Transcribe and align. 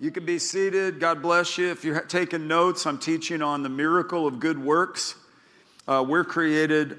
You 0.00 0.12
can 0.12 0.24
be 0.24 0.38
seated. 0.38 1.00
God 1.00 1.22
bless 1.22 1.58
you. 1.58 1.72
If 1.72 1.84
you're 1.84 2.00
taking 2.02 2.46
notes, 2.46 2.86
I'm 2.86 2.98
teaching 2.98 3.42
on 3.42 3.64
the 3.64 3.68
miracle 3.68 4.28
of 4.28 4.38
good 4.38 4.56
works. 4.56 5.16
Uh, 5.88 6.04
we're 6.06 6.22
created 6.22 6.98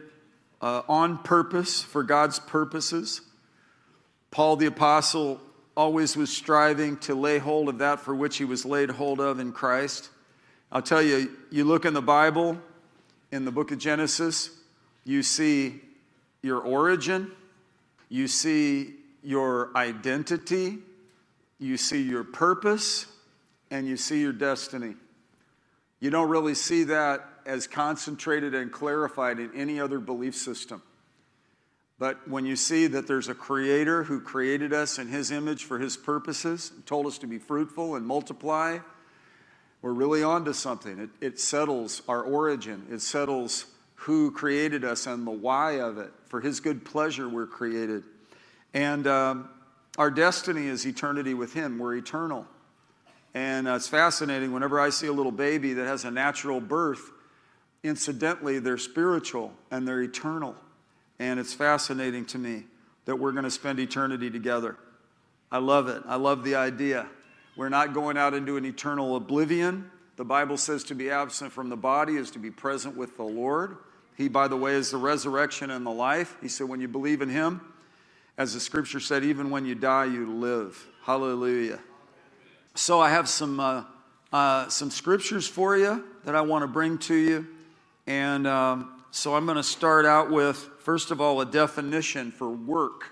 uh, 0.61 0.81
on 0.89 1.17
purpose 1.19 1.81
for 1.81 2.03
God's 2.03 2.39
purposes. 2.39 3.21
Paul 4.31 4.57
the 4.57 4.65
Apostle 4.65 5.39
always 5.77 6.17
was 6.17 6.29
striving 6.29 6.97
to 6.97 7.15
lay 7.15 7.37
hold 7.37 7.69
of 7.69 7.77
that 7.77 8.01
for 8.01 8.13
which 8.13 8.35
he 8.35 8.43
was 8.43 8.65
laid 8.65 8.89
hold 8.89 9.21
of 9.21 9.39
in 9.39 9.53
Christ. 9.53 10.09
I'll 10.69 10.81
tell 10.81 11.01
you, 11.01 11.37
you 11.51 11.63
look 11.63 11.85
in 11.85 11.93
the 11.93 12.01
Bible, 12.01 12.57
in 13.31 13.45
the 13.45 13.51
book 13.51 13.71
of 13.71 13.79
Genesis, 13.79 14.49
you 15.05 15.23
see 15.23 15.79
your 16.41 16.59
origin, 16.59 17.31
you 18.09 18.27
see 18.27 18.95
your 19.23 19.69
identity, 19.73 20.79
you 21.59 21.77
see 21.77 22.01
your 22.01 22.23
purpose 22.23 23.05
and 23.69 23.87
you 23.87 23.97
see 23.97 24.21
your 24.21 24.33
destiny. 24.33 24.95
You 25.99 26.09
don't 26.09 26.29
really 26.29 26.55
see 26.55 26.85
that 26.85 27.27
as 27.45 27.67
concentrated 27.67 28.55
and 28.55 28.71
clarified 28.71 29.39
in 29.39 29.51
any 29.53 29.79
other 29.79 29.99
belief 29.99 30.35
system. 30.35 30.81
But 31.99 32.29
when 32.29 32.45
you 32.45 32.55
see 32.55 32.87
that 32.87 33.07
there's 33.07 33.27
a 33.27 33.35
creator 33.35 34.03
who 34.03 34.21
created 34.21 34.71
us 34.71 34.97
in 34.97 35.09
his 35.09 35.31
image 35.31 35.65
for 35.65 35.77
his 35.77 35.97
purposes, 35.97 36.71
told 36.85 37.05
us 37.05 37.17
to 37.17 37.27
be 37.27 37.37
fruitful 37.37 37.95
and 37.95 38.07
multiply, 38.07 38.79
we're 39.81 39.91
really 39.93 40.23
onto 40.23 40.53
something. 40.53 40.97
It, 40.99 41.09
it 41.19 41.39
settles 41.39 42.01
our 42.07 42.21
origin, 42.21 42.87
it 42.89 43.01
settles 43.01 43.65
who 43.95 44.31
created 44.31 44.85
us 44.85 45.07
and 45.07 45.27
the 45.27 45.31
why 45.31 45.81
of 45.81 45.97
it. 45.97 46.11
For 46.27 46.39
his 46.39 46.61
good 46.61 46.85
pleasure, 46.85 47.27
we're 47.27 47.47
created. 47.47 48.03
And 48.73 49.05
um, 49.05 49.49
our 49.99 50.09
destiny 50.09 50.67
is 50.67 50.87
eternity 50.87 51.33
with 51.33 51.53
Him. 51.53 51.77
We're 51.77 51.97
eternal. 51.97 52.47
And 53.33 53.67
uh, 53.67 53.75
it's 53.75 53.89
fascinating 53.89 54.53
whenever 54.53 54.79
I 54.79 54.91
see 54.91 55.07
a 55.07 55.11
little 55.11 55.31
baby 55.31 55.73
that 55.73 55.85
has 55.85 56.05
a 56.05 56.09
natural 56.09 56.61
birth, 56.61 57.11
incidentally, 57.83 58.59
they're 58.59 58.77
spiritual 58.77 59.53
and 59.69 59.85
they're 59.85 60.01
eternal. 60.01 60.55
And 61.19 61.37
it's 61.37 61.53
fascinating 61.53 62.25
to 62.27 62.37
me 62.37 62.63
that 63.05 63.17
we're 63.17 63.33
going 63.33 63.43
to 63.43 63.51
spend 63.51 63.77
eternity 63.79 64.31
together. 64.31 64.77
I 65.51 65.57
love 65.57 65.89
it. 65.89 66.01
I 66.07 66.15
love 66.15 66.45
the 66.45 66.55
idea. 66.55 67.05
We're 67.57 67.67
not 67.67 67.93
going 67.93 68.17
out 68.17 68.33
into 68.33 68.55
an 68.55 68.65
eternal 68.65 69.17
oblivion. 69.17 69.91
The 70.15 70.23
Bible 70.23 70.55
says 70.55 70.85
to 70.85 70.95
be 70.95 71.11
absent 71.11 71.51
from 71.51 71.67
the 71.67 71.77
body 71.77 72.15
is 72.15 72.31
to 72.31 72.39
be 72.39 72.51
present 72.51 72.95
with 72.95 73.17
the 73.17 73.23
Lord. 73.23 73.75
He, 74.15 74.29
by 74.29 74.47
the 74.47 74.55
way, 74.55 74.75
is 74.75 74.91
the 74.91 74.97
resurrection 74.97 75.69
and 75.71 75.85
the 75.85 75.91
life. 75.91 76.37
He 76.41 76.47
said, 76.47 76.69
when 76.69 76.79
you 76.79 76.87
believe 76.87 77.21
in 77.21 77.27
Him, 77.27 77.68
as 78.39 78.53
the 78.53 78.59
scripture 78.61 79.01
said, 79.01 79.25
even 79.25 79.49
when 79.49 79.65
you 79.65 79.75
die, 79.75 80.05
you 80.05 80.25
live. 80.31 80.87
Hallelujah. 81.03 81.77
So 82.73 83.01
I 83.01 83.09
have 83.09 83.27
some, 83.27 83.59
uh, 83.59 83.83
uh, 84.31 84.69
some 84.69 84.89
scriptures 84.91 85.45
for 85.45 85.75
you 85.75 86.05
that 86.23 86.37
I 86.37 86.41
want 86.41 86.63
to 86.63 86.67
bring 86.67 86.97
to 86.99 87.13
you. 87.13 87.47
And 88.07 88.47
um, 88.47 89.03
so 89.11 89.35
I'm 89.35 89.45
going 89.45 89.57
to 89.57 89.63
start 89.63 90.05
out 90.05 90.31
with, 90.31 90.55
first 90.79 91.11
of 91.11 91.19
all, 91.19 91.41
a 91.41 91.45
definition 91.45 92.31
for 92.31 92.49
work. 92.49 93.11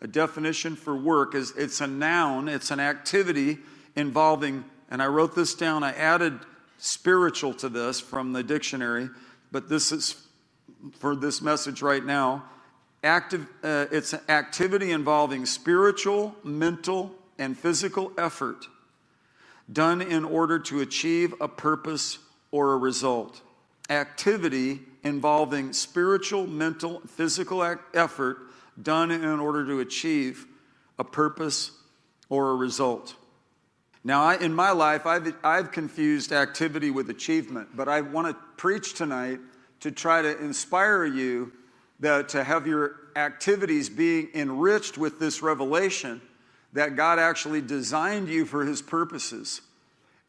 A 0.00 0.08
definition 0.08 0.74
for 0.74 0.96
work 0.96 1.36
is 1.36 1.52
it's 1.56 1.80
a 1.80 1.86
noun, 1.86 2.48
it's 2.48 2.72
an 2.72 2.80
activity 2.80 3.58
involving, 3.94 4.64
and 4.90 5.00
I 5.00 5.06
wrote 5.06 5.36
this 5.36 5.54
down, 5.54 5.84
I 5.84 5.92
added 5.92 6.36
spiritual 6.78 7.54
to 7.54 7.68
this 7.68 8.00
from 8.00 8.32
the 8.32 8.42
dictionary, 8.42 9.08
but 9.52 9.68
this 9.68 9.92
is 9.92 10.26
for 10.98 11.14
this 11.14 11.40
message 11.40 11.80
right 11.80 12.04
now 12.04 12.44
active, 13.02 13.46
uh, 13.62 13.86
it's 13.90 14.12
an 14.12 14.20
activity 14.28 14.90
involving 14.90 15.46
spiritual, 15.46 16.34
mental, 16.42 17.14
and 17.38 17.56
physical 17.56 18.12
effort 18.18 18.66
done 19.72 20.00
in 20.00 20.24
order 20.24 20.58
to 20.58 20.80
achieve 20.80 21.34
a 21.40 21.48
purpose 21.48 22.18
or 22.50 22.72
a 22.72 22.76
result. 22.76 23.42
Activity 23.90 24.80
involving 25.02 25.72
spiritual, 25.72 26.46
mental, 26.46 27.00
physical 27.06 27.62
effort 27.94 28.38
done 28.80 29.10
in 29.10 29.24
order 29.24 29.64
to 29.66 29.80
achieve 29.80 30.46
a 30.98 31.04
purpose 31.04 31.72
or 32.28 32.50
a 32.50 32.56
result. 32.56 33.14
Now, 34.04 34.22
I, 34.22 34.36
in 34.36 34.54
my 34.54 34.70
life, 34.70 35.06
I've, 35.06 35.34
I've 35.42 35.72
confused 35.72 36.32
activity 36.32 36.90
with 36.90 37.10
achievement, 37.10 37.70
but 37.74 37.88
I 37.88 38.00
want 38.00 38.28
to 38.28 38.34
preach 38.56 38.94
tonight 38.94 39.40
to 39.80 39.90
try 39.90 40.22
to 40.22 40.38
inspire 40.38 41.04
you 41.04 41.52
that 42.00 42.28
to 42.30 42.44
have 42.44 42.66
your 42.66 42.96
activities 43.16 43.88
being 43.88 44.28
enriched 44.34 44.98
with 44.98 45.18
this 45.18 45.42
revelation 45.42 46.20
that 46.72 46.96
God 46.96 47.18
actually 47.18 47.60
designed 47.60 48.28
you 48.28 48.44
for 48.44 48.64
his 48.64 48.82
purposes. 48.82 49.62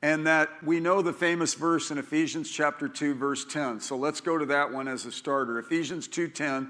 And 0.01 0.25
that 0.25 0.49
we 0.63 0.79
know 0.79 1.01
the 1.01 1.11
famous 1.11 1.53
verse 1.53 1.91
in 1.91 1.97
Ephesians 1.97 2.49
chapter 2.49 2.87
2 2.87 3.15
verse 3.15 3.43
10. 3.45 3.81
So 3.81 3.97
let's 3.97 4.21
go 4.21 4.37
to 4.37 4.45
that 4.45 4.71
one 4.71 4.87
as 4.87 5.05
a 5.05 5.11
starter. 5.11 5.59
Ephesians 5.59 6.07
2:10 6.07 6.69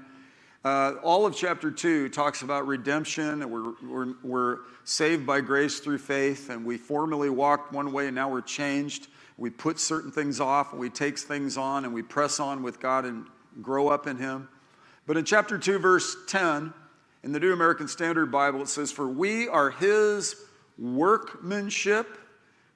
uh, 0.62 0.96
all 1.02 1.24
of 1.24 1.34
chapter 1.34 1.70
2 1.70 2.10
talks 2.10 2.42
about 2.42 2.66
redemption, 2.66 3.42
and 3.42 3.50
we're, 3.50 3.72
we're, 3.82 4.14
we're 4.22 4.58
saved 4.84 5.24
by 5.24 5.40
grace 5.40 5.80
through 5.80 5.96
faith, 5.96 6.50
and 6.50 6.66
we 6.66 6.76
formerly 6.76 7.30
walked 7.30 7.72
one 7.72 7.92
way, 7.92 8.08
and 8.08 8.14
now 8.14 8.28
we're 8.28 8.42
changed. 8.42 9.08
We 9.38 9.48
put 9.48 9.80
certain 9.80 10.10
things 10.10 10.38
off, 10.38 10.72
and 10.72 10.80
we 10.80 10.90
take 10.90 11.18
things 11.18 11.56
on, 11.56 11.86
and 11.86 11.94
we 11.94 12.02
press 12.02 12.40
on 12.40 12.62
with 12.62 12.78
God 12.78 13.06
and 13.06 13.26
grow 13.62 13.88
up 13.88 14.06
in 14.06 14.18
Him. 14.18 14.50
But 15.10 15.16
in 15.16 15.24
chapter 15.24 15.58
2, 15.58 15.80
verse 15.80 16.16
10, 16.28 16.72
in 17.24 17.32
the 17.32 17.40
New 17.40 17.52
American 17.52 17.88
Standard 17.88 18.30
Bible, 18.30 18.62
it 18.62 18.68
says, 18.68 18.92
For 18.92 19.08
we 19.08 19.48
are 19.48 19.70
his 19.70 20.36
workmanship, 20.78 22.16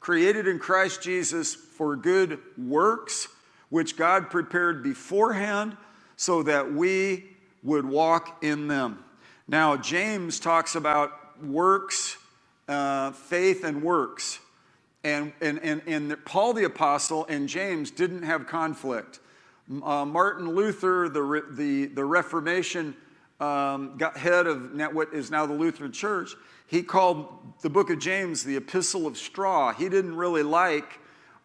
created 0.00 0.48
in 0.48 0.58
Christ 0.58 1.00
Jesus 1.00 1.54
for 1.54 1.94
good 1.94 2.40
works, 2.58 3.28
which 3.68 3.96
God 3.96 4.30
prepared 4.30 4.82
beforehand 4.82 5.76
so 6.16 6.42
that 6.42 6.72
we 6.74 7.22
would 7.62 7.84
walk 7.84 8.42
in 8.42 8.66
them. 8.66 9.04
Now, 9.46 9.76
James 9.76 10.40
talks 10.40 10.74
about 10.74 11.40
works, 11.40 12.16
uh, 12.66 13.12
faith, 13.12 13.62
and 13.62 13.80
works. 13.80 14.40
And, 15.04 15.32
and, 15.40 15.60
and, 15.62 15.82
and 15.86 16.24
Paul 16.24 16.52
the 16.52 16.64
Apostle 16.64 17.26
and 17.28 17.48
James 17.48 17.92
didn't 17.92 18.24
have 18.24 18.48
conflict. 18.48 19.20
Uh, 19.70 20.04
Martin 20.04 20.54
Luther, 20.54 21.08
the, 21.08 21.42
the, 21.50 21.86
the 21.86 22.04
Reformation 22.04 22.94
um, 23.40 23.98
head 24.14 24.46
of 24.46 24.78
what 24.92 25.12
is 25.14 25.30
now 25.30 25.46
the 25.46 25.54
Lutheran 25.54 25.90
Church, 25.90 26.34
he 26.66 26.82
called 26.82 27.28
the 27.62 27.70
book 27.70 27.90
of 27.90 27.98
James 27.98 28.44
the 28.44 28.56
Epistle 28.56 29.06
of 29.06 29.16
Straw. 29.16 29.72
He 29.72 29.88
didn't 29.88 30.16
really 30.16 30.42
like 30.42 31.00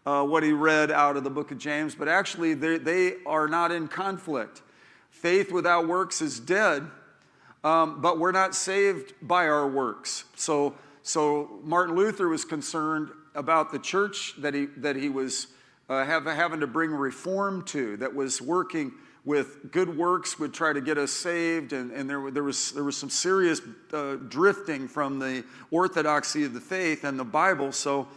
uh, 0.05 0.23
what 0.23 0.43
he 0.43 0.51
read 0.51 0.91
out 0.91 1.17
of 1.17 1.23
the 1.23 1.29
book 1.29 1.51
of 1.51 1.57
James, 1.57 1.95
but 1.95 2.07
actually 2.07 2.53
they, 2.53 2.77
they 2.77 3.15
are 3.25 3.47
not 3.47 3.71
in 3.71 3.87
conflict. 3.87 4.61
Faith 5.09 5.51
without 5.51 5.87
works 5.87 6.21
is 6.21 6.39
dead, 6.39 6.87
um, 7.63 8.01
but 8.01 8.19
we're 8.19 8.31
not 8.31 8.53
saved 8.53 9.13
by 9.21 9.47
our 9.47 9.67
works. 9.67 10.25
So, 10.35 10.75
so 11.03 11.59
Martin 11.63 11.95
Luther 11.95 12.27
was 12.27 12.43
concerned 12.43 13.11
about 13.35 13.71
the 13.71 13.79
church 13.79 14.33
that 14.39 14.53
he, 14.53 14.65
that 14.77 14.95
he 14.95 15.09
was 15.09 15.47
uh, 15.89 16.05
have, 16.05 16.25
having 16.25 16.59
to 16.59 16.67
bring 16.67 16.91
reform 16.91 17.63
to, 17.63 17.97
that 17.97 18.13
was 18.13 18.41
working 18.41 18.93
with 19.25 19.71
good 19.71 19.97
works 19.97 20.39
would 20.39 20.53
try 20.53 20.71
to 20.71 20.81
get 20.81 20.97
us 20.97 21.11
saved, 21.11 21.73
and, 21.73 21.91
and 21.91 22.09
there, 22.09 22.31
there, 22.31 22.43
was, 22.43 22.71
there 22.71 22.83
was 22.83 22.95
some 22.95 23.09
serious 23.09 23.59
uh, 23.91 24.15
drifting 24.27 24.87
from 24.87 25.19
the 25.19 25.43
orthodoxy 25.71 26.45
of 26.45 26.53
the 26.53 26.59
faith 26.61 27.03
and 27.03 27.19
the 27.19 27.23
Bible, 27.23 27.71
so 27.71 28.07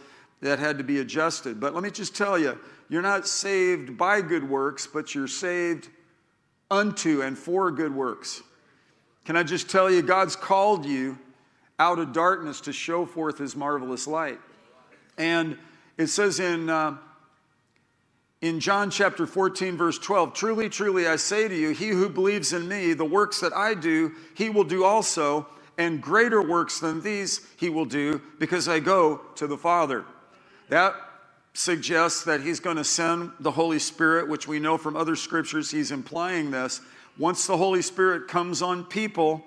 that 0.41 0.59
had 0.59 0.77
to 0.77 0.83
be 0.83 0.99
adjusted. 0.99 1.59
But 1.59 1.73
let 1.73 1.83
me 1.83 1.89
just 1.89 2.15
tell 2.15 2.37
you, 2.37 2.57
you're 2.89 3.01
not 3.01 3.27
saved 3.27 3.97
by 3.97 4.21
good 4.21 4.47
works, 4.47 4.87
but 4.87 5.15
you're 5.15 5.27
saved 5.27 5.89
unto 6.69 7.21
and 7.21 7.37
for 7.37 7.71
good 7.71 7.93
works. 7.93 8.41
Can 9.25 9.35
I 9.35 9.43
just 9.43 9.69
tell 9.69 9.89
you, 9.89 10.01
God's 10.01 10.35
called 10.35 10.85
you 10.85 11.17
out 11.79 11.97
of 11.97 12.13
darkness 12.13 12.61
to 12.61 12.73
show 12.73 13.05
forth 13.05 13.39
his 13.39 13.55
marvelous 13.55 14.05
light. 14.05 14.39
And 15.17 15.57
it 15.97 16.07
says 16.07 16.39
in. 16.39 16.69
Uh, 16.69 16.97
in 18.43 18.59
John 18.59 18.91
chapter 18.91 19.25
14, 19.25 19.77
verse 19.77 19.97
12, 19.97 20.33
truly, 20.33 20.67
truly, 20.67 21.07
I 21.07 21.15
say 21.15 21.47
to 21.47 21.55
you, 21.55 21.69
he 21.69 21.87
who 21.87 22.09
believes 22.09 22.51
in 22.51 22.67
me, 22.67 22.91
the 22.91 23.05
works 23.05 23.39
that 23.39 23.53
I 23.53 23.73
do, 23.73 24.11
he 24.35 24.49
will 24.49 24.65
do 24.65 24.83
also, 24.83 25.47
and 25.77 26.01
greater 26.01 26.41
works 26.41 26.81
than 26.81 27.01
these 27.01 27.47
he 27.55 27.69
will 27.69 27.85
do, 27.85 28.21
because 28.39 28.67
I 28.67 28.81
go 28.81 29.21
to 29.35 29.47
the 29.47 29.55
Father. 29.55 30.03
That 30.67 30.93
suggests 31.53 32.25
that 32.25 32.41
he's 32.41 32.59
going 32.59 32.75
to 32.75 32.83
send 32.83 33.31
the 33.39 33.51
Holy 33.51 33.79
Spirit, 33.79 34.27
which 34.27 34.45
we 34.45 34.59
know 34.59 34.77
from 34.77 34.97
other 34.97 35.15
scriptures, 35.15 35.71
he's 35.71 35.91
implying 35.91 36.51
this. 36.51 36.81
Once 37.17 37.47
the 37.47 37.55
Holy 37.55 37.81
Spirit 37.81 38.27
comes 38.27 38.61
on 38.61 38.83
people, 38.83 39.41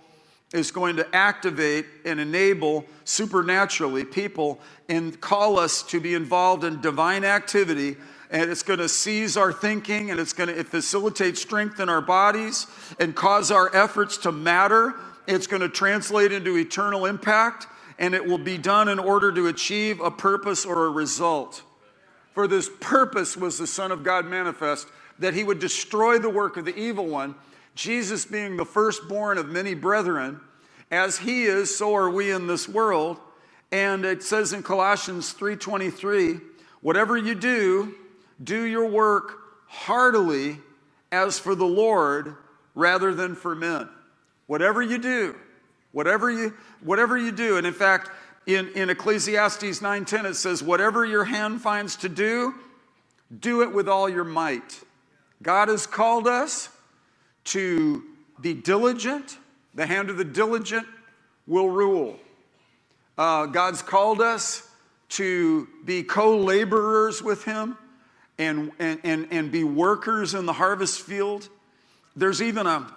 is 0.55 0.71
going 0.71 0.97
to 0.97 1.15
activate 1.15 1.85
and 2.07 2.19
enable 2.19 2.87
supernaturally 3.05 4.05
people 4.05 4.59
and 4.89 5.21
call 5.21 5.59
us 5.59 5.83
to 5.83 6.01
be 6.01 6.15
involved 6.15 6.65
in 6.65 6.81
divine 6.81 7.25
activity 7.25 7.97
and 8.31 8.51
it's 8.51 8.63
going 8.63 8.79
to 8.79 8.89
seize 8.89 9.37
our 9.37 9.53
thinking 9.53 10.11
and 10.11 10.19
it's 10.19 10.33
going 10.33 10.55
to 10.55 10.65
facilitate 10.65 11.37
strength 11.37 11.81
in 11.81 11.89
our 11.89 12.01
bodies 12.01 12.67
and 12.99 13.15
cause 13.15 13.51
our 13.51 13.75
efforts 13.75 14.17
to 14.19 14.33
matter. 14.33 14.95
It's 15.27 15.47
going 15.47 15.63
to 15.63 15.69
translate 15.69 16.33
into 16.33 16.57
eternal 16.57 17.07
impact 17.07 17.67
and 17.99 18.15
it 18.15 18.25
will 18.25 18.39
be 18.39 18.59
done 18.59 18.89
in 18.89 18.99
order 18.99 19.33
to 19.33 19.47
achieve 19.47 20.01
a 20.01 20.11
purpose 20.11 20.67
or 20.67 20.87
a 20.87 20.91
result. 20.91 21.63
For 22.35 22.47
this 22.47 22.69
purpose 22.81 23.37
was 23.37 23.59
the 23.59 23.67
Son 23.67 23.91
of 23.91 24.05
God 24.05 24.27
manifest, 24.27 24.89
that 25.19 25.33
he 25.33 25.43
would 25.43 25.59
destroy 25.59 26.19
the 26.19 26.29
work 26.29 26.59
of 26.59 26.67
the 26.67 26.77
evil 26.77 27.07
one, 27.07 27.35
Jesus 27.75 28.27
being 28.27 28.57
the 28.57 28.67
firstborn 28.67 29.39
of 29.39 29.49
many 29.49 29.73
brethren. 29.73 30.41
As 30.91 31.19
he 31.19 31.45
is, 31.45 31.75
so 31.75 31.95
are 31.95 32.11
we 32.11 32.31
in 32.31 32.47
this 32.47 32.69
world. 32.69 33.19
And 33.73 34.05
it 34.05 34.23
says 34.23 34.53
in 34.53 34.63
Colossians 34.63 35.33
3:23, 35.33 36.41
whatever 36.83 37.17
you 37.17 37.35
do, 37.35 37.95
do 38.43 38.65
your 38.65 38.87
work 38.87 39.39
heartily 39.67 40.59
as 41.13 41.39
for 41.39 41.55
the 41.55 41.67
Lord 41.67 42.37
rather 42.75 43.15
than 43.15 43.35
for 43.35 43.55
men. 43.55 43.89
Whatever 44.47 44.83
you 44.83 44.99
do, 44.99 45.35
whatever 45.93 46.31
you 46.31 46.55
whatever 46.83 47.17
you 47.17 47.33
do, 47.33 47.57
and 47.57 47.67
in 47.67 47.73
fact, 47.73 48.11
in, 48.47 48.69
in 48.75 48.91
Ecclesiastes 48.91 49.81
9:10 49.81 50.25
it 50.25 50.35
says, 50.35 50.63
whatever 50.63 51.05
your 51.05 51.25
hand 51.25 51.61
finds 51.61 51.97
to 51.97 52.09
do, 52.09 52.55
do 53.41 53.63
it 53.63 53.73
with 53.73 53.89
all 53.89 54.09
your 54.09 54.25
might. 54.25 54.81
God 55.43 55.69
has 55.69 55.87
called 55.87 56.27
us 56.27 56.69
to 57.45 58.05
be 58.41 58.55
diligent. 58.55 59.39
The 59.75 59.87
hand 59.87 60.11
of 60.11 60.17
the 60.17 60.25
diligent 60.25 60.87
will 61.47 61.69
rule. 61.69 62.19
Uh, 63.19 63.47
God's 63.47 63.83
called 63.83 64.21
us 64.21 64.69
to 65.09 65.69
be 65.85 66.03
co 66.03 66.37
laborers 66.37 67.23
with 67.23 67.45
Him 67.45 67.77
and, 68.39 68.73
and, 68.79 69.01
and, 69.05 69.29
and 69.31 69.51
be 69.51 69.65
workers 69.65 70.35
in 70.35 70.47
the 70.47 70.53
harvest 70.53 71.01
field. 71.01 71.49
There's 72.15 72.43
even 72.43 72.67
a, 72.67 72.93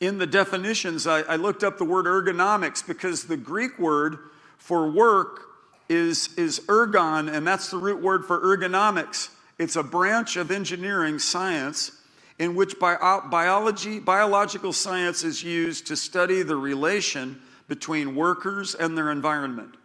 in 0.00 0.18
the 0.18 0.26
definitions, 0.26 1.06
I, 1.06 1.20
I 1.20 1.36
looked 1.36 1.62
up 1.62 1.78
the 1.78 1.84
word 1.84 2.06
ergonomics 2.06 2.86
because 2.86 3.24
the 3.24 3.36
Greek 3.36 3.78
word 3.78 4.18
for 4.58 4.90
work 4.90 5.40
is, 5.88 6.30
is 6.36 6.60
ergon, 6.60 7.32
and 7.32 7.46
that's 7.46 7.70
the 7.70 7.76
root 7.76 8.02
word 8.02 8.24
for 8.24 8.40
ergonomics. 8.40 9.28
It's 9.58 9.76
a 9.76 9.82
branch 9.82 10.36
of 10.36 10.50
engineering 10.50 11.18
science 11.18 11.92
in 12.38 12.54
which 12.54 12.78
biology, 12.80 14.00
biological 14.00 14.72
science 14.72 15.22
is 15.22 15.44
used 15.44 15.86
to 15.86 15.96
study 15.96 16.42
the 16.42 16.56
relation 16.56 17.40
between 17.68 18.16
workers 18.16 18.74
and 18.74 18.96
their 18.98 19.10
environment. 19.10 19.76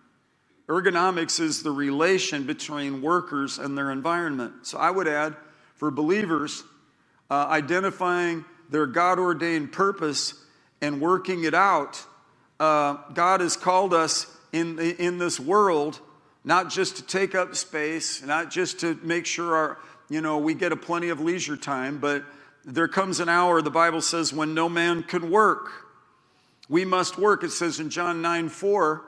Ergonomics 0.68 1.40
is 1.40 1.64
the 1.64 1.72
relation 1.72 2.44
between 2.44 3.02
workers 3.02 3.58
and 3.58 3.78
their 3.78 3.92
environment. 3.92 4.68
So 4.68 4.78
I 4.78 4.92
would 4.92 5.08
add, 5.08 5.36
for 5.76 5.92
believers, 5.92 6.64
uh, 7.30 7.48
identifying 7.50 8.44
their 8.70 8.86
God 8.86 9.18
ordained 9.18 9.72
purpose 9.72 10.34
and 10.82 11.00
working 11.00 11.46
it 11.46 11.54
out. 11.54 12.04
Uh, 12.60 12.98
God 13.14 13.40
has 13.40 13.56
called 13.56 13.94
us 13.94 14.28
in, 14.52 14.80
in 14.80 15.20
this 15.20 15.40
world 15.40 16.02
not 16.48 16.70
just 16.70 16.96
to 16.96 17.04
take 17.04 17.36
up 17.36 17.56
space, 17.56 18.24
not 18.24 18.50
just 18.50 18.80
to 18.80 18.98
make 19.04 19.26
sure 19.26 19.54
our, 19.54 19.78
you 20.10 20.22
know, 20.22 20.38
we 20.38 20.54
get 20.54 20.72
a 20.72 20.78
plenty 20.78 21.10
of 21.10 21.20
leisure 21.20 21.58
time, 21.58 21.98
but 21.98 22.24
there 22.64 22.88
comes 22.88 23.20
an 23.20 23.28
hour, 23.28 23.62
the 23.62 23.70
Bible 23.70 24.00
says, 24.00 24.32
when 24.32 24.54
no 24.54 24.70
man 24.70 25.04
can 25.04 25.30
work. 25.30 25.70
We 26.70 26.86
must 26.86 27.18
work. 27.18 27.44
It 27.44 27.52
says 27.52 27.82
in 27.82 27.90
John 27.90 28.22
9 28.22 28.48
4, 28.48 29.04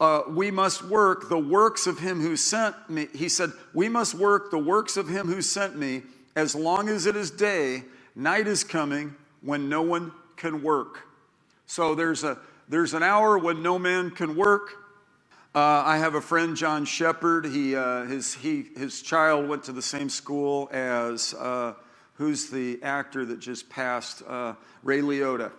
uh, 0.00 0.22
we 0.28 0.50
must 0.50 0.82
work 0.82 1.28
the 1.28 1.38
works 1.38 1.86
of 1.86 1.98
him 1.98 2.20
who 2.20 2.34
sent 2.34 2.88
me. 2.88 3.08
He 3.14 3.28
said, 3.28 3.52
We 3.74 3.88
must 3.88 4.14
work 4.14 4.50
the 4.50 4.58
works 4.58 4.96
of 4.96 5.08
him 5.08 5.26
who 5.26 5.42
sent 5.42 5.76
me 5.76 6.02
as 6.34 6.54
long 6.54 6.88
as 6.88 7.04
it 7.04 7.16
is 7.16 7.30
day. 7.30 7.84
Night 8.16 8.46
is 8.46 8.64
coming 8.64 9.14
when 9.42 9.68
no 9.68 9.82
one 9.82 10.12
can 10.36 10.62
work. 10.62 11.00
So 11.66 11.94
there's, 11.94 12.24
a, 12.24 12.38
there's 12.68 12.94
an 12.94 13.02
hour 13.02 13.38
when 13.38 13.62
no 13.62 13.78
man 13.78 14.10
can 14.10 14.36
work. 14.36 14.72
Uh, 15.54 15.82
I 15.84 15.98
have 15.98 16.14
a 16.14 16.20
friend, 16.20 16.56
John 16.56 16.86
Shepard. 16.86 17.44
He, 17.44 17.76
uh, 17.76 18.04
his, 18.04 18.34
he, 18.34 18.68
his 18.76 19.02
child 19.02 19.48
went 19.48 19.64
to 19.64 19.72
the 19.72 19.82
same 19.82 20.08
school 20.08 20.70
as 20.72 21.34
uh, 21.34 21.74
who's 22.14 22.48
the 22.48 22.82
actor 22.82 23.26
that 23.26 23.38
just 23.38 23.68
passed, 23.68 24.22
uh, 24.26 24.54
Ray 24.82 25.00
Liotta 25.00 25.52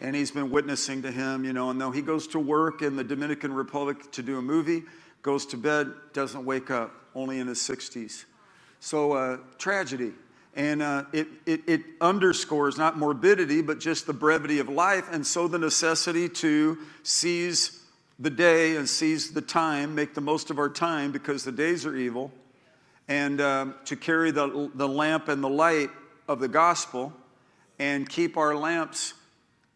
and 0.00 0.16
he's 0.16 0.30
been 0.30 0.50
witnessing 0.50 1.02
to 1.02 1.10
him, 1.10 1.44
you 1.44 1.52
know. 1.52 1.70
And 1.70 1.80
though 1.80 1.90
he 1.90 2.02
goes 2.02 2.26
to 2.28 2.38
work 2.38 2.82
in 2.82 2.96
the 2.96 3.04
Dominican 3.04 3.52
Republic 3.52 4.10
to 4.12 4.22
do 4.22 4.38
a 4.38 4.42
movie, 4.42 4.82
goes 5.22 5.46
to 5.46 5.56
bed, 5.56 5.92
doesn't 6.12 6.44
wake 6.44 6.70
up, 6.70 6.92
only 7.14 7.38
in 7.38 7.46
his 7.46 7.58
60s. 7.58 8.24
So, 8.80 9.12
uh, 9.12 9.38
tragedy. 9.58 10.12
And 10.56 10.82
uh, 10.82 11.04
it, 11.12 11.28
it, 11.46 11.60
it 11.66 11.82
underscores 12.00 12.76
not 12.76 12.98
morbidity, 12.98 13.62
but 13.62 13.78
just 13.78 14.06
the 14.06 14.12
brevity 14.12 14.58
of 14.58 14.68
life, 14.68 15.06
and 15.12 15.24
so 15.24 15.46
the 15.46 15.58
necessity 15.58 16.28
to 16.28 16.78
seize 17.04 17.82
the 18.18 18.30
day 18.30 18.76
and 18.76 18.88
seize 18.88 19.32
the 19.32 19.40
time, 19.40 19.94
make 19.94 20.14
the 20.14 20.20
most 20.20 20.50
of 20.50 20.58
our 20.58 20.68
time 20.68 21.12
because 21.12 21.44
the 21.44 21.52
days 21.52 21.86
are 21.86 21.94
evil, 21.94 22.32
and 23.06 23.40
um, 23.40 23.74
to 23.84 23.94
carry 23.94 24.32
the, 24.32 24.70
the 24.74 24.88
lamp 24.88 25.28
and 25.28 25.42
the 25.42 25.48
light 25.48 25.90
of 26.26 26.40
the 26.40 26.48
gospel 26.48 27.12
and 27.78 28.08
keep 28.08 28.36
our 28.36 28.54
lamps 28.54 29.14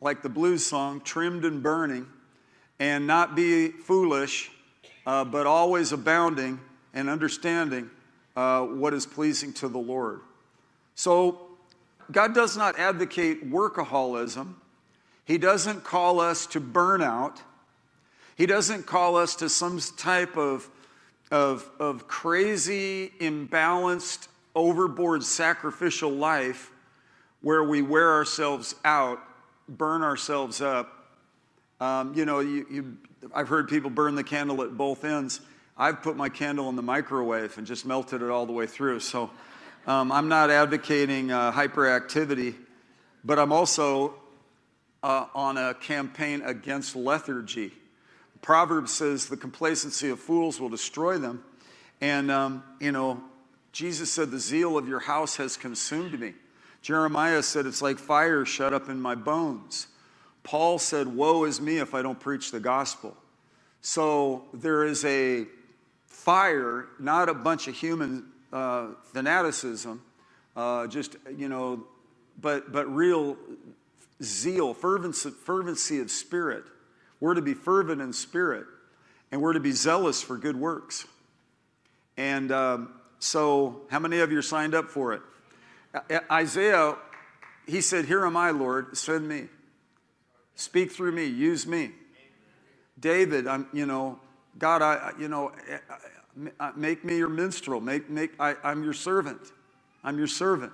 like 0.04 0.20
the 0.20 0.28
blues 0.28 0.64
song, 0.64 1.00
trimmed 1.00 1.46
and 1.46 1.62
burning, 1.62 2.06
and 2.78 3.06
not 3.06 3.34
be 3.34 3.68
foolish, 3.68 4.50
uh, 5.06 5.24
but 5.24 5.46
always 5.46 5.92
abounding 5.92 6.60
and 6.92 7.08
understanding 7.08 7.88
uh, 8.36 8.60
what 8.60 8.92
is 8.92 9.06
pleasing 9.06 9.50
to 9.54 9.66
the 9.66 9.78
Lord. 9.78 10.20
So, 10.94 11.40
God 12.12 12.34
does 12.34 12.54
not 12.54 12.78
advocate 12.78 13.50
workaholism. 13.50 14.52
He 15.24 15.38
doesn't 15.38 15.84
call 15.84 16.20
us 16.20 16.46
to 16.48 16.60
burnout. 16.60 17.38
He 18.36 18.44
doesn't 18.44 18.84
call 18.84 19.16
us 19.16 19.34
to 19.36 19.48
some 19.48 19.80
type 19.96 20.36
of, 20.36 20.68
of, 21.30 21.70
of 21.80 22.06
crazy, 22.06 23.10
imbalanced, 23.20 24.28
overboard 24.54 25.24
sacrificial 25.24 26.10
life 26.10 26.70
where 27.40 27.64
we 27.64 27.80
wear 27.80 28.12
ourselves 28.12 28.74
out 28.84 29.18
burn 29.68 30.02
ourselves 30.02 30.60
up. 30.60 31.10
Um, 31.80 32.14
you 32.14 32.24
know, 32.24 32.40
you, 32.40 32.66
you, 32.70 32.96
I've 33.34 33.48
heard 33.48 33.68
people 33.68 33.90
burn 33.90 34.14
the 34.14 34.24
candle 34.24 34.62
at 34.62 34.76
both 34.76 35.04
ends. 35.04 35.40
I've 35.76 36.02
put 36.02 36.16
my 36.16 36.28
candle 36.28 36.68
in 36.68 36.76
the 36.76 36.82
microwave 36.82 37.58
and 37.58 37.66
just 37.66 37.84
melted 37.84 38.22
it 38.22 38.30
all 38.30 38.46
the 38.46 38.52
way 38.52 38.66
through. 38.66 39.00
So 39.00 39.30
um, 39.86 40.12
I'm 40.12 40.28
not 40.28 40.50
advocating 40.50 41.30
uh, 41.30 41.52
hyperactivity, 41.52 42.54
but 43.24 43.38
I'm 43.38 43.52
also 43.52 44.14
uh, 45.02 45.26
on 45.34 45.58
a 45.58 45.74
campaign 45.74 46.42
against 46.42 46.96
lethargy. 46.96 47.72
Proverbs 48.40 48.92
says 48.92 49.26
the 49.26 49.36
complacency 49.36 50.10
of 50.10 50.20
fools 50.20 50.60
will 50.60 50.68
destroy 50.68 51.18
them. 51.18 51.42
And, 52.00 52.30
um, 52.30 52.62
you 52.80 52.92
know, 52.92 53.22
Jesus 53.72 54.12
said, 54.12 54.30
The 54.30 54.38
zeal 54.38 54.78
of 54.78 54.86
your 54.88 55.00
house 55.00 55.36
has 55.36 55.56
consumed 55.56 56.18
me. 56.18 56.34
Jeremiah 56.84 57.42
said, 57.42 57.64
It's 57.64 57.80
like 57.80 57.98
fire 57.98 58.44
shut 58.44 58.74
up 58.74 58.90
in 58.90 59.00
my 59.00 59.14
bones. 59.14 59.86
Paul 60.42 60.78
said, 60.78 61.08
Woe 61.08 61.44
is 61.44 61.58
me 61.58 61.78
if 61.78 61.94
I 61.94 62.02
don't 62.02 62.20
preach 62.20 62.50
the 62.50 62.60
gospel. 62.60 63.16
So 63.80 64.44
there 64.52 64.84
is 64.84 65.02
a 65.06 65.46
fire, 66.06 66.86
not 67.00 67.30
a 67.30 67.34
bunch 67.34 67.68
of 67.68 67.74
human 67.74 68.26
uh, 68.52 68.88
fanaticism, 69.14 70.02
uh, 70.56 70.86
just, 70.86 71.16
you 71.34 71.48
know, 71.48 71.84
but, 72.38 72.70
but 72.70 72.86
real 72.94 73.38
zeal, 74.22 74.74
fervency, 74.74 75.30
fervency 75.30 76.00
of 76.00 76.10
spirit. 76.10 76.64
We're 77.18 77.34
to 77.34 77.42
be 77.42 77.54
fervent 77.54 78.02
in 78.02 78.12
spirit, 78.12 78.66
and 79.32 79.40
we're 79.40 79.54
to 79.54 79.60
be 79.60 79.72
zealous 79.72 80.20
for 80.20 80.36
good 80.36 80.56
works. 80.56 81.06
And 82.18 82.52
um, 82.52 82.92
so, 83.20 83.80
how 83.88 84.00
many 84.00 84.20
of 84.20 84.30
you 84.30 84.38
are 84.38 84.42
signed 84.42 84.74
up 84.74 84.90
for 84.90 85.14
it? 85.14 85.22
Isaiah, 86.30 86.96
he 87.66 87.80
said, 87.80 88.04
Here 88.06 88.24
am 88.24 88.36
I, 88.36 88.50
Lord, 88.50 88.96
send 88.96 89.28
me. 89.28 89.48
Speak 90.54 90.92
through 90.92 91.12
me, 91.12 91.26
use 91.26 91.66
me. 91.66 91.92
David, 92.98 93.46
I'm, 93.46 93.66
you 93.72 93.86
know, 93.86 94.20
God, 94.58 94.82
I, 94.82 95.12
you 95.18 95.28
know, 95.28 95.52
eh, 95.68 96.70
make 96.76 97.04
me 97.04 97.16
your 97.16 97.28
minstrel. 97.28 97.80
Make, 97.80 98.08
make, 98.08 98.32
I, 98.38 98.54
am 98.64 98.84
your 98.84 98.92
servant. 98.92 99.40
I'm 100.02 100.18
your 100.18 100.26
servant. 100.26 100.72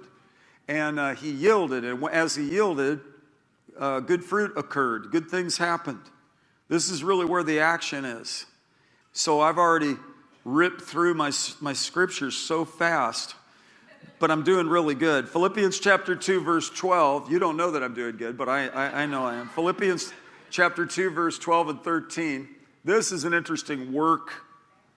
And 0.69 1.00
uh, 1.00 1.15
he 1.15 1.31
yielded, 1.31 1.85
and 1.85 2.05
as 2.11 2.37
he 2.37 2.45
yielded, 2.50 3.00
uh, 3.79 4.00
good 4.00 4.23
fruit 4.23 4.53
occurred. 4.57 5.11
Good 5.11 5.31
things 5.31 5.59
happened. 5.59 6.03
This 6.69 6.91
is 6.91 7.03
really 7.03 7.25
where 7.25 7.43
the 7.43 7.61
action 7.61 8.05
is. 8.05 8.47
So 9.12 9.41
I've 9.41 9.59
already 9.59 9.97
ripped 10.45 10.83
through 10.83 11.15
my, 11.15 11.33
my 11.61 11.73
scriptures 11.73 12.37
so 12.37 12.65
fast 12.65 13.35
but 14.19 14.30
I'm 14.30 14.45
doing 14.45 14.69
really 14.69 14.95
good. 14.95 15.28
Philippians 15.28 15.80
chapter 15.80 16.14
2, 16.14 16.42
verse 16.42 16.69
12. 16.71 17.30
You 17.30 17.38
don't 17.38 17.57
know 17.57 17.71
that 17.71 17.83
I'm 17.83 17.95
doing 17.95 18.16
good, 18.16 18.37
but 18.37 18.49
I, 18.49 18.69
I, 18.69 19.02
I 19.02 19.07
know 19.07 19.25
I 19.25 19.35
am. 19.37 19.49
Philippians 19.49 20.12
chapter 20.50 20.85
2, 20.85 21.11
verse 21.11 21.38
12 21.38 21.69
and 21.69 21.83
13. 21.83 22.49
This 22.85 23.12
is 23.12 23.25
an 23.25 23.33
interesting 23.33 23.92
work 23.92 24.45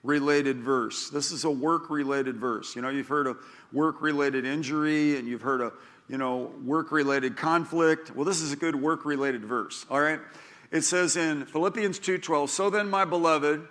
related 0.03 0.57
verse. 0.57 1.10
This 1.10 1.31
is 1.31 1.45
a 1.45 1.50
work 1.50 1.89
related 1.89 2.38
verse. 2.38 2.75
You 2.75 2.81
know, 2.81 2.89
you've 2.89 3.07
heard 3.07 3.27
of 3.27 3.38
work 3.72 4.01
related 4.01 4.45
injury 4.45 5.17
and 5.17 5.27
you've 5.27 5.41
heard 5.41 5.62
of, 5.62 5.74
you 6.10 6.17
know, 6.17 6.51
work 6.65 6.91
related 6.91 7.38
conflict. 7.38 8.13
Well, 8.13 8.25
this 8.25 8.41
is 8.41 8.51
a 8.51 8.57
good 8.57 8.75
work 8.75 9.05
related 9.05 9.45
verse, 9.45 9.86
all 9.89 10.01
right? 10.01 10.19
It 10.72 10.81
says 10.81 11.15
in 11.15 11.45
Philippians 11.45 12.00
2:12, 12.00 12.50
"So 12.50 12.69
then, 12.69 12.89
my 12.89 13.05
beloved, 13.05 13.67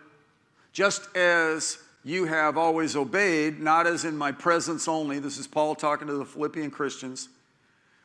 just 0.72 1.14
as 1.14 1.78
you 2.04 2.25
have 2.26 2.56
always 2.56 2.97
obeyed, 2.97 3.61
not 3.61 3.87
as 3.87 4.04
in 4.04 4.16
my 4.16 4.32
presence 4.32 4.88
only." 4.88 5.18
This 5.18 5.38
is 5.38 5.47
Paul 5.47 5.75
talking 5.75 6.09
to 6.09 6.14
the 6.14 6.25
Philippian 6.25 6.71
Christians. 6.71 7.28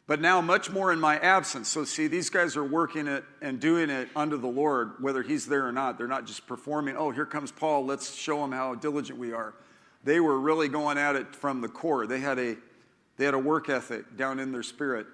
But 0.08 0.22
now, 0.22 0.40
much 0.40 0.72
more 0.72 0.94
in 0.94 1.02
my 1.02 1.20
absence. 1.20 1.68
So, 1.68 1.84
see, 1.84 2.08
these 2.08 2.30
guys 2.30 2.56
are 2.56 2.64
working 2.64 3.08
it 3.08 3.26
and 3.42 3.60
doing 3.60 3.90
it 3.90 4.08
under 4.16 4.38
the 4.38 4.48
Lord, 4.48 4.94
whether 5.02 5.22
He's 5.22 5.46
there 5.46 5.68
or 5.68 5.74
not. 5.74 5.98
They're 5.98 6.08
not 6.08 6.26
just 6.26 6.48
performing, 6.48 6.96
oh, 6.96 7.12
here 7.12 7.26
comes 7.26 7.52
Paul, 7.52 7.86
let's 7.86 8.16
show 8.16 8.42
him 8.44 8.54
how 8.54 8.74
diligent 8.76 9.20
we 9.20 9.34
are. 9.34 9.54
They 10.06 10.22
were 10.22 10.40
really 10.40 10.70
going 10.70 10.98
at 10.98 11.18
it 11.18 11.36
from 11.36 11.60
the 11.60 11.68
core. 11.68 12.08
They 12.08 12.22
had 12.22 12.40
a, 12.40 12.56
they 13.18 13.26
had 13.26 13.34
a 13.34 13.40
work 13.40 13.68
ethic 13.68 14.16
down 14.16 14.40
in 14.40 14.54
their 14.54 14.64
spirit. 14.64 15.08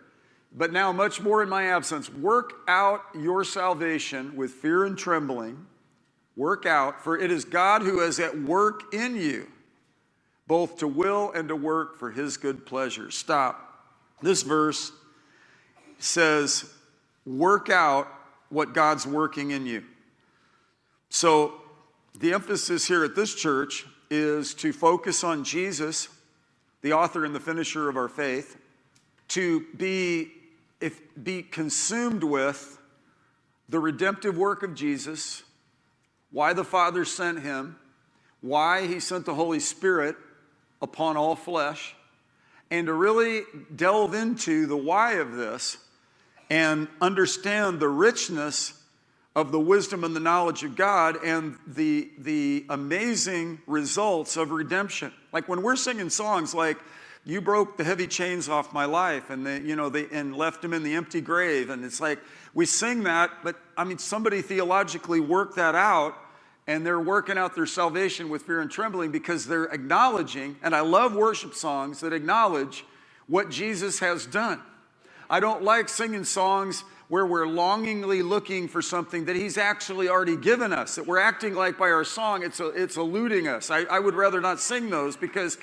But 0.56 0.72
now, 0.72 0.92
much 0.92 1.20
more 1.20 1.42
in 1.42 1.50
my 1.50 1.66
absence, 1.66 2.14
work 2.14 2.54
out 2.68 3.02
your 3.20 3.44
salvation 3.44 4.36
with 4.36 4.52
fear 4.52 4.86
and 4.86 4.96
trembling. 4.96 5.66
Work 6.36 6.66
out, 6.66 7.04
for 7.04 7.18
it 7.18 7.32
is 7.32 7.46
God 7.46 7.84
who 7.84 8.00
is 8.00 8.20
at 8.20 8.40
work 8.40 8.94
in 8.94 9.16
you, 9.16 9.48
both 10.48 10.78
to 10.80 10.88
will 10.88 11.32
and 11.32 11.48
to 11.50 11.56
work 11.56 11.98
for 11.98 12.12
His 12.12 12.38
good 12.38 12.66
pleasure. 12.66 13.12
Stop. 13.12 13.70
This 14.22 14.42
verse 14.42 14.92
says, 16.00 16.74
work 17.26 17.70
out 17.70 18.08
what 18.50 18.74
God's 18.74 19.06
working 19.06 19.52
in 19.52 19.66
you. 19.66 19.84
So, 21.10 21.62
the 22.20 22.34
emphasis 22.34 22.88
here 22.88 23.04
at 23.04 23.16
this 23.16 23.34
church 23.34 23.86
is 24.10 24.54
to 24.56 24.72
focus 24.72 25.24
on 25.24 25.44
Jesus, 25.44 26.10
the 26.82 26.94
author 26.94 27.26
and 27.26 27.34
the 27.34 27.40
finisher 27.40 27.90
of 27.90 27.98
our 27.98 28.08
faith, 28.08 28.58
to 29.30 29.66
be, 29.78 30.32
if, 30.80 31.02
be 31.24 31.42
consumed 31.42 32.24
with 32.24 32.78
the 33.70 33.80
redemptive 33.80 34.38
work 34.38 34.62
of 34.62 34.76
Jesus, 34.76 35.44
why 36.34 36.52
the 36.52 36.66
Father 36.66 37.06
sent 37.06 37.40
him, 37.40 37.78
why 38.42 38.88
he 38.88 39.00
sent 39.00 39.26
the 39.26 39.36
Holy 39.36 39.60
Spirit 39.60 40.18
upon 40.82 41.16
all 41.16 41.36
flesh 41.36 41.96
and 42.70 42.88
to 42.88 42.94
really 42.94 43.44
delve 43.74 44.14
into 44.14 44.66
the 44.66 44.76
why 44.76 45.14
of 45.14 45.34
this 45.34 45.78
and 46.50 46.88
understand 47.00 47.80
the 47.80 47.88
richness 47.88 48.74
of 49.36 49.52
the 49.52 49.60
wisdom 49.60 50.04
and 50.04 50.16
the 50.16 50.20
knowledge 50.20 50.64
of 50.64 50.76
God 50.76 51.18
and 51.24 51.58
the, 51.66 52.10
the 52.18 52.66
amazing 52.70 53.62
results 53.66 54.36
of 54.36 54.52
redemption. 54.52 55.14
Like 55.32 55.48
when 55.48 55.62
we're 55.62 55.76
singing 55.76 56.10
songs 56.10 56.54
like, 56.54 56.78
you 57.26 57.42
broke 57.42 57.78
the 57.78 57.84
heavy 57.84 58.08
chains 58.08 58.50
off 58.50 58.74
my 58.74 58.86
life 58.86 59.30
and 59.30 59.46
they, 59.46 59.62
you 59.62 59.76
know 59.76 59.90
they 59.90 60.08
and 60.12 60.36
left 60.36 60.64
him 60.64 60.74
in 60.74 60.84
the 60.84 60.94
empty 60.96 61.22
grave 61.22 61.70
and 61.70 61.86
it's 61.86 62.02
like 62.02 62.20
we 62.54 62.66
sing 62.66 63.04
that 63.04 63.32
but 63.44 63.56
i 63.78 63.84
mean 63.86 63.98
somebody 63.98 64.42
theologically 64.42 65.22
worked 65.22 65.56
that 65.56 65.74
out 65.74 66.16
and 66.68 66.86
they're 66.86 67.00
working 67.00 67.38
out 67.38 67.56
their 67.56 67.66
salvation 67.66 68.30
with 68.30 68.44
fear 68.44 68.62
and 68.62 68.72
trembling 68.72 69.12
because 69.12 69.46
they're 69.46 69.66
acknowledging, 69.66 70.56
and 70.64 70.76
I 70.76 70.82
love 70.82 71.16
worship 71.16 71.54
songs 71.54 72.00
that 72.00 72.14
acknowledge 72.14 72.86
what 73.28 73.50
Jesus 73.50 74.00
has 74.00 74.26
done. 74.26 74.62
I 75.30 75.40
don't 75.40 75.64
like 75.64 75.90
singing 75.90 76.24
songs 76.24 76.84
where 77.10 77.26
we're 77.26 77.48
longingly 77.48 78.22
looking 78.22 78.68
for 78.68 78.82
something 78.82 79.26
that 79.26 79.36
He's 79.36 79.58
actually 79.58 80.08
already 80.08 80.38
given 80.38 80.72
us, 80.72 80.96
that 80.96 81.06
we're 81.06 81.20
acting 81.20 81.54
like 81.54 81.78
by 81.78 81.90
our 81.90 82.04
song, 82.04 82.44
it's, 82.44 82.60
a, 82.60 82.70
it's 82.70 82.98
eluding 82.98 83.48
us. 83.48 83.70
I, 83.70 83.82
I 83.84 84.00
would 84.00 84.16
rather 84.16 84.40
not 84.40 84.60
sing 84.60 84.90
those 84.90 85.18
because 85.18 85.58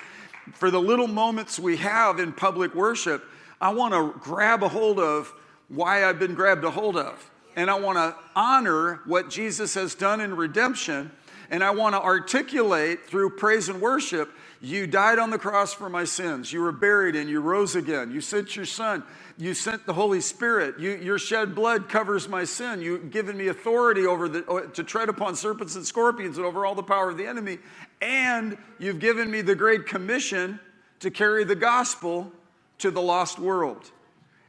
for 0.53 0.69
the 0.69 0.79
little 0.79 1.07
moments 1.07 1.59
we 1.59 1.77
have 1.77 2.19
in 2.19 2.31
public 2.31 2.75
worship, 2.75 3.23
I 3.59 3.69
want 3.69 3.93
to 3.93 4.19
grab 4.19 4.63
a 4.63 4.67
hold 4.67 4.99
of 4.99 5.33
why 5.67 6.05
I've 6.05 6.19
been 6.19 6.35
grabbed 6.35 6.63
a 6.63 6.71
hold 6.71 6.97
of 6.97 7.30
and 7.55 7.69
I 7.69 7.79
want 7.79 7.97
to 7.97 8.15
honor 8.35 9.01
what 9.05 9.29
Jesus 9.29 9.73
has 9.75 9.95
done 9.95 10.21
in 10.21 10.35
redemption. 10.35 11.11
And 11.49 11.63
I 11.63 11.71
want 11.71 11.95
to 11.95 12.01
articulate 12.01 13.05
through 13.07 13.31
praise 13.31 13.67
and 13.67 13.81
worship 13.81 14.29
you 14.63 14.85
died 14.85 15.17
on 15.17 15.31
the 15.31 15.39
cross 15.39 15.73
for 15.73 15.89
my 15.89 16.03
sins. 16.03 16.53
You 16.53 16.61
were 16.61 16.71
buried 16.71 17.15
and 17.15 17.27
you 17.27 17.41
rose 17.41 17.75
again. 17.75 18.11
You 18.11 18.21
sent 18.21 18.55
your 18.55 18.65
son. 18.65 19.03
You 19.37 19.55
sent 19.55 19.87
the 19.87 19.93
Holy 19.93 20.21
Spirit. 20.21 20.79
You, 20.79 20.97
your 20.97 21.17
shed 21.17 21.55
blood 21.55 21.89
covers 21.89 22.29
my 22.29 22.43
sin. 22.43 22.79
You've 22.79 23.09
given 23.09 23.35
me 23.35 23.47
authority 23.47 24.05
over 24.05 24.29
the, 24.29 24.45
uh, 24.45 24.67
to 24.67 24.83
tread 24.83 25.09
upon 25.09 25.35
serpents 25.35 25.75
and 25.75 25.85
scorpions 25.85 26.37
and 26.37 26.45
over 26.45 26.63
all 26.63 26.75
the 26.75 26.83
power 26.83 27.09
of 27.09 27.17
the 27.17 27.25
enemy. 27.25 27.57
And 28.03 28.55
you've 28.77 28.99
given 28.99 29.31
me 29.31 29.41
the 29.41 29.55
great 29.55 29.87
commission 29.87 30.59
to 30.99 31.09
carry 31.09 31.43
the 31.43 31.55
gospel 31.55 32.31
to 32.77 32.91
the 32.91 33.01
lost 33.01 33.39
world. 33.39 33.89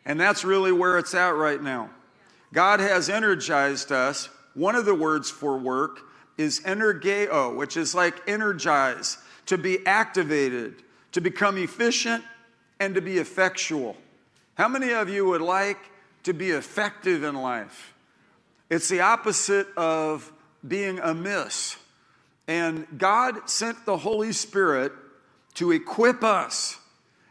And 0.04 0.20
that's 0.20 0.44
really 0.44 0.72
where 0.72 0.98
it's 0.98 1.14
at 1.14 1.34
right 1.36 1.62
now. 1.62 1.88
God 2.52 2.80
has 2.80 3.08
energized 3.08 3.90
us. 3.92 4.28
One 4.54 4.74
of 4.74 4.84
the 4.84 4.94
words 4.94 5.30
for 5.30 5.56
work 5.56 6.00
is 6.36 6.60
energeo, 6.60 7.54
which 7.54 7.76
is 7.76 7.94
like 7.94 8.28
energize, 8.28 9.18
to 9.46 9.56
be 9.58 9.84
activated, 9.86 10.82
to 11.12 11.20
become 11.20 11.56
efficient, 11.56 12.24
and 12.78 12.94
to 12.94 13.00
be 13.00 13.18
effectual. 13.18 13.96
How 14.54 14.68
many 14.68 14.92
of 14.92 15.08
you 15.08 15.26
would 15.26 15.40
like 15.40 15.78
to 16.24 16.32
be 16.32 16.50
effective 16.50 17.22
in 17.22 17.34
life? 17.34 17.94
It's 18.68 18.88
the 18.88 19.00
opposite 19.00 19.68
of 19.76 20.32
being 20.66 20.98
amiss. 20.98 21.76
And 22.48 22.86
God 22.98 23.48
sent 23.48 23.84
the 23.86 23.96
Holy 23.96 24.32
Spirit 24.32 24.92
to 25.54 25.70
equip 25.70 26.22
us 26.22 26.78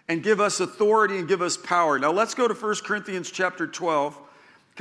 and 0.07 0.23
give 0.23 0.39
us 0.39 0.59
authority 0.59 1.17
and 1.17 1.27
give 1.27 1.41
us 1.41 1.57
power. 1.57 1.99
Now 1.99 2.11
let's 2.11 2.33
go 2.33 2.47
to 2.47 2.53
1 2.53 2.75
Corinthians 2.83 3.29
chapter 3.29 3.67
12 3.67 4.19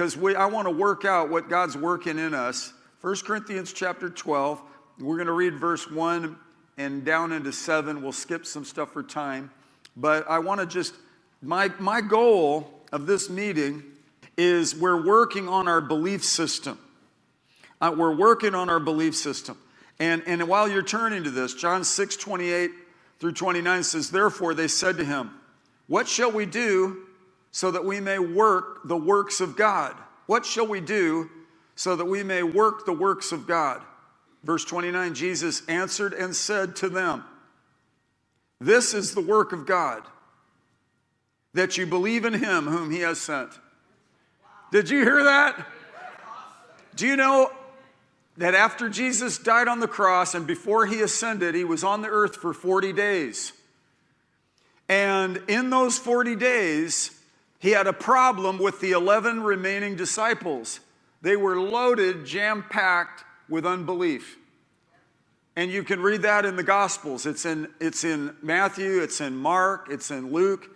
because 0.01 0.17
I 0.35 0.47
want 0.47 0.67
to 0.67 0.71
work 0.71 1.05
out 1.05 1.29
what 1.29 1.51
God's 1.51 1.77
working 1.77 2.19
in 2.19 2.33
us. 2.33 2.73
1 3.03 3.17
Corinthians 3.17 3.71
chapter 3.71 4.09
12, 4.09 4.59
we're 4.99 5.17
going 5.17 5.27
to 5.27 5.35
read 5.35 5.57
verse 5.57 5.91
1 5.91 6.39
and 6.79 7.05
down 7.05 7.33
into 7.33 7.53
7. 7.53 8.01
We'll 8.01 8.11
skip 8.11 8.47
some 8.47 8.65
stuff 8.65 8.95
for 8.95 9.03
time. 9.03 9.51
But 9.99 10.27
I 10.27 10.39
want 10.39 10.61
to 10.61 10.67
just, 10.67 10.95
my, 11.43 11.71
my 11.79 12.01
goal 12.01 12.73
of 12.93 13.05
this 13.05 13.29
meeting 13.29 13.83
is 14.39 14.75
we're 14.75 15.05
working 15.05 15.51
on 15.51 15.69
our 15.69 15.83
belief 15.83 16.25
system. 16.25 16.79
Uh, 17.79 17.95
we're 17.95 18.17
working 18.17 18.55
on 18.55 18.71
our 18.71 18.81
belief 18.81 19.15
system. 19.15 19.59
And, 19.99 20.23
and 20.25 20.49
while 20.49 20.67
you're 20.67 20.83
turning 20.83 21.25
to 21.25 21.31
this, 21.31 21.53
John 21.53 21.85
6 21.85 22.17
28 22.17 22.71
through 23.19 23.33
29 23.33 23.83
says, 23.83 24.11
Therefore 24.11 24.55
they 24.55 24.69
said 24.69 24.97
to 24.97 25.05
him, 25.05 25.33
What 25.89 26.09
shall 26.09 26.33
we 26.33 26.47
do 26.47 27.03
so 27.53 27.71
that 27.71 27.85
we 27.85 28.01
may 28.01 28.19
work 28.19 28.87
the 28.87 28.97
works 28.97 29.41
of 29.41 29.57
God. 29.57 29.95
What 30.27 30.47
shall 30.47 30.67
we 30.67 30.81
do 30.81 31.31
so 31.75 31.97
that 31.97 32.05
we 32.05 32.23
may 32.23 32.43
work 32.43 32.87
the 32.87 32.93
works 32.93 33.33
of 33.33 33.47
God? 33.47 33.83
Verse 34.45 34.65
29 34.65 35.15
Jesus 35.15 35.67
answered 35.69 36.13
and 36.13 36.35
said 36.35 36.77
to 36.77 36.89
them, 36.89 37.25
This 38.61 38.95
is 38.95 39.15
the 39.15 39.21
work 39.21 39.53
of 39.53 39.67
God, 39.67 40.03
that 41.55 41.77
you 41.77 41.87
believe 41.87 42.25
in 42.25 42.35
him 42.35 42.67
whom 42.67 42.91
he 42.91 43.01
has 43.01 43.21
sent. 43.21 43.51
Did 44.71 44.89
you 44.89 45.03
hear 45.03 45.25
that? 45.25 45.67
Do 46.95 47.07
you 47.07 47.17
know 47.17 47.51
that 48.37 48.55
after 48.55 48.89
Jesus 48.89 49.37
died 49.37 49.69
on 49.69 49.81
the 49.81 49.89
cross 49.89 50.35
and 50.35 50.47
before 50.47 50.87
he 50.87 51.01
ascended, 51.03 51.55
he 51.55 51.65
was 51.65 51.83
on 51.83 52.03
the 52.03 52.09
earth 52.09 52.37
for 52.37 52.55
40 52.55 52.93
days? 52.93 53.53
And 54.89 55.43
in 55.49 55.71
those 55.71 55.99
40 55.99 56.37
days, 56.37 57.20
he 57.61 57.71
had 57.71 57.87
a 57.87 57.93
problem 57.93 58.59
with 58.59 58.81
the 58.81 58.93
11 58.93 59.43
remaining 59.43 59.95
disciples. 59.95 60.81
They 61.21 61.37
were 61.37 61.61
loaded, 61.61 62.25
jam 62.25 62.65
packed 62.69 63.23
with 63.51 63.67
unbelief. 63.67 64.39
And 65.57 65.71
you 65.71 65.85
can 65.85 66.01
read 66.01 66.23
that 66.23 66.47
in 66.47 66.57
the 66.57 66.63
Gospels. 66.63 67.27
It's 67.27 67.45
in, 67.45 67.69
it's 67.79 68.03
in 68.03 68.35
Matthew, 68.43 69.03
it's 69.03 69.21
in 69.21 69.37
Mark, 69.37 69.89
it's 69.91 70.11
in 70.11 70.33
Luke, 70.33 70.71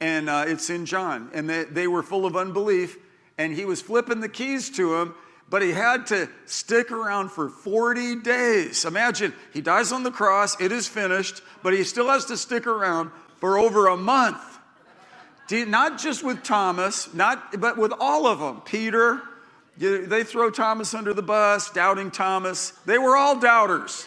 and 0.00 0.30
uh, 0.30 0.44
it's 0.46 0.70
in 0.70 0.86
John. 0.86 1.30
And 1.34 1.50
they, 1.50 1.64
they 1.64 1.88
were 1.88 2.02
full 2.02 2.24
of 2.24 2.36
unbelief, 2.36 2.96
and 3.36 3.52
he 3.52 3.64
was 3.64 3.82
flipping 3.82 4.20
the 4.20 4.28
keys 4.28 4.70
to 4.76 4.98
them, 4.98 5.16
but 5.48 5.62
he 5.62 5.72
had 5.72 6.06
to 6.06 6.28
stick 6.46 6.92
around 6.92 7.32
for 7.32 7.48
40 7.48 8.20
days. 8.20 8.84
Imagine, 8.84 9.34
he 9.52 9.60
dies 9.60 9.90
on 9.90 10.04
the 10.04 10.12
cross, 10.12 10.60
it 10.60 10.70
is 10.70 10.86
finished, 10.86 11.42
but 11.64 11.72
he 11.72 11.82
still 11.82 12.08
has 12.08 12.24
to 12.26 12.36
stick 12.36 12.68
around 12.68 13.10
for 13.40 13.58
over 13.58 13.88
a 13.88 13.96
month 13.96 14.49
not 15.52 15.98
just 15.98 16.22
with 16.22 16.42
Thomas, 16.42 17.12
not, 17.14 17.60
but 17.60 17.76
with 17.76 17.92
all 17.98 18.26
of 18.26 18.38
them. 18.38 18.60
Peter, 18.62 19.20
they 19.76 20.24
throw 20.24 20.50
Thomas 20.50 20.94
under 20.94 21.14
the 21.14 21.22
bus, 21.22 21.70
doubting 21.70 22.10
Thomas. 22.10 22.72
They 22.86 22.98
were 22.98 23.16
all 23.16 23.38
doubters. 23.38 24.06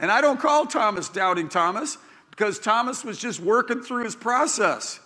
And 0.00 0.10
I 0.10 0.20
don't 0.20 0.40
call 0.40 0.66
Thomas 0.66 1.08
doubting 1.08 1.48
Thomas 1.48 1.98
because 2.30 2.58
Thomas 2.58 3.04
was 3.04 3.18
just 3.18 3.40
working 3.40 3.82
through 3.82 4.04
his 4.04 4.16
process. 4.16 5.00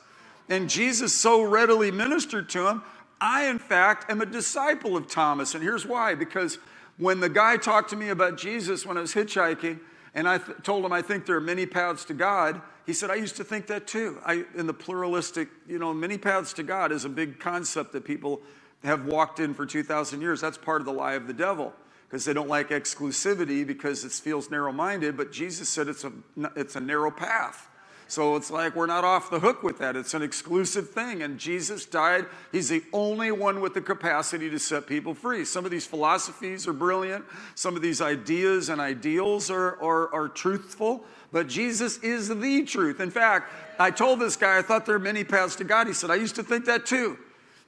And 0.48 0.70
Jesus 0.70 1.12
so 1.12 1.42
readily 1.42 1.90
ministered 1.90 2.48
to 2.50 2.68
him. 2.68 2.82
I, 3.20 3.46
in 3.46 3.58
fact, 3.58 4.10
am 4.10 4.20
a 4.20 4.26
disciple 4.26 4.96
of 4.96 5.08
Thomas. 5.08 5.54
And 5.54 5.62
here's 5.62 5.86
why 5.86 6.14
because 6.14 6.58
when 6.98 7.20
the 7.20 7.28
guy 7.28 7.56
talked 7.56 7.90
to 7.90 7.96
me 7.96 8.10
about 8.10 8.38
Jesus 8.38 8.86
when 8.86 8.96
I 8.96 9.00
was 9.00 9.14
hitchhiking, 9.14 9.80
and 10.14 10.28
I 10.28 10.38
th- 10.38 10.58
told 10.62 10.84
him, 10.84 10.92
I 10.92 11.02
think 11.02 11.26
there 11.26 11.36
are 11.36 11.40
many 11.40 11.66
paths 11.66 12.04
to 12.06 12.14
God, 12.14 12.60
he 12.86 12.92
said, 12.92 13.10
I 13.10 13.14
used 13.14 13.36
to 13.36 13.44
think 13.44 13.66
that 13.68 13.86
too. 13.86 14.20
I, 14.24 14.44
in 14.54 14.66
the 14.66 14.74
pluralistic, 14.74 15.48
you 15.66 15.78
know, 15.78 15.92
many 15.92 16.18
paths 16.18 16.52
to 16.54 16.62
God 16.62 16.92
is 16.92 17.04
a 17.04 17.08
big 17.08 17.40
concept 17.40 17.92
that 17.92 18.04
people 18.04 18.42
have 18.84 19.06
walked 19.06 19.40
in 19.40 19.54
for 19.54 19.64
2,000 19.64 20.20
years. 20.20 20.40
That's 20.40 20.58
part 20.58 20.80
of 20.80 20.86
the 20.86 20.92
lie 20.92 21.14
of 21.14 21.26
the 21.26 21.32
devil 21.32 21.72
because 22.06 22.24
they 22.24 22.34
don't 22.34 22.48
like 22.48 22.68
exclusivity 22.68 23.66
because 23.66 24.04
it 24.04 24.12
feels 24.12 24.50
narrow 24.50 24.72
minded. 24.72 25.16
But 25.16 25.32
Jesus 25.32 25.68
said 25.68 25.88
it's 25.88 26.04
a, 26.04 26.12
it's 26.54 26.76
a 26.76 26.80
narrow 26.80 27.10
path. 27.10 27.68
So 28.06 28.36
it's 28.36 28.50
like 28.50 28.76
we're 28.76 28.86
not 28.86 29.04
off 29.04 29.30
the 29.30 29.40
hook 29.40 29.62
with 29.62 29.78
that. 29.78 29.96
It's 29.96 30.14
an 30.14 30.22
exclusive 30.22 30.90
thing. 30.90 31.22
And 31.22 31.38
Jesus 31.38 31.86
died. 31.86 32.26
He's 32.52 32.68
the 32.68 32.82
only 32.92 33.30
one 33.30 33.60
with 33.60 33.74
the 33.74 33.80
capacity 33.80 34.50
to 34.50 34.58
set 34.58 34.86
people 34.86 35.14
free. 35.14 35.44
Some 35.44 35.64
of 35.64 35.70
these 35.70 35.86
philosophies 35.86 36.68
are 36.68 36.72
brilliant, 36.72 37.24
some 37.54 37.76
of 37.76 37.82
these 37.82 38.00
ideas 38.00 38.68
and 38.68 38.80
ideals 38.80 39.50
are, 39.50 39.82
are, 39.82 40.14
are 40.14 40.28
truthful, 40.28 41.04
but 41.32 41.48
Jesus 41.48 41.98
is 41.98 42.28
the 42.28 42.64
truth. 42.64 43.00
In 43.00 43.10
fact, 43.10 43.50
I 43.78 43.90
told 43.90 44.20
this 44.20 44.36
guy, 44.36 44.58
I 44.58 44.62
thought 44.62 44.86
there 44.86 44.94
are 44.94 45.00
many 45.00 45.24
paths 45.24 45.56
to 45.56 45.64
God. 45.64 45.86
He 45.86 45.92
said, 45.92 46.10
I 46.10 46.16
used 46.16 46.36
to 46.36 46.42
think 46.42 46.66
that 46.66 46.86
too. 46.86 47.18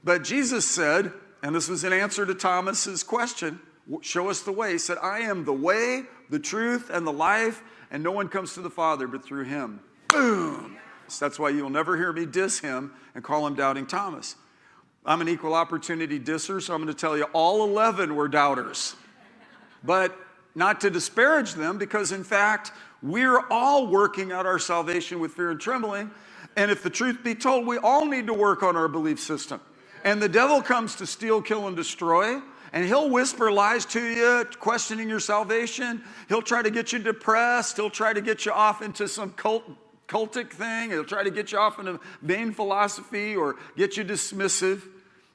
But 0.05 0.23
Jesus 0.23 0.67
said, 0.67 1.13
and 1.43 1.55
this 1.55 1.69
was 1.69 1.83
an 1.83 1.93
answer 1.93 2.25
to 2.25 2.35
Thomas's 2.35 3.03
question, 3.03 3.59
show 4.03 4.31
us 4.31 4.43
the 4.43 4.53
way. 4.53 4.73
He 4.73 4.79
said, 4.79 4.99
I 5.03 5.21
am 5.21 5.45
the 5.45 5.53
way, 5.53 6.03
the 6.31 6.39
truth, 6.39 6.91
and 6.91 7.07
the 7.07 7.13
life, 7.13 7.63
and 7.91 8.03
no 8.03 8.13
one 8.13 8.29
comes 8.29 8.55
to 8.55 8.61
the 8.61 8.71
Father 8.71 9.07
but 9.07 9.25
through 9.25 9.45
him. 9.45 9.81
Boom. 10.09 10.77
So 11.09 11.25
that's 11.25 11.39
why 11.39 11.51
you'll 11.51 11.71
never 11.71 11.97
hear 11.97 12.13
me 12.13 12.27
diss 12.27 12.59
him 12.59 12.93
and 13.15 13.23
call 13.23 13.47
him 13.47 13.55
Doubting 13.55 13.87
Thomas. 13.87 14.37
I'm 15.05 15.21
an 15.21 15.29
equal 15.29 15.55
opportunity 15.55 16.19
disser, 16.19 16.61
so 16.61 16.75
I'm 16.75 16.83
going 16.83 16.93
to 16.93 17.01
tell 17.01 17.17
you 17.17 17.25
all 17.33 17.65
11 17.65 18.17
were 18.17 18.27
doubters. 18.27 18.97
But 19.85 20.17
not 20.57 20.81
to 20.81 20.91
disparage 20.91 21.55
them, 21.55 21.79
because 21.79 22.11
in 22.11 22.25
fact, 22.25 22.73
we're 23.03 23.47
all 23.51 23.87
working 23.87 24.33
out 24.33 24.47
our 24.47 24.59
salvation 24.59 25.21
with 25.21 25.33
fear 25.33 25.51
and 25.53 25.61
trembling. 25.61 26.11
And 26.57 26.71
if 26.71 26.83
the 26.83 26.91
truth 26.91 27.23
be 27.23 27.35
told, 27.35 27.67
we 27.67 27.79
all 27.79 28.05
need 28.07 28.27
to 28.27 28.35
work 28.35 28.63
on 28.63 28.75
our 28.77 28.89
belief 28.89 29.21
system. 29.21 29.61
And 30.03 30.21
the 30.21 30.29
devil 30.29 30.63
comes 30.63 30.97
to 30.97 31.07
steal, 31.07 31.41
kill, 31.43 31.69
and 31.69 31.77
destroy. 31.77 32.41
And 32.73 32.85
he'll 32.85 33.11
whisper 33.11 33.53
lies 33.53 33.87
to 33.87 34.03
you, 34.03 34.45
questioning 34.59 35.09
your 35.09 35.21
salvation. 35.21 36.03
He'll 36.29 36.43
try 36.43 36.63
to 36.63 36.71
get 36.71 36.93
you 36.93 36.99
depressed. 36.99 37.77
He'll 37.77 37.91
try 37.91 38.13
to 38.13 38.21
get 38.21 38.45
you 38.45 38.53
off 38.53 38.83
into 38.83 39.07
some 39.09 39.31
cult, 39.33 39.65
cultic 40.09 40.51
thing. 40.51 40.91
He'll 40.91 41.05
try 41.05 41.23
to 41.23 41.31
get 41.31 41.53
you 41.53 41.59
off 41.59 41.79
in 41.79 41.89
a 41.89 42.01
vain 42.23 42.53
philosophy 42.53 43.37
or 43.37 43.57
get 43.77 43.97
you 43.97 44.05
dismissive. 44.05 44.83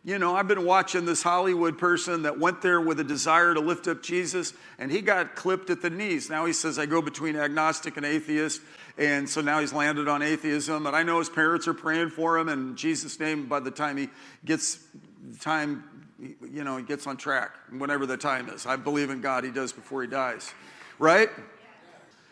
You 0.04 0.18
know, 0.18 0.36
I've 0.36 0.48
been 0.48 0.66
watching 0.66 1.06
this 1.06 1.22
Hollywood 1.22 1.78
person 1.78 2.24
that 2.24 2.40
went 2.40 2.63
there 2.63 2.82
with 2.82 3.00
a 3.00 3.04
desire 3.04 3.54
to 3.54 3.60
lift 3.60 3.88
up 3.88 4.01
Jesus, 4.01 4.54
and 4.80 4.92
he 4.92 5.00
got 5.01 5.36
clipped 5.36 5.70
at 5.70 5.84
the 5.84 5.92
knees. 5.92 6.28
Now 6.28 6.46
he 6.46 6.54
says, 6.54 6.80
I 6.80 6.88
go 6.88 7.04
between 7.04 7.36
agnostic 7.36 7.98
and 7.98 8.06
atheist. 8.06 8.62
And 8.98 9.30
so 9.30 9.42
now 9.42 9.60
he's 9.60 9.74
landed 9.74 10.08
on 10.08 10.22
atheism. 10.22 10.88
And 10.88 10.96
I 10.96 11.04
know 11.04 11.20
his 11.20 11.30
parents 11.30 11.68
are 11.68 11.74
praying 11.74 12.10
for 12.10 12.38
him 12.38 12.50
in 12.50 12.75
Jesus' 12.75 13.20
name 13.20 13.46
by 13.46 13.60
the 13.60 13.72
time 13.72 13.96
he 13.96 14.10
gets 14.44 14.80
time, 15.40 15.84
you 16.20 16.63
know, 16.63 16.78
he 16.78 16.84
gets 16.84 17.06
on 17.06 17.18
track, 17.18 17.51
whenever 17.70 18.06
the 18.06 18.18
time 18.18 18.50
is. 18.50 18.66
I 18.66 18.75
believe 18.75 19.12
in 19.12 19.22
God, 19.22 19.44
he 19.44 19.51
does 19.51 19.72
before 19.72 20.01
he 20.01 20.08
dies. 20.08 20.51
Right? 20.98 21.30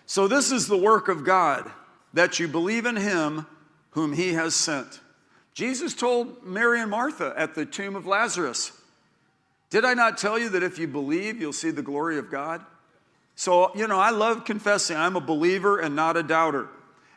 So 0.06 0.28
this 0.28 0.52
is 0.52 0.68
the 0.68 0.78
work 0.78 1.08
of 1.08 1.24
God, 1.24 1.72
that 2.14 2.40
you 2.40 2.48
believe 2.48 2.86
in 2.86 2.96
him 2.96 3.46
whom 3.92 4.14
he 4.14 4.34
has 4.34 4.56
sent. 4.56 5.00
Jesus 5.54 5.94
told 5.94 6.44
Mary 6.44 6.80
and 6.80 6.92
Martha 6.92 7.34
at 7.36 7.56
the 7.56 7.66
tomb 7.66 7.96
of 7.96 8.06
Lazarus, 8.06 8.72
Did 9.70 9.86
I 9.86 9.94
not 9.94 10.18
tell 10.18 10.40
you 10.40 10.50
that 10.50 10.64
if 10.64 10.80
you 10.80 10.88
believe, 10.88 11.40
you'll 11.40 11.54
see 11.54 11.72
the 11.72 11.82
glory 11.82 12.18
of 12.18 12.32
God? 12.32 12.64
So, 13.36 13.74
you 13.76 13.88
know, 13.88 14.00
I 14.00 14.10
love 14.10 14.46
confessing 14.46 14.98
I'm 14.98 15.16
a 15.16 15.22
believer 15.22 15.80
and 15.80 15.96
not 15.96 16.18
a 16.18 16.24
doubter. 16.24 16.68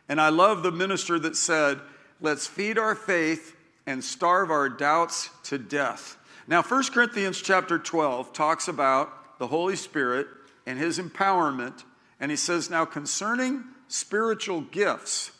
And 0.07 0.21
I 0.21 0.29
love 0.29 0.63
the 0.63 0.71
minister 0.71 1.19
that 1.19 1.35
said, 1.35 1.79
let's 2.21 2.47
feed 2.47 2.77
our 2.77 2.95
faith 2.95 3.55
and 3.85 4.03
starve 4.03 4.51
our 4.51 4.69
doubts 4.69 5.29
to 5.43 5.57
death. 5.57 6.17
Now, 6.47 6.61
1 6.61 6.83
Corinthians 6.93 7.41
chapter 7.41 7.77
12 7.77 8.33
talks 8.33 8.67
about 8.67 9.39
the 9.39 9.47
Holy 9.47 9.75
Spirit 9.75 10.27
and 10.65 10.77
his 10.77 10.99
empowerment. 10.99 11.83
And 12.19 12.31
he 12.31 12.37
says, 12.37 12.69
now 12.69 12.85
concerning 12.85 13.63
spiritual 13.87 14.61
gifts, 14.61 15.31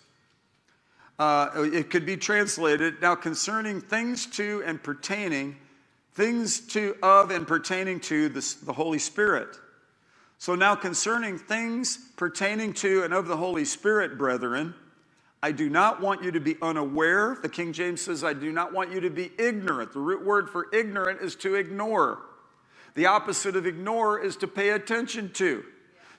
uh, 1.20 1.50
it 1.56 1.90
could 1.90 2.06
be 2.06 2.18
translated, 2.18 3.01
now 3.01 3.16
concerning 3.16 3.79
things 3.82 4.25
to 4.25 4.64
and 4.66 4.82
pertaining, 4.82 5.56
things 6.14 6.60
to 6.60 6.96
of 7.03 7.32
and 7.32 7.48
pertaining 7.48 8.00
to 8.00 8.29
the, 8.29 8.56
the 8.66 8.74
Holy 8.74 9.00
Spirit. 9.00 9.58
So 10.38 10.56
now, 10.56 10.75
concerning 10.75 11.38
things 11.38 11.98
pertaining 12.18 12.74
to 12.74 13.03
and 13.03 13.14
of 13.14 13.27
the 13.27 13.38
Holy 13.38 13.64
Spirit, 13.64 14.18
brethren, 14.18 14.74
I 15.42 15.51
do 15.51 15.70
not 15.70 16.01
want 16.01 16.24
you 16.24 16.32
to 16.32 16.40
be 16.40 16.58
unaware. 16.62 17.38
The 17.42 17.50
King 17.50 17.74
James 17.74 18.01
says, 18.01 18.24
I 18.24 18.34
do 18.34 18.51
not 18.51 18.74
want 18.74 18.92
you 18.92 19.00
to 19.01 19.10
be 19.10 19.32
ignorant. 19.38 19.94
The 19.94 20.00
root 20.00 20.25
word 20.25 20.50
for 20.50 20.68
ignorant 20.74 21.22
is 21.22 21.36
to 21.38 21.56
ignore. 21.56 22.20
The 22.96 23.06
opposite 23.08 23.56
of 23.56 23.66
ignore 23.66 24.20
is 24.20 24.36
to 24.38 24.48
pay 24.48 24.70
attention 24.70 25.32
to. 25.34 25.64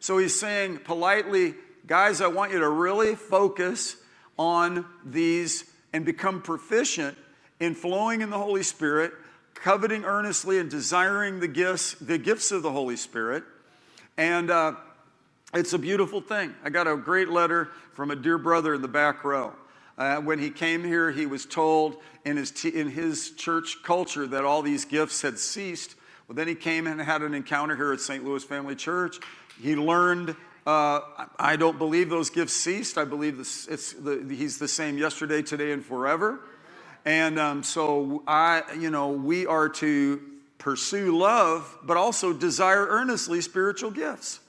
So 0.01 0.19
he's 0.19 0.39
saying 0.39 0.81
politely, 0.85 1.55
guys, 1.87 2.21
I 2.21 2.27
want 2.27 2.53
you 2.53 2.59
to 2.61 2.69
really 2.69 3.15
focus 3.15 3.97
on 4.39 4.85
these 5.05 5.65
and 5.93 6.05
become 6.05 6.43
proficient 6.43 7.17
in 7.61 7.75
flowing 7.75 8.21
in 8.21 8.31
the 8.31 8.39
Holy 8.39 8.63
Spirit, 8.63 9.13
coveting 9.55 10.05
earnestly 10.05 10.59
and 10.59 10.71
desiring 10.71 11.41
the 11.41 11.49
gifts, 11.49 11.95
the 11.95 12.19
gifts 12.19 12.51
of 12.51 12.63
the 12.63 12.71
Holy 12.73 12.97
Spirit 12.97 13.45
and 14.17 14.51
uh, 14.51 14.75
it's 15.53 15.73
a 15.73 15.79
beautiful 15.79 16.21
thing. 16.21 16.55
I 16.65 16.71
got 16.71 16.87
a 16.87 16.97
great 16.97 17.29
letter 17.29 17.71
from 17.93 18.11
a 18.11 18.17
dear 18.17 18.39
brother 18.39 18.75
in 18.75 18.83
the 18.83 18.89
back 18.89 19.25
row. 19.25 19.53
Uh, 19.97 20.17
when 20.17 20.39
he 20.39 20.51
came 20.51 20.83
here, 20.83 21.11
he 21.11 21.27
was 21.27 21.47
told 21.47 21.97
in 22.25 22.37
his, 22.37 22.51
t- 22.51 22.69
in 22.69 22.91
his 22.91 23.31
church 23.33 23.79
culture 23.83 24.27
that 24.27 24.45
all 24.45 24.63
these 24.63 24.85
gifts 24.85 25.23
had 25.23 25.39
ceased. 25.39 25.95
Well, 26.27 26.35
then 26.35 26.49
he 26.49 26.55
came 26.55 26.87
and 26.87 27.01
had 27.01 27.23
an 27.23 27.35
encounter 27.35 27.77
here 27.77 27.93
at 27.93 28.01
St. 28.01 28.25
Louis 28.25 28.43
Family 28.43 28.75
Church. 28.75 29.19
He 29.61 29.77
learned, 29.77 30.35
uh, 30.67 31.01
I 31.39 31.57
don't 31.57 31.79
believe 31.79 32.09
those 32.09 32.31
gifts 32.31 32.55
ceased. 32.55 32.97
I 32.97 33.05
believe 33.05 33.37
this, 33.37 33.67
the, 33.93 34.25
he's 34.29 34.59
the 34.59 34.69
same 34.69 34.97
yesterday, 34.97 35.43
today, 35.43 35.73
and 35.73 35.85
forever. 35.85 36.41
And 37.05 37.39
um, 37.39 37.63
so 37.63 38.23
I, 38.27 38.63
you 38.79 38.91
know, 38.91 39.11
we 39.11 39.47
are 39.47 39.69
to 39.69 40.23
pursue 40.57 41.17
love, 41.19 41.79
but 41.83 41.99
also 41.99 42.33
desire 42.33 42.87
earnestly 42.87 43.43
spiritual 43.43 43.91
gifts. 43.91 44.41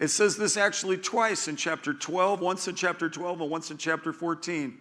It 0.00 0.08
says 0.08 0.36
this 0.36 0.56
actually 0.56 0.96
twice 0.96 1.46
in 1.46 1.54
chapter 1.54 1.94
12, 1.94 2.40
once 2.40 2.66
in 2.66 2.74
chapter 2.74 3.08
12 3.08 3.42
and 3.42 3.50
once 3.50 3.70
in 3.70 3.78
chapter 3.78 4.12
14. 4.12 4.76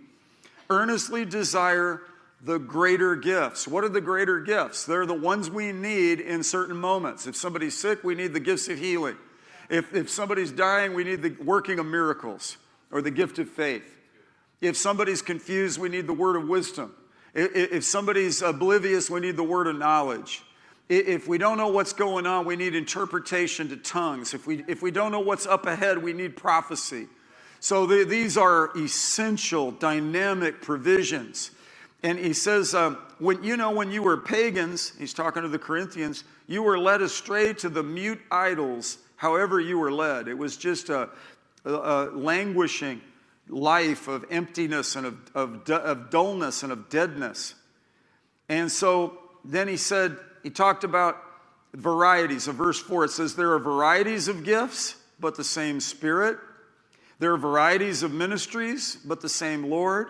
Earnestly 0.72 1.24
desire 1.24 2.02
the 2.42 2.58
greater 2.58 3.16
gifts. 3.16 3.68
What 3.68 3.84
are 3.84 3.90
the 3.90 4.02
greater 4.02 4.40
gifts? 4.40 4.86
They're 4.86 5.06
the 5.06 5.14
ones 5.14 5.52
we 5.52 5.72
need 5.72 6.20
in 6.20 6.42
certain 6.42 6.76
moments. 6.76 7.28
If 7.28 7.36
somebody's 7.36 7.78
sick, 7.78 8.04
we 8.04 8.16
need 8.16 8.34
the 8.34 8.40
gifts 8.40 8.68
of 8.70 8.80
healing. 8.80 9.18
If, 9.70 9.94
if 9.94 10.10
somebody's 10.10 10.52
dying, 10.52 10.94
we 10.94 11.04
need 11.04 11.22
the 11.22 11.36
working 11.44 11.80
of 11.80 11.86
miracles 11.86 12.58
or 12.92 13.02
the 13.02 13.12
gift 13.12 13.40
of 13.40 13.50
faith. 13.50 13.96
If 14.62 14.78
somebody's 14.78 15.22
confused, 15.22 15.80
we 15.80 15.90
need 15.90 16.08
the 16.08 16.14
word 16.14 16.36
of 16.36 16.48
wisdom. 16.48 16.94
If, 17.34 17.56
if 17.56 17.84
somebody's 17.84 18.42
oblivious, 18.42 19.10
we 19.10 19.20
need 19.20 19.36
the 19.36 19.44
word 19.44 19.68
of 19.68 19.78
knowledge. 19.78 20.44
If 20.90 21.28
we 21.28 21.38
don't 21.38 21.58
know 21.58 21.70
what's 21.70 21.94
going 21.94 22.28
on, 22.28 22.46
we 22.46 22.56
need 22.56 22.76
interpretation 22.76 23.70
to 23.70 23.78
tongues. 23.78 24.34
If 24.34 24.46
we, 24.46 24.64
if 24.68 24.82
we 24.82 24.92
don't 24.92 25.12
know 25.12 25.22
what's 25.22 25.46
up 25.46 25.66
ahead, 25.66 25.98
we 25.98 26.14
need 26.14 26.36
prophecy. 26.36 27.08
So 27.60 27.86
the, 27.86 28.04
these 28.04 28.38
are 28.38 28.78
essential, 28.78 29.72
dynamic 29.72 30.62
provisions. 30.62 31.52
And 32.04 32.20
he 32.20 32.34
says, 32.34 32.76
um, 32.76 32.98
when 33.20 33.42
you 33.42 33.56
know, 33.56 33.72
when 33.72 33.90
you 33.90 34.04
were 34.04 34.18
pagans, 34.18 34.92
he's 35.00 35.14
talking 35.14 35.42
to 35.44 35.48
the 35.48 35.58
Corinthians, 35.58 36.26
you 36.48 36.62
were 36.62 36.78
led 36.78 37.02
astray 37.02 37.54
to 37.54 37.70
the 37.70 37.82
mute 37.82 38.20
idols, 38.30 38.98
however 39.16 39.60
you 39.60 39.80
were 39.80 39.92
led. 39.92 40.28
It 40.28 40.38
was 40.38 40.58
just 40.58 40.90
a, 40.90 41.10
a, 41.66 42.10
languishing 42.14 43.02
life 43.48 44.08
of 44.08 44.26
emptiness 44.30 44.96
and 44.96 45.06
of, 45.06 45.18
of, 45.36 45.70
of 45.70 46.10
dullness 46.10 46.64
and 46.64 46.72
of 46.72 46.90
deadness. 46.90 47.56
And 48.50 48.72
so 48.72 49.18
then 49.46 49.68
he 49.68 49.78
said, 49.78 50.18
he 50.44 50.50
talked 50.50 50.84
about 50.84 51.18
varieties. 51.74 52.48
Of 52.48 52.56
verse 52.56 52.80
4, 52.80 53.06
it 53.06 53.12
says, 53.12 53.36
There 53.36 53.54
are 53.54 53.60
varieties 53.60 54.28
of 54.28 54.44
gifts, 54.44 54.96
but 55.20 55.36
the 55.36 55.44
same 55.44 55.80
Spirit. 55.80 56.38
There 57.20 57.34
are 57.34 57.38
varieties 57.38 58.04
of 58.04 58.12
ministries, 58.12 58.98
but 59.06 59.22
the 59.22 59.30
same 59.30 59.70
Lord. 59.70 60.10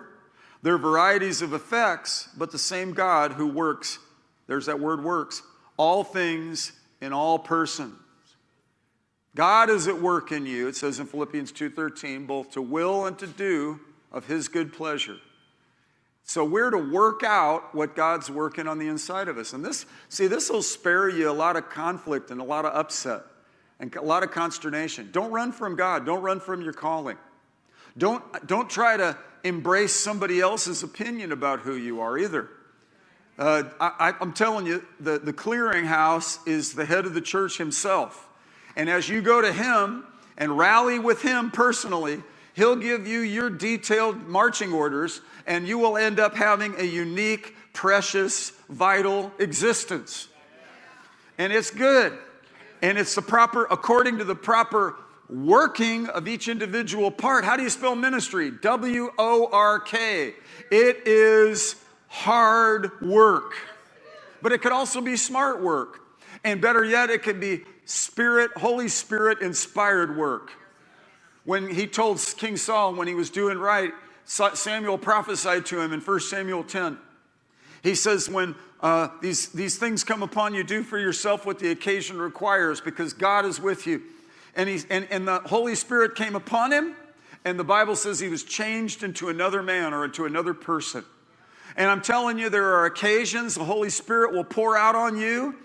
There 0.62 0.74
are 0.74 0.78
varieties 0.78 1.42
of 1.42 1.52
effects, 1.52 2.28
but 2.36 2.50
the 2.50 2.58
same 2.58 2.92
God 2.92 3.32
who 3.32 3.46
works, 3.46 3.98
there's 4.46 4.66
that 4.66 4.80
word 4.80 5.04
works, 5.04 5.42
all 5.76 6.02
things 6.02 6.72
in 7.00 7.12
all 7.12 7.38
persons. 7.38 7.94
God 9.34 9.68
is 9.68 9.88
at 9.88 10.00
work 10.00 10.30
in 10.30 10.46
you, 10.46 10.68
it 10.68 10.76
says 10.76 11.00
in 11.00 11.06
Philippians 11.06 11.50
2:13, 11.52 12.26
both 12.26 12.52
to 12.52 12.62
will 12.62 13.06
and 13.06 13.18
to 13.18 13.26
do 13.26 13.80
of 14.12 14.26
his 14.26 14.48
good 14.48 14.72
pleasure. 14.72 15.18
So 16.22 16.44
we're 16.44 16.70
to 16.70 16.78
work 16.78 17.22
out 17.22 17.74
what 17.74 17.94
God's 17.94 18.30
working 18.30 18.66
on 18.66 18.78
the 18.78 18.88
inside 18.88 19.28
of 19.28 19.36
us. 19.36 19.52
And 19.52 19.64
this, 19.64 19.84
see, 20.08 20.26
this 20.26 20.48
will 20.48 20.62
spare 20.62 21.08
you 21.08 21.30
a 21.30 21.32
lot 21.32 21.56
of 21.56 21.68
conflict 21.68 22.30
and 22.30 22.40
a 22.40 22.44
lot 22.44 22.64
of 22.64 22.74
upset 22.74 23.22
and 23.78 23.94
a 23.94 24.00
lot 24.00 24.22
of 24.22 24.30
consternation. 24.30 25.10
Don't 25.12 25.30
run 25.30 25.52
from 25.52 25.76
God. 25.76 26.06
Don't 26.06 26.22
run 26.22 26.40
from 26.40 26.62
your 26.62 26.72
calling. 26.72 27.18
Don't, 27.98 28.24
don't 28.46 28.70
try 28.70 28.96
to 28.96 29.18
embrace 29.44 29.92
somebody 29.92 30.40
else's 30.40 30.82
opinion 30.82 31.30
about 31.30 31.60
who 31.60 31.74
you 31.74 32.00
are 32.00 32.16
either. 32.16 32.48
Uh, 33.38 33.64
I, 33.78 34.14
am 34.20 34.32
telling 34.32 34.64
you, 34.64 34.86
the, 35.00 35.18
the 35.18 35.32
clearinghouse 35.32 36.38
is 36.46 36.72
the 36.72 36.86
head 36.86 37.04
of 37.04 37.12
the 37.14 37.20
church 37.20 37.58
himself. 37.58 38.28
And 38.76 38.90
as 38.90 39.08
you 39.08 39.22
go 39.22 39.40
to 39.40 39.52
him 39.52 40.04
and 40.36 40.56
rally 40.58 40.98
with 40.98 41.22
him 41.22 41.50
personally, 41.50 42.22
he'll 42.54 42.76
give 42.76 43.06
you 43.06 43.20
your 43.20 43.50
detailed 43.50 44.26
marching 44.26 44.72
orders, 44.72 45.20
and 45.46 45.66
you 45.66 45.78
will 45.78 45.96
end 45.96 46.18
up 46.18 46.34
having 46.34 46.74
a 46.78 46.84
unique, 46.84 47.54
precious, 47.72 48.50
vital 48.68 49.32
existence. 49.38 50.28
And 51.38 51.52
it's 51.52 51.70
good. 51.70 52.16
And 52.82 52.98
it's 52.98 53.14
the 53.14 53.22
proper, 53.22 53.64
according 53.70 54.18
to 54.18 54.24
the 54.24 54.34
proper 54.34 54.96
working 55.28 56.08
of 56.08 56.28
each 56.28 56.48
individual 56.48 57.10
part. 57.10 57.44
How 57.44 57.56
do 57.56 57.62
you 57.62 57.70
spell 57.70 57.96
ministry? 57.96 58.50
W 58.50 59.10
O 59.18 59.48
R 59.50 59.80
K. 59.80 60.34
It 60.70 61.06
is 61.06 61.76
hard 62.08 63.00
work, 63.00 63.54
but 64.42 64.52
it 64.52 64.60
could 64.60 64.72
also 64.72 65.00
be 65.00 65.16
smart 65.16 65.62
work. 65.62 66.00
And 66.44 66.60
better 66.60 66.84
yet, 66.84 67.10
it 67.10 67.22
could 67.22 67.40
be 67.40 67.64
Spirit, 67.84 68.50
Holy 68.56 68.88
Spirit 68.88 69.40
inspired 69.40 70.16
work. 70.16 70.52
When 71.44 71.68
he 71.68 71.86
told 71.86 72.24
King 72.38 72.56
Saul 72.56 72.94
when 72.94 73.06
he 73.06 73.14
was 73.14 73.30
doing 73.30 73.58
right, 73.58 73.92
Samuel 74.24 74.96
prophesied 74.96 75.66
to 75.66 75.80
him 75.80 75.92
in 75.92 76.00
1 76.00 76.20
Samuel 76.20 76.64
10. 76.64 76.98
He 77.82 77.94
says, 77.94 78.28
When 78.30 78.54
uh, 78.80 79.08
these, 79.20 79.48
these 79.50 79.76
things 79.76 80.04
come 80.04 80.22
upon 80.22 80.54
you, 80.54 80.64
do 80.64 80.82
for 80.82 80.98
yourself 80.98 81.44
what 81.44 81.58
the 81.58 81.70
occasion 81.70 82.18
requires 82.18 82.80
because 82.80 83.12
God 83.12 83.44
is 83.44 83.60
with 83.60 83.86
you. 83.86 84.02
And, 84.56 84.68
he's, 84.68 84.86
and, 84.88 85.06
and 85.10 85.28
the 85.28 85.40
Holy 85.40 85.74
Spirit 85.74 86.14
came 86.14 86.34
upon 86.34 86.72
him, 86.72 86.96
and 87.44 87.58
the 87.58 87.64
Bible 87.64 87.96
says 87.96 88.20
he 88.20 88.28
was 88.28 88.44
changed 88.44 89.02
into 89.02 89.28
another 89.28 89.62
man 89.62 89.92
or 89.92 90.04
into 90.04 90.24
another 90.24 90.54
person. 90.54 91.04
And 91.76 91.90
I'm 91.90 92.00
telling 92.00 92.38
you, 92.38 92.48
there 92.48 92.74
are 92.74 92.86
occasions 92.86 93.54
the 93.54 93.64
Holy 93.64 93.90
Spirit 93.90 94.32
will 94.32 94.44
pour 94.44 94.76
out 94.78 94.94
on 94.94 95.18
you. 95.18 95.56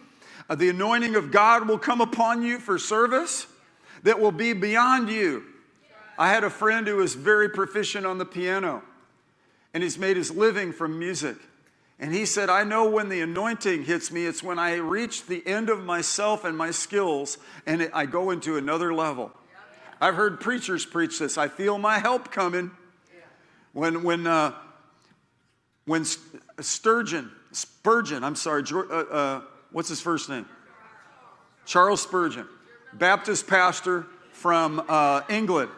Uh, 0.50 0.56
the 0.56 0.70
anointing 0.70 1.16
of 1.16 1.32
God 1.32 1.68
will 1.68 1.78
come 1.78 2.02
upon 2.02 2.42
you 2.42 2.60
for 2.60 2.80
service 2.80 3.46
that 4.04 4.20
will 4.20 4.32
be 4.32 4.54
beyond 4.54 5.10
you. 5.10 5.44
I 6.18 6.30
had 6.30 6.44
a 6.44 6.50
friend 6.50 6.88
who 6.88 6.98
was 6.98 7.14
very 7.14 7.50
proficient 7.50 8.06
on 8.06 8.18
the 8.18 8.26
piano, 8.26 8.82
and 9.74 9.84
he's 9.84 9.98
made 9.98 10.18
his 10.18 10.32
living 10.32 10.74
from 10.74 10.98
music. 10.98 11.38
And 12.00 12.14
he 12.14 12.26
said, 12.26 12.50
I 12.50 12.64
know 12.64 12.90
when 12.90 13.10
the 13.10 13.22
anointing 13.22 13.84
hits 13.84 14.12
me, 14.12 14.26
it's 14.26 14.42
when 14.42 14.58
I 14.58 14.76
reach 14.76 15.28
the 15.28 15.46
end 15.46 15.70
of 15.70 15.84
myself 15.84 16.46
and 16.46 16.58
my 16.58 16.72
skills 16.72 17.38
and 17.66 17.90
I 17.94 18.06
go 18.06 18.32
into 18.32 18.56
another 18.56 18.94
level. 18.94 19.32
I've 20.00 20.16
heard 20.16 20.40
preachers 20.40 20.86
preach 20.86 21.20
this. 21.20 21.38
I 21.38 21.50
feel 21.50 21.78
my 21.78 22.00
help 22.00 22.32
coming. 22.32 22.72
When, 23.74 24.04
when, 24.04 24.26
uh, 24.26 24.54
when 25.86 26.06
Sturgeon, 26.60 27.32
Spurgeon, 27.52 28.24
I'm 28.24 28.36
sorry, 28.36 28.64
uh, 28.72 28.78
uh, 28.80 29.42
what's 29.72 29.90
his 29.90 30.02
first 30.02 30.30
name? 30.30 30.46
Charles 31.66 32.02
Spurgeon, 32.02 32.48
Baptist 32.94 33.48
pastor 33.48 34.08
from 34.32 34.84
uh, 34.88 35.22
England. 35.30 35.70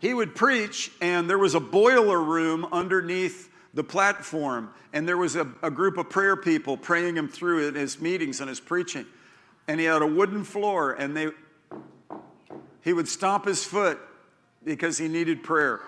He 0.00 0.14
would 0.14 0.34
preach, 0.34 0.90
and 1.00 1.28
there 1.28 1.38
was 1.38 1.54
a 1.54 1.60
boiler 1.60 2.22
room 2.22 2.66
underneath 2.70 3.50
the 3.74 3.84
platform, 3.84 4.70
and 4.92 5.06
there 5.06 5.16
was 5.16 5.36
a, 5.36 5.46
a 5.62 5.70
group 5.70 5.98
of 5.98 6.08
prayer 6.08 6.36
people 6.36 6.76
praying 6.76 7.16
him 7.16 7.28
through 7.28 7.68
in 7.68 7.74
his 7.74 8.00
meetings 8.00 8.40
and 8.40 8.48
his 8.48 8.60
preaching. 8.60 9.06
And 9.66 9.78
he 9.78 9.86
had 9.86 10.00
a 10.00 10.06
wooden 10.06 10.44
floor, 10.44 10.92
and 10.92 11.16
they, 11.16 11.28
he 12.82 12.92
would 12.92 13.08
stomp 13.08 13.44
his 13.44 13.64
foot 13.64 13.98
because 14.64 14.96
he 14.96 15.08
needed 15.08 15.42
prayer. 15.42 15.80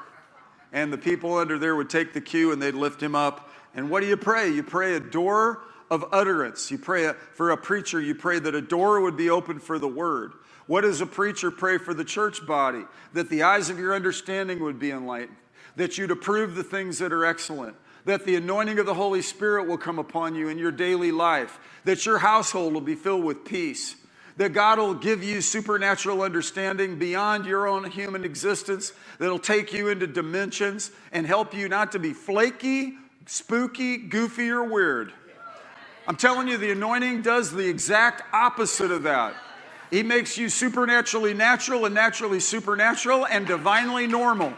And 0.73 0.93
the 0.93 0.99
people 0.99 1.37
under 1.37 1.59
there 1.59 1.75
would 1.75 1.91
take 1.91 2.13
the 2.13 2.21
cue 2.21 2.53
and 2.53 2.61
they'd 2.61 2.75
lift 2.75 3.03
him 3.03 3.15
up. 3.15 3.51
And 3.75 3.91
what 3.91 4.01
do 4.01 4.07
you 4.07 4.17
pray? 4.17 4.51
You 4.51 4.63
pray 4.63 4.95
a 4.95 5.01
door 5.01 5.63
of 5.91 6.05
utterance. 6.13 6.71
You 6.71 6.79
pray 6.79 7.13
for 7.35 7.51
a 7.51 7.57
preacher, 7.57 8.01
you 8.01 8.15
pray 8.15 8.39
that 8.39 8.55
a 8.55 8.61
door 8.61 9.01
would 9.01 9.17
be 9.17 9.31
open 9.31 9.59
for 9.59 9.79
the 9.79 9.89
word. 9.89 10.33
What 10.67 10.83
does 10.83 11.01
a 11.01 11.07
preacher 11.07 11.51
pray 11.51 11.79
for 11.79 11.95
the 11.95 12.05
church 12.05 12.47
body? 12.47 12.85
That 13.13 13.29
the 13.29 13.43
eyes 13.43 13.71
of 13.71 13.79
your 13.79 13.95
understanding 13.95 14.63
would 14.63 14.79
be 14.79 14.93
enlightened 14.93 15.37
that 15.77 15.99
you'd 15.99 16.11
approve 16.11 16.55
the 16.55 16.65
things 16.65 16.99
that 16.99 17.13
are 17.13 17.25
excellent, 17.25 17.77
that 18.05 18.25
the 18.25 18.37
anointing 18.37 18.79
of 18.79 18.87
the 18.87 18.95
Holy 18.95 19.23
Spirit 19.23 19.67
will 19.67 19.79
come 19.79 19.99
upon 19.99 20.35
you 20.35 20.49
in 20.49 20.59
your 20.59 20.73
daily 20.73 21.13
life, 21.13 21.59
that 21.85 22.05
your 22.07 22.19
household 22.19 22.75
will 22.75 22.81
be 22.81 22.95
filled 22.95 23.25
with 23.25 23.45
peace, 23.45 23.97
that 24.37 24.53
God 24.53 24.79
will 24.79 24.95
give 24.95 25.23
you 25.23 25.41
supernatural 25.41 26.23
understanding 26.23 26.99
beyond 26.99 27.45
your 27.45 27.67
own 27.67 27.91
human 27.91 28.25
existence, 28.25 28.93
that'll 29.19 29.39
take 29.39 29.73
you 29.73 29.89
into 29.89 30.07
dimensions 30.07 30.91
and 31.13 31.27
help 31.27 31.55
you 31.55 31.69
not 31.69 31.93
to 31.93 31.99
be 31.99 32.13
flaky, 32.13 32.95
spooky, 33.27 33.97
goofy, 33.97 34.51
or 34.51 34.65
weird. 34.65 35.13
I'm 36.07 36.17
telling 36.17 36.49
you, 36.49 36.57
the 36.57 36.73
anointing 36.73 37.23
does 37.23 37.53
the 37.53 37.69
exact 37.69 38.23
opposite 38.33 38.91
of 38.91 39.03
that. 39.05 39.35
He 39.91 40.03
makes 40.03 40.39
you 40.39 40.49
supernaturally 40.49 41.35
natural 41.35 41.85
and 41.85 41.95
naturally 41.95 42.41
supernatural 42.41 43.27
and 43.27 43.47
divinely 43.47 44.07
normal. 44.07 44.53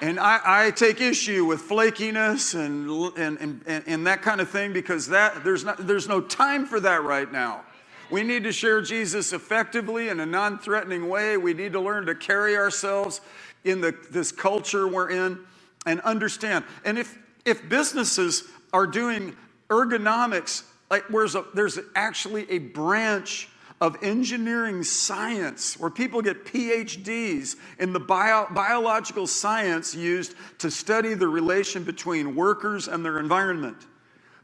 And 0.00 0.20
I, 0.20 0.40
I, 0.44 0.70
take 0.72 1.00
issue 1.00 1.46
with 1.46 1.62
flakiness 1.62 2.54
and, 2.54 2.90
and, 3.16 3.62
and, 3.66 3.84
and 3.86 4.06
that 4.06 4.20
kind 4.20 4.42
of 4.42 4.50
thing 4.50 4.74
because 4.74 5.08
that, 5.08 5.42
there's, 5.42 5.64
not, 5.64 5.86
there's 5.86 6.06
no 6.06 6.20
time 6.20 6.66
for 6.66 6.80
that 6.80 7.02
right 7.02 7.30
now. 7.32 7.62
We 8.10 8.22
need 8.22 8.44
to 8.44 8.52
share 8.52 8.82
Jesus 8.82 9.32
effectively 9.32 10.10
in 10.10 10.20
a 10.20 10.26
non 10.26 10.58
threatening 10.58 11.08
way. 11.08 11.38
We 11.38 11.54
need 11.54 11.72
to 11.72 11.80
learn 11.80 12.04
to 12.06 12.14
carry 12.14 12.56
ourselves 12.56 13.22
in 13.64 13.80
the, 13.80 13.96
this 14.10 14.32
culture 14.32 14.86
we're 14.86 15.10
in 15.10 15.38
and 15.86 16.00
understand. 16.02 16.64
And 16.84 16.98
if, 16.98 17.18
if 17.46 17.66
businesses 17.68 18.44
are 18.72 18.86
doing 18.86 19.34
ergonomics, 19.68 20.64
like 20.90 21.04
where's 21.10 21.34
a, 21.34 21.44
there's 21.54 21.78
actually 21.94 22.50
a 22.50 22.58
branch 22.58 23.48
of 23.80 23.96
engineering 24.02 24.82
science, 24.82 25.78
where 25.78 25.90
people 25.90 26.22
get 26.22 26.46
PhDs 26.46 27.56
in 27.78 27.92
the 27.92 28.00
bio, 28.00 28.46
biological 28.50 29.26
science 29.26 29.94
used 29.94 30.34
to 30.58 30.70
study 30.70 31.12
the 31.12 31.28
relation 31.28 31.84
between 31.84 32.34
workers 32.34 32.88
and 32.88 33.04
their 33.04 33.18
environment. 33.18 33.76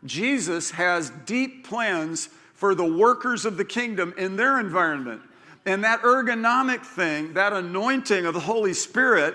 Jesus 0.05 0.71
has 0.73 1.11
deep 1.25 1.67
plans 1.67 2.29
for 2.55 2.75
the 2.75 2.85
workers 2.85 3.47
of 3.47 3.57
the 3.57 3.65
kingdom 3.65 4.13
in 4.19 4.37
their 4.37 4.61
environment. 4.61 5.23
And 5.65 5.83
that 5.85 6.03
ergonomic 6.03 6.83
thing, 6.83 7.35
that 7.35 7.53
anointing 7.53 8.27
of 8.27 8.35
the 8.35 8.41
Holy 8.41 8.75
Spirit, 8.75 9.35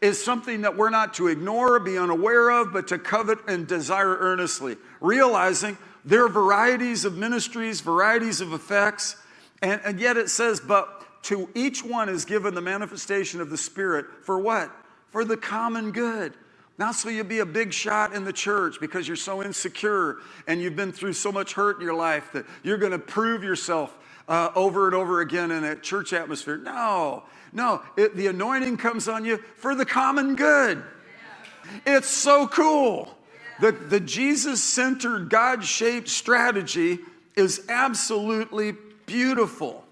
is 0.00 0.22
something 0.22 0.62
that 0.62 0.76
we're 0.76 0.90
not 0.90 1.14
to 1.14 1.28
ignore, 1.28 1.78
be 1.80 1.98
unaware 1.98 2.50
of, 2.50 2.72
but 2.72 2.88
to 2.88 2.98
covet 2.98 3.38
and 3.48 3.66
desire 3.66 4.16
earnestly, 4.18 4.76
realizing 5.00 5.78
there 6.04 6.24
are 6.24 6.28
varieties 6.28 7.04
of 7.04 7.16
ministries, 7.16 7.80
varieties 7.80 8.40
of 8.40 8.52
effects, 8.52 9.16
and, 9.62 9.80
and 9.84 9.98
yet 9.98 10.16
it 10.16 10.28
says, 10.28 10.60
but 10.60 11.22
to 11.24 11.48
each 11.54 11.82
one 11.84 12.08
is 12.08 12.24
given 12.24 12.54
the 12.54 12.60
manifestation 12.60 13.40
of 13.40 13.50
the 13.50 13.56
Spirit 13.56 14.06
for 14.22 14.38
what? 14.38 14.70
For 15.08 15.24
the 15.24 15.36
common 15.36 15.90
good. 15.90 16.34
Not 16.78 16.94
so 16.94 17.08
you'll 17.08 17.24
be 17.24 17.38
a 17.38 17.46
big 17.46 17.72
shot 17.72 18.12
in 18.12 18.24
the 18.24 18.32
church 18.32 18.76
because 18.80 19.08
you're 19.08 19.16
so 19.16 19.42
insecure 19.42 20.18
and 20.46 20.60
you've 20.60 20.76
been 20.76 20.92
through 20.92 21.14
so 21.14 21.32
much 21.32 21.54
hurt 21.54 21.76
in 21.76 21.82
your 21.82 21.94
life 21.94 22.30
that 22.32 22.44
you're 22.62 22.76
going 22.76 22.92
to 22.92 22.98
prove 22.98 23.42
yourself 23.42 23.96
uh, 24.28 24.50
over 24.54 24.86
and 24.86 24.94
over 24.94 25.20
again 25.20 25.50
in 25.50 25.64
a 25.64 25.74
church 25.74 26.12
atmosphere. 26.12 26.58
No, 26.58 27.24
no, 27.56 27.82
it, 27.96 28.14
the 28.14 28.26
anointing 28.26 28.76
comes 28.76 29.08
on 29.08 29.24
you 29.24 29.38
for 29.56 29.74
the 29.74 29.86
common 29.86 30.36
good. 30.36 30.84
It's 31.86 32.08
so 32.08 32.46
cool. 32.46 33.16
The, 33.60 33.72
the 33.72 33.98
Jesus 33.98 34.62
centered, 34.62 35.30
God 35.30 35.64
shaped 35.64 36.08
strategy 36.08 36.98
is 37.34 37.64
absolutely 37.70 38.74
beautiful. 39.06 39.84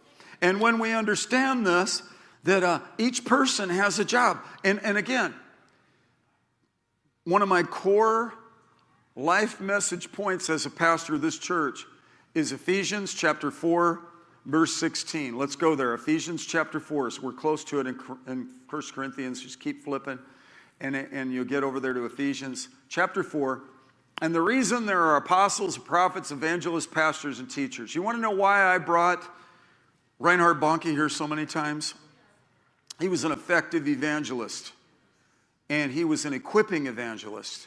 And 0.42 0.60
when 0.60 0.78
we 0.78 0.92
understand 0.92 1.66
this, 1.66 2.02
that 2.42 2.62
uh, 2.62 2.80
each 2.98 3.24
person 3.24 3.70
has 3.70 3.98
a 3.98 4.04
job. 4.04 4.40
And, 4.62 4.78
and 4.84 4.98
again, 4.98 5.32
one 7.24 7.40
of 7.40 7.48
my 7.48 7.62
core 7.62 8.34
life 9.16 9.58
message 9.58 10.12
points 10.12 10.50
as 10.50 10.66
a 10.66 10.70
pastor 10.70 11.14
of 11.14 11.22
this 11.22 11.38
church 11.38 11.86
is 12.34 12.52
Ephesians 12.52 13.14
chapter 13.14 13.50
4, 13.50 14.02
verse 14.46 14.74
16. 14.76 15.36
Let's 15.36 15.56
go 15.56 15.74
there. 15.74 15.94
Ephesians 15.94 16.44
chapter 16.44 16.80
4. 16.80 17.10
So 17.12 17.22
we're 17.22 17.32
close 17.32 17.64
to 17.64 17.80
it 17.80 17.86
in, 17.86 17.98
in 18.26 18.48
1 18.68 18.82
Corinthians. 18.94 19.42
Just 19.42 19.60
keep 19.60 19.82
flipping, 19.82 20.18
and, 20.80 20.94
and 20.96 21.32
you'll 21.32 21.44
get 21.44 21.62
over 21.62 21.80
there 21.80 21.92
to 21.92 22.04
Ephesians 22.04 22.68
chapter 22.88 23.22
4. 23.22 23.62
And 24.22 24.34
the 24.34 24.42
reason 24.42 24.86
there 24.86 25.02
are 25.02 25.16
apostles, 25.16 25.76
prophets, 25.76 26.30
evangelists, 26.30 26.86
pastors, 26.86 27.40
and 27.40 27.50
teachers. 27.50 27.94
You 27.94 28.02
want 28.02 28.16
to 28.16 28.22
know 28.22 28.30
why 28.30 28.74
I 28.74 28.78
brought 28.78 29.22
Reinhard 30.18 30.60
Bonnke 30.60 30.84
here 30.84 31.08
so 31.08 31.26
many 31.26 31.46
times? 31.46 31.94
He 33.00 33.08
was 33.08 33.24
an 33.24 33.32
effective 33.32 33.88
evangelist, 33.88 34.72
and 35.68 35.90
he 35.90 36.04
was 36.04 36.24
an 36.24 36.32
equipping 36.32 36.86
evangelist. 36.86 37.66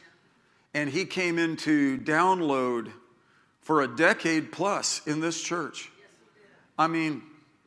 And 0.74 0.90
he 0.90 1.06
came 1.06 1.38
into 1.38 1.98
download 1.98 2.92
for 3.62 3.82
a 3.82 3.88
decade 3.88 4.52
plus 4.52 5.06
in 5.06 5.20
this 5.20 5.42
church. 5.42 5.92
I 6.78 6.88
mean, 6.88 7.24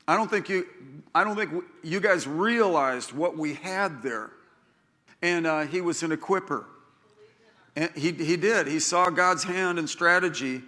I 0.06 0.16
don't 0.16 0.30
think 0.30 0.48
you, 0.48 0.66
I 1.14 1.24
don't 1.24 1.36
think 1.36 1.64
you 1.82 2.00
guys 2.00 2.26
realized 2.26 3.12
what 3.12 3.36
we 3.36 3.54
had 3.54 4.02
there. 4.02 4.30
And 5.22 5.46
uh, 5.46 5.60
he 5.62 5.80
was 5.80 6.02
an 6.02 6.12
equipper 6.12 6.66
And 7.76 7.90
he, 7.94 8.12
he 8.12 8.36
did. 8.36 8.66
He 8.66 8.80
saw 8.80 9.10
God's 9.10 9.44
hand 9.44 9.78
and 9.78 9.88
strategy 9.88 10.62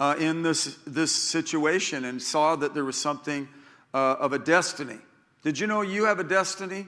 uh, 0.00 0.16
in 0.18 0.42
this, 0.42 0.78
this 0.86 1.14
situation 1.14 2.04
and 2.04 2.20
saw 2.20 2.56
that 2.56 2.74
there 2.74 2.84
was 2.84 2.96
something 2.96 3.48
uh, 3.94 4.16
of 4.18 4.32
a 4.32 4.38
destiny. 4.38 4.98
Did 5.42 5.58
you 5.58 5.66
know 5.66 5.82
you 5.82 6.04
have 6.04 6.18
a 6.18 6.24
destiny? 6.24 6.86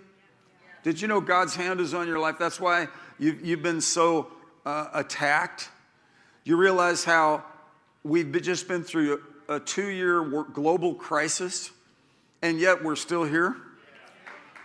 Did 0.82 1.00
you 1.00 1.08
know 1.08 1.20
God's 1.20 1.54
hand 1.54 1.80
is 1.80 1.94
on 1.94 2.06
your 2.06 2.18
life? 2.18 2.36
That's 2.38 2.60
why 2.60 2.88
you've, 3.18 3.44
you've 3.44 3.62
been 3.62 3.80
so 3.80 4.28
uh, 4.64 4.88
attacked. 4.94 5.68
You 6.44 6.56
realize 6.56 7.04
how 7.04 7.44
we've 8.02 8.30
just 8.42 8.66
been 8.66 8.82
through 8.82 9.22
a, 9.50 9.60
two 9.60 9.88
year 9.88 10.22
global 10.52 10.94
crisis, 10.94 11.70
and 12.40 12.58
yet 12.58 12.82
we're 12.82 12.96
still 12.96 13.24
here. 13.24 13.56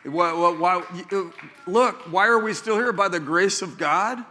Why, 0.04 0.32
why, 0.34 0.84
look, 1.66 1.96
why 2.12 2.28
are 2.28 2.40
we 2.40 2.54
still 2.54 2.76
here? 2.76 2.94
By 2.94 3.08
the 3.08 3.20
grace 3.20 3.64
of 3.64 3.78
God. 3.78 4.24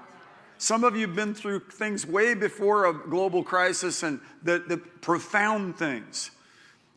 Some 0.57 0.85
of 0.85 0.95
you 0.95 1.09
have 1.09 1.17
been 1.17 1.35
through 1.35 1.61
things 1.61 2.07
way 2.07 2.35
before 2.35 2.87
a 2.87 2.95
global 2.95 3.43
crisis 3.43 4.05
and 4.05 4.21
the, 4.45 4.61
the 4.61 4.77
profound 4.77 5.77
things. 5.77 6.31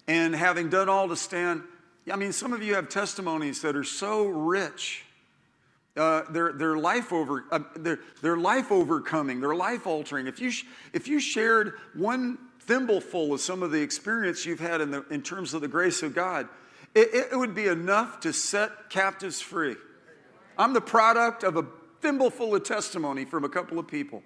And 0.07 0.35
having 0.35 0.69
done 0.69 0.87
all 0.87 1.09
to 1.09 1.15
stand, 1.15 1.63
I 2.11 2.15
mean, 2.15 2.31
some 2.31 2.53
of 2.53 2.61
you 2.61 2.75
have 2.75 2.87
testimonies 2.87 3.61
that 3.63 3.75
are 3.75 3.83
so 3.83 4.27
rich. 4.27 5.03
Uh, 5.97 6.21
they're, 6.29 6.53
they're 6.53 6.77
life 6.77 7.11
over, 7.11 7.45
uh, 7.51 7.59
they're, 7.75 7.99
they're 8.21 8.37
life 8.37 8.71
overcoming, 8.71 9.41
they're 9.41 9.55
life 9.55 9.87
altering. 9.87 10.27
If 10.27 10.39
you, 10.39 10.51
if 10.93 11.07
you 11.07 11.19
shared 11.19 11.73
one 11.95 12.37
thimbleful 12.67 13.33
of 13.33 13.41
some 13.41 13.63
of 13.63 13.71
the 13.71 13.81
experience 13.81 14.45
you've 14.45 14.59
had 14.59 14.81
in, 14.81 14.91
the, 14.91 15.05
in 15.09 15.21
terms 15.21 15.53
of 15.53 15.61
the 15.61 15.67
grace 15.67 16.03
of 16.03 16.13
God, 16.13 16.47
it, 16.93 17.09
it 17.31 17.35
would 17.35 17.55
be 17.55 17.67
enough 17.67 18.19
to 18.21 18.33
set 18.33 18.89
captives 18.89 19.41
free. 19.41 19.75
I'm 20.57 20.73
the 20.73 20.81
product 20.81 21.43
of 21.43 21.55
a 21.55 21.65
thimbleful 22.01 22.53
of 22.55 22.63
testimony 22.63 23.25
from 23.25 23.43
a 23.43 23.49
couple 23.49 23.79
of 23.79 23.87
people. 23.87 24.21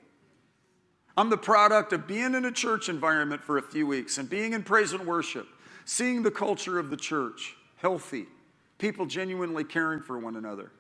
I'm 1.18 1.30
the 1.30 1.38
product 1.38 1.94
of 1.94 2.08
being 2.08 2.34
in 2.36 2.46
a 2.46 2.52
church 2.52 2.90
environment 2.90 3.44
for 3.44 3.58
a 3.58 3.62
few 3.62 3.86
weeks 3.86 4.18
and 4.18 4.30
being 4.30 4.54
in 4.54 4.64
praise 4.64 4.94
and 4.94 5.06
worship, 5.06 5.48
seeing 5.86 6.24
the 6.24 6.32
culture 6.32 6.80
of 6.80 6.90
the 6.90 6.98
church 6.98 7.56
healthy, 7.78 8.26
people 8.78 9.06
genuinely 9.06 9.64
caring 9.64 10.02
for 10.02 10.18
one 10.18 10.36
another, 10.36 10.72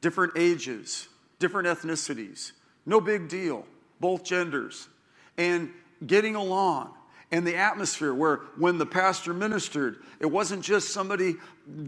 different 0.00 0.32
ages, 0.36 1.08
different 1.38 1.66
ethnicities, 1.66 2.52
no 2.86 3.00
big 3.00 3.28
deal, 3.28 3.66
both 3.98 4.22
genders, 4.22 4.88
and 5.36 5.70
getting 6.06 6.36
along. 6.36 6.94
And 7.32 7.46
the 7.46 7.56
atmosphere 7.56 8.12
where 8.12 8.36
when 8.56 8.78
the 8.78 8.86
pastor 8.86 9.32
ministered, 9.32 9.98
it 10.18 10.26
wasn't 10.26 10.64
just 10.64 10.90
somebody 10.90 11.36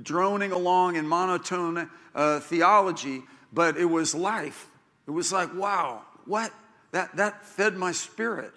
droning 0.03 0.53
along 0.53 0.97
in 0.97 1.07
monotone 1.07 1.91
uh, 2.15 2.41
theology, 2.41 3.23
but 3.53 3.77
it 3.77 3.87
was 3.87 4.15
life. 4.15 4.69
It 5.07 5.11
was 5.11 5.33
like, 5.33 5.53
wow, 5.55 6.03
what? 6.27 6.53
That, 6.93 7.17
that 7.17 7.45
fed 7.45 7.77
my 7.77 7.93
spirit. 7.93 8.53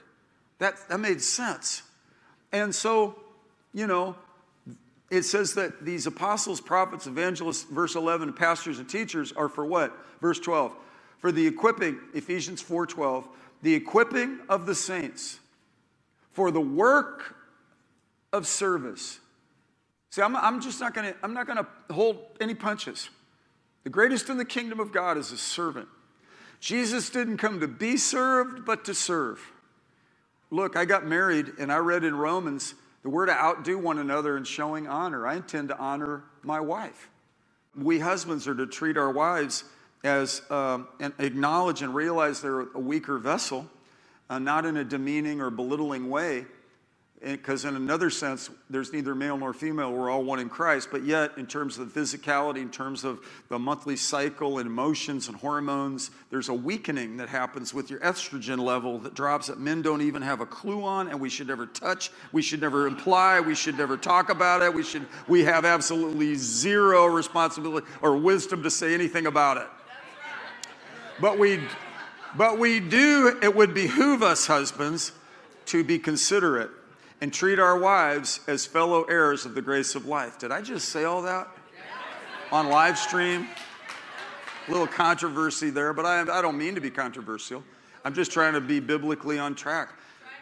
That, 0.59 0.75
that 0.89 0.99
made 0.99 1.21
sense. 1.21 1.81
And 2.51 2.73
so, 2.73 3.17
you 3.73 3.87
know, 3.87 4.15
it 5.09 5.23
says 5.23 5.53
that 5.55 5.83
these 5.83 6.07
apostles, 6.07 6.61
prophets, 6.61 7.07
evangelists, 7.07 7.63
verse 7.63 7.95
11, 7.95 8.33
pastors 8.33 8.79
and 8.79 8.87
teachers 8.87 9.31
are 9.31 9.49
for 9.49 9.65
what? 9.65 9.95
Verse 10.21 10.39
12. 10.39 10.75
For 11.19 11.31
the 11.31 11.47
equipping, 11.47 11.99
Ephesians 12.13 12.61
4:12, 12.61 13.27
the 13.61 13.73
equipping 13.73 14.39
of 14.47 14.65
the 14.65 14.75
saints 14.75 15.39
for 16.35 16.51
the 16.51 16.61
work 16.61 17.35
of 18.31 18.45
service. 18.45 19.19
See, 20.11 20.21
I'm, 20.21 20.35
I'm 20.35 20.61
just 20.61 20.79
not 20.79 20.93
gonna, 20.93 21.15
I'm 21.23 21.33
not 21.33 21.47
gonna 21.47 21.65
hold 21.89 22.19
any 22.39 22.53
punches. 22.53 23.09
The 23.83 23.89
greatest 23.89 24.29
in 24.29 24.37
the 24.37 24.45
kingdom 24.45 24.79
of 24.79 24.91
God 24.91 25.17
is 25.17 25.31
a 25.31 25.37
servant. 25.37 25.87
Jesus 26.59 27.09
didn't 27.09 27.37
come 27.37 27.59
to 27.61 27.67
be 27.67 27.97
served, 27.97 28.65
but 28.65 28.85
to 28.85 28.93
serve. 28.93 29.39
Look, 30.51 30.75
I 30.75 30.85
got 30.85 31.05
married 31.05 31.53
and 31.59 31.71
I 31.71 31.77
read 31.77 32.03
in 32.03 32.15
Romans 32.15 32.75
that 33.03 33.09
we're 33.09 33.25
to 33.27 33.33
outdo 33.33 33.77
one 33.77 33.99
another 33.99 34.35
in 34.35 34.43
showing 34.43 34.87
honor. 34.87 35.27
I 35.27 35.35
intend 35.35 35.69
to 35.69 35.77
honor 35.77 36.23
my 36.43 36.59
wife. 36.59 37.09
We 37.75 37.99
husbands 37.99 38.47
are 38.47 38.55
to 38.55 38.65
treat 38.65 38.97
our 38.97 39.11
wives 39.11 39.63
as 40.03 40.41
um, 40.49 40.87
and 40.99 41.13
acknowledge 41.19 41.81
and 41.81 41.93
realize 41.93 42.41
they're 42.41 42.61
a 42.61 42.79
weaker 42.79 43.17
vessel, 43.17 43.69
uh, 44.29 44.39
not 44.39 44.65
in 44.65 44.77
a 44.77 44.83
demeaning 44.83 45.41
or 45.41 45.49
belittling 45.49 46.09
way, 46.09 46.45
because 47.21 47.65
in 47.65 47.75
another 47.75 48.11
sense, 48.11 48.51
there's 48.69 48.93
neither 48.93 49.15
male 49.15 49.37
nor 49.37 49.51
female. 49.51 49.91
We're 49.91 50.11
all 50.11 50.23
one 50.23 50.37
in 50.37 50.49
Christ. 50.49 50.89
But 50.91 51.05
yet, 51.05 51.31
in 51.37 51.47
terms 51.47 51.79
of 51.79 51.91
physicality, 51.91 52.57
in 52.57 52.69
terms 52.69 53.03
of 53.03 53.19
the 53.49 53.57
monthly 53.57 53.95
cycle 53.95 54.59
and 54.59 54.67
emotions 54.67 55.27
and 55.27 55.35
hormones, 55.37 56.11
there's 56.29 56.49
a 56.49 56.53
weakening 56.53 57.17
that 57.17 57.29
happens 57.29 57.73
with 57.73 57.89
your 57.89 57.99
estrogen 58.01 58.59
level 58.59 58.99
that 58.99 59.15
drops 59.15 59.47
that 59.47 59.59
men 59.59 59.81
don't 59.81 60.01
even 60.01 60.21
have 60.21 60.41
a 60.41 60.45
clue 60.45 60.83
on, 60.83 61.07
and 61.07 61.19
we 61.19 61.29
should 61.29 61.47
never 61.47 61.65
touch. 61.65 62.11
We 62.31 62.43
should 62.43 62.61
never 62.61 62.85
imply. 62.85 63.39
We 63.39 63.55
should 63.55 63.77
never 63.77 63.97
talk 63.97 64.29
about 64.29 64.61
it. 64.61 64.71
We 64.71 64.83
should. 64.83 65.07
We 65.27 65.45
have 65.45 65.65
absolutely 65.65 66.35
zero 66.35 67.07
responsibility 67.07 67.87
or 68.01 68.17
wisdom 68.17 68.61
to 68.61 68.69
say 68.69 68.93
anything 68.93 69.25
about 69.25 69.57
it. 69.57 69.67
But 71.19 71.39
we, 71.39 71.61
but 72.37 72.59
we 72.59 72.79
do. 72.79 73.37
It 73.41 73.55
would 73.55 73.73
behoove 73.73 74.23
us, 74.23 74.47
husbands, 74.47 75.11
to 75.67 75.83
be 75.83 75.99
considerate 75.99 76.71
and 77.21 77.33
treat 77.33 77.59
our 77.59 77.77
wives 77.77 78.39
as 78.47 78.65
fellow 78.65 79.03
heirs 79.03 79.45
of 79.45 79.55
the 79.55 79.61
grace 79.61 79.95
of 79.95 80.05
life. 80.05 80.37
Did 80.37 80.51
I 80.51 80.61
just 80.61 80.89
say 80.89 81.05
all 81.05 81.21
that? 81.23 81.47
On 82.51 82.69
live 82.69 82.97
stream? 82.97 83.47
A 84.67 84.71
little 84.71 84.87
controversy 84.87 85.69
there, 85.69 85.93
but 85.93 86.05
I, 86.05 86.21
I 86.21 86.41
don't 86.41 86.57
mean 86.57 86.75
to 86.75 86.81
be 86.81 86.89
controversial. 86.89 87.63
I'm 88.03 88.13
just 88.13 88.31
trying 88.31 88.53
to 88.53 88.61
be 88.61 88.79
biblically 88.79 89.39
on 89.39 89.55
track. 89.55 89.89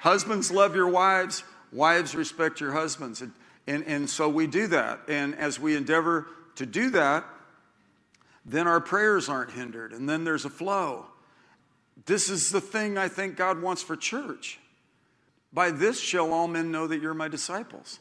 Husbands, 0.02 0.52
love 0.52 0.76
your 0.76 0.90
wives. 0.90 1.44
Wives, 1.72 2.16
respect 2.16 2.60
your 2.60 2.74
husbands. 2.74 3.22
And, 3.22 3.32
and, 3.68 3.84
and 3.86 4.10
so 4.10 4.28
we 4.28 4.48
do 4.48 4.68
that. 4.68 5.00
And 5.08 5.36
as 5.36 5.60
we 5.60 5.76
endeavor 5.76 6.28
to 6.56 6.66
do 6.66 6.90
that, 6.92 7.26
then 8.46 8.68
our 8.68 8.82
prayers 8.82 9.30
aren't 9.30 9.52
hindered, 9.52 9.94
and 9.94 10.08
then 10.08 10.26
there's 10.26 10.44
a 10.44 10.50
flow. 10.50 11.06
This 12.06 12.30
is 12.30 12.52
the 12.52 12.62
thing 12.62 12.98
I 12.98 13.08
think 13.08 13.38
God 13.38 13.62
wants 13.62 13.82
for 13.82 13.96
church. 13.96 14.60
By 15.54 15.72
this 15.72 16.00
shall 16.00 16.34
all 16.34 16.48
men 16.48 16.72
know 16.72 16.88
that 16.88 17.02
you're 17.02 17.14
my 17.14 17.28
disciples. 17.28 18.00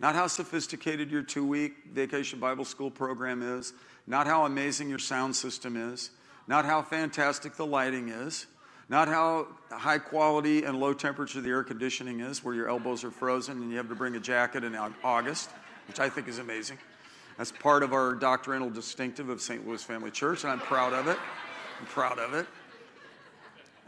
Not 0.00 0.14
how 0.14 0.26
sophisticated 0.26 1.10
your 1.10 1.22
two 1.22 1.46
week 1.46 1.72
vacation 1.92 2.38
Bible 2.38 2.64
school 2.64 2.90
program 2.90 3.42
is, 3.42 3.72
not 4.06 4.26
how 4.26 4.46
amazing 4.46 4.88
your 4.88 4.98
sound 4.98 5.36
system 5.36 5.76
is, 5.76 6.10
not 6.48 6.64
how 6.64 6.82
fantastic 6.82 7.56
the 7.56 7.66
lighting 7.66 8.08
is, 8.08 8.46
not 8.88 9.08
how 9.08 9.46
high 9.70 9.98
quality 9.98 10.64
and 10.64 10.80
low 10.80 10.92
temperature 10.92 11.40
the 11.40 11.48
air 11.48 11.62
conditioning 11.62 12.20
is, 12.20 12.42
where 12.42 12.54
your 12.54 12.68
elbows 12.68 13.04
are 13.04 13.10
frozen 13.10 13.62
and 13.62 13.70
you 13.70 13.76
have 13.76 13.88
to 13.88 13.94
bring 13.94 14.16
a 14.16 14.20
jacket 14.20 14.64
in 14.64 14.76
August, 15.04 15.50
which 15.86 16.00
I 16.00 16.08
think 16.08 16.26
is 16.26 16.38
amazing. 16.38 16.78
That's 17.38 17.52
part 17.52 17.82
of 17.82 17.92
our 17.92 18.14
doctrinal 18.14 18.70
distinctive 18.70 19.28
of 19.28 19.40
St. 19.40 19.66
Louis 19.66 19.82
Family 19.82 20.10
Church, 20.10 20.42
and 20.42 20.52
I'm 20.52 20.60
proud 20.60 20.92
of 20.92 21.06
it. 21.06 21.18
I'm 21.80 21.86
proud 21.86 22.18
of 22.18 22.34
it. 22.34 22.46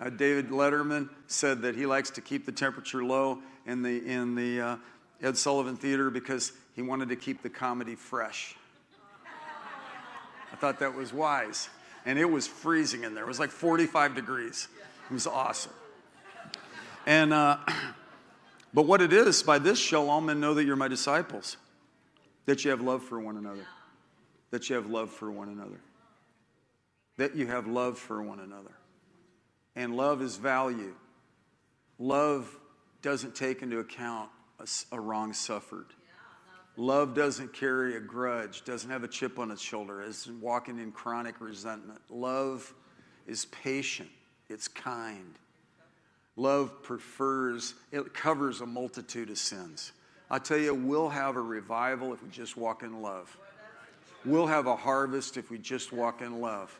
Uh, 0.00 0.10
David 0.10 0.50
Letterman 0.50 1.08
said 1.26 1.62
that 1.62 1.76
he 1.76 1.86
likes 1.86 2.10
to 2.10 2.20
keep 2.20 2.46
the 2.46 2.52
temperature 2.52 3.04
low 3.04 3.38
in 3.66 3.82
the, 3.82 4.04
in 4.04 4.34
the 4.34 4.60
uh, 4.60 4.76
Ed 5.22 5.36
Sullivan 5.36 5.76
Theater 5.76 6.10
because 6.10 6.52
he 6.74 6.82
wanted 6.82 7.08
to 7.10 7.16
keep 7.16 7.42
the 7.42 7.50
comedy 7.50 7.94
fresh. 7.94 8.56
I 10.52 10.56
thought 10.56 10.80
that 10.80 10.94
was 10.94 11.12
wise. 11.12 11.68
And 12.06 12.18
it 12.18 12.30
was 12.30 12.46
freezing 12.46 13.04
in 13.04 13.14
there. 13.14 13.24
It 13.24 13.28
was 13.28 13.40
like 13.40 13.50
45 13.50 14.14
degrees. 14.14 14.68
It 15.10 15.12
was 15.12 15.26
awesome. 15.26 15.72
And, 17.06 17.32
uh, 17.32 17.58
but 18.74 18.82
what 18.82 19.00
it 19.00 19.12
is, 19.12 19.42
by 19.42 19.58
this 19.58 19.78
shall 19.78 20.10
all 20.10 20.20
men 20.20 20.40
know 20.40 20.54
that 20.54 20.64
you're 20.64 20.76
my 20.76 20.88
disciples, 20.88 21.56
that 22.46 22.64
you 22.64 22.70
have 22.70 22.80
love 22.80 23.02
for 23.02 23.18
one 23.18 23.36
another, 23.36 23.66
that 24.50 24.68
you 24.68 24.76
have 24.76 24.86
love 24.86 25.10
for 25.10 25.30
one 25.30 25.48
another, 25.48 25.80
that 27.16 27.34
you 27.34 27.46
have 27.46 27.66
love 27.66 27.98
for 27.98 28.22
one 28.22 28.40
another. 28.40 28.72
And 29.76 29.96
love 29.96 30.22
is 30.22 30.36
value. 30.36 30.94
Love 31.98 32.54
doesn't 33.02 33.34
take 33.34 33.62
into 33.62 33.78
account 33.78 34.30
a, 34.58 34.66
a 34.92 35.00
wrong 35.00 35.32
suffered. 35.32 35.86
Love 36.76 37.14
doesn't 37.14 37.52
carry 37.52 37.96
a 37.96 38.00
grudge, 38.00 38.64
doesn't 38.64 38.90
have 38.90 39.04
a 39.04 39.08
chip 39.08 39.38
on 39.38 39.50
its 39.50 39.62
shoulder, 39.62 40.02
isn't 40.02 40.40
walking 40.40 40.78
in 40.78 40.90
chronic 40.90 41.40
resentment. 41.40 42.00
Love 42.10 42.74
is 43.26 43.44
patient, 43.46 44.10
it's 44.48 44.66
kind. 44.66 45.38
Love 46.36 46.82
prefers, 46.82 47.74
it 47.92 48.12
covers 48.12 48.60
a 48.60 48.66
multitude 48.66 49.30
of 49.30 49.38
sins. 49.38 49.92
I 50.28 50.40
tell 50.40 50.58
you, 50.58 50.74
we'll 50.74 51.10
have 51.10 51.36
a 51.36 51.40
revival 51.40 52.12
if 52.12 52.22
we 52.22 52.28
just 52.28 52.56
walk 52.56 52.82
in 52.82 53.02
love. 53.02 53.36
We'll 54.24 54.46
have 54.46 54.66
a 54.66 54.74
harvest 54.74 55.36
if 55.36 55.50
we 55.50 55.58
just 55.58 55.92
walk 55.92 56.22
in 56.22 56.40
love. 56.40 56.76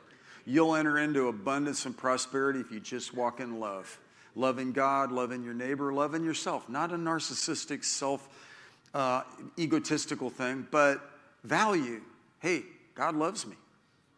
You'll 0.47 0.75
enter 0.75 0.99
into 0.99 1.29
abundance 1.29 1.87
and 1.87 1.97
prosperity 1.97 2.61
if 2.61 2.71
you 2.71 2.81
just 2.81 3.15
walk 3.15 3.41
in 3.41 3.61
love. 3.61 3.99
Loving 4.37 4.73
God, 4.73 5.13
loving 5.13 5.43
your 5.43 5.55
neighbor, 5.55 5.93
loving 5.93 6.25
yourself. 6.25 6.69
Not 6.69 6.93
a 6.93 6.97
narcissistic, 6.97 7.85
self 7.85 8.29
uh, 8.93 9.23
egotistical 9.59 10.31
thing, 10.31 10.67
but 10.71 11.01
value. 11.45 12.01
Hey, 12.41 12.63
God 12.95 13.15
loves 13.15 13.47
me. 13.47 13.57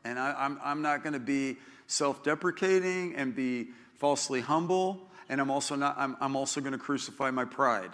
And 0.04 0.18
I, 0.18 0.34
I'm, 0.38 0.58
I'm 0.64 0.82
not 0.82 1.02
going 1.02 1.12
to 1.12 1.20
be 1.20 1.56
self 1.86 2.22
deprecating 2.22 3.14
and 3.14 3.34
be 3.34 3.68
falsely 3.98 4.40
humble, 4.40 5.00
and 5.28 5.40
I'm 5.40 5.50
also 5.50 5.74
not, 5.74 5.96
I'm, 5.98 6.16
I'm 6.20 6.36
also 6.36 6.60
going 6.60 6.72
to 6.72 6.78
crucify 6.78 7.30
my 7.30 7.44
pride. 7.44 7.90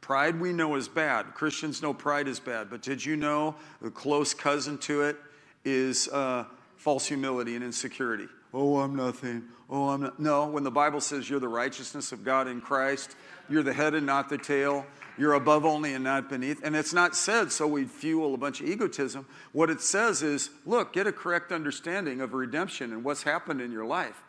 Pride 0.00 0.40
we 0.40 0.52
know 0.52 0.74
is 0.74 0.88
bad. 0.88 1.34
Christians 1.34 1.80
know 1.80 1.94
pride 1.94 2.26
is 2.26 2.40
bad, 2.40 2.68
but 2.70 2.82
did 2.82 3.04
you 3.04 3.16
know 3.16 3.54
the 3.80 3.90
close 3.90 4.34
cousin 4.34 4.78
to 4.78 5.02
it 5.02 5.16
is 5.64 6.08
uh, 6.08 6.44
false 6.82 7.06
humility 7.06 7.54
and 7.54 7.64
insecurity? 7.64 8.26
Oh, 8.52 8.80
I'm 8.80 8.96
nothing. 8.96 9.44
Oh, 9.70 9.90
I'm 9.90 10.00
not. 10.02 10.18
No, 10.18 10.46
when 10.48 10.64
the 10.64 10.70
Bible 10.70 11.00
says 11.00 11.30
you're 11.30 11.38
the 11.38 11.48
righteousness 11.48 12.10
of 12.10 12.24
God 12.24 12.48
in 12.48 12.60
Christ, 12.60 13.14
you're 13.48 13.62
the 13.62 13.72
head 13.72 13.94
and 13.94 14.04
not 14.04 14.28
the 14.28 14.36
tail. 14.36 14.84
You're 15.16 15.34
above 15.34 15.64
only 15.64 15.94
and 15.94 16.02
not 16.02 16.28
beneath. 16.28 16.60
And 16.64 16.74
it's 16.74 16.92
not 16.92 17.14
said 17.14 17.52
so 17.52 17.68
we 17.68 17.84
fuel 17.84 18.34
a 18.34 18.36
bunch 18.36 18.60
of 18.60 18.68
egotism. 18.68 19.26
What 19.52 19.70
it 19.70 19.80
says 19.80 20.22
is 20.22 20.50
look, 20.66 20.92
get 20.92 21.06
a 21.06 21.12
correct 21.12 21.52
understanding 21.52 22.20
of 22.20 22.34
redemption 22.34 22.92
and 22.92 23.04
what's 23.04 23.22
happened 23.22 23.60
in 23.60 23.70
your 23.70 23.84
life. 23.84 24.20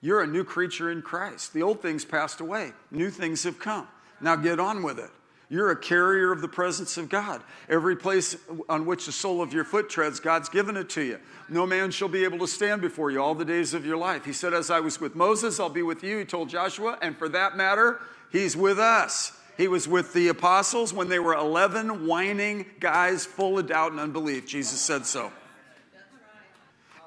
You're 0.00 0.22
a 0.22 0.26
new 0.26 0.44
creature 0.44 0.92
in 0.92 1.02
Christ. 1.02 1.52
The 1.52 1.62
old 1.62 1.82
things 1.82 2.04
passed 2.04 2.40
away, 2.40 2.72
new 2.92 3.10
things 3.10 3.42
have 3.42 3.58
come. 3.58 3.88
Now 4.20 4.36
get 4.36 4.60
on 4.60 4.84
with 4.84 5.00
it. 5.00 5.10
You're 5.48 5.70
a 5.70 5.76
carrier 5.76 6.32
of 6.32 6.40
the 6.40 6.48
presence 6.48 6.96
of 6.96 7.08
God. 7.08 7.40
Every 7.68 7.94
place 7.94 8.36
on 8.68 8.84
which 8.84 9.06
the 9.06 9.12
sole 9.12 9.40
of 9.40 9.52
your 9.52 9.64
foot 9.64 9.88
treads, 9.88 10.18
God's 10.18 10.48
given 10.48 10.76
it 10.76 10.88
to 10.90 11.02
you. 11.02 11.20
No 11.48 11.66
man 11.66 11.92
shall 11.92 12.08
be 12.08 12.24
able 12.24 12.38
to 12.40 12.48
stand 12.48 12.80
before 12.80 13.12
you 13.12 13.22
all 13.22 13.34
the 13.34 13.44
days 13.44 13.72
of 13.72 13.86
your 13.86 13.96
life. 13.96 14.24
He 14.24 14.32
said, 14.32 14.52
As 14.52 14.70
I 14.70 14.80
was 14.80 15.00
with 15.00 15.14
Moses, 15.14 15.60
I'll 15.60 15.68
be 15.68 15.82
with 15.82 16.02
you. 16.02 16.18
He 16.18 16.24
told 16.24 16.48
Joshua, 16.48 16.98
and 17.00 17.16
for 17.16 17.28
that 17.28 17.56
matter, 17.56 18.00
He's 18.30 18.56
with 18.56 18.78
us. 18.78 19.32
He 19.56 19.68
was 19.68 19.88
with 19.88 20.12
the 20.12 20.28
apostles 20.28 20.92
when 20.92 21.08
they 21.08 21.18
were 21.18 21.34
11 21.34 22.06
whining 22.06 22.66
guys 22.80 23.24
full 23.24 23.58
of 23.58 23.68
doubt 23.68 23.92
and 23.92 24.00
unbelief. 24.00 24.46
Jesus 24.46 24.80
said 24.80 25.06
so. 25.06 25.32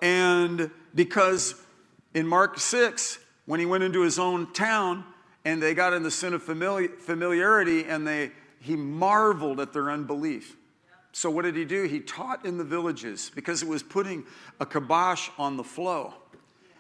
And 0.01 0.71
because 0.95 1.55
in 2.13 2.25
Mark 2.25 2.57
6, 2.57 3.19
when 3.45 3.59
he 3.59 3.65
went 3.65 3.83
into 3.83 4.01
his 4.01 4.17
own 4.17 4.51
town 4.53 5.03
and 5.45 5.61
they 5.61 5.73
got 5.73 5.93
in 5.93 6.03
the 6.03 6.11
sin 6.11 6.33
of 6.33 6.43
familiarity 6.43 7.85
and 7.85 8.05
they, 8.05 8.31
he 8.59 8.75
marveled 8.75 9.59
at 9.59 9.73
their 9.73 9.89
unbelief. 9.89 10.55
So, 11.11 11.29
what 11.29 11.43
did 11.43 11.55
he 11.55 11.65
do? 11.65 11.83
He 11.83 11.99
taught 11.99 12.45
in 12.45 12.57
the 12.57 12.63
villages 12.63 13.31
because 13.33 13.63
it 13.63 13.67
was 13.67 13.81
putting 13.81 14.25
a 14.59 14.65
kibosh 14.65 15.29
on 15.37 15.57
the 15.57 15.63
flow. 15.63 16.13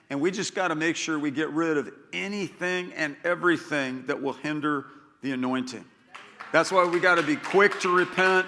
And 0.09 0.21
we 0.21 0.31
just 0.31 0.55
got 0.55 0.69
to 0.69 0.75
make 0.75 0.95
sure 0.95 1.19
we 1.19 1.31
get 1.31 1.49
rid 1.51 1.77
of 1.77 1.91
anything 2.13 2.93
and 2.93 3.15
everything 3.23 4.05
that 4.07 4.21
will 4.21 4.33
hinder 4.33 4.85
the 5.21 5.31
anointing. 5.31 5.85
That's 6.51 6.71
why 6.71 6.85
we 6.85 6.99
got 6.99 7.15
to 7.15 7.23
be 7.23 7.35
quick 7.35 7.79
to 7.81 7.95
repent. 7.95 8.47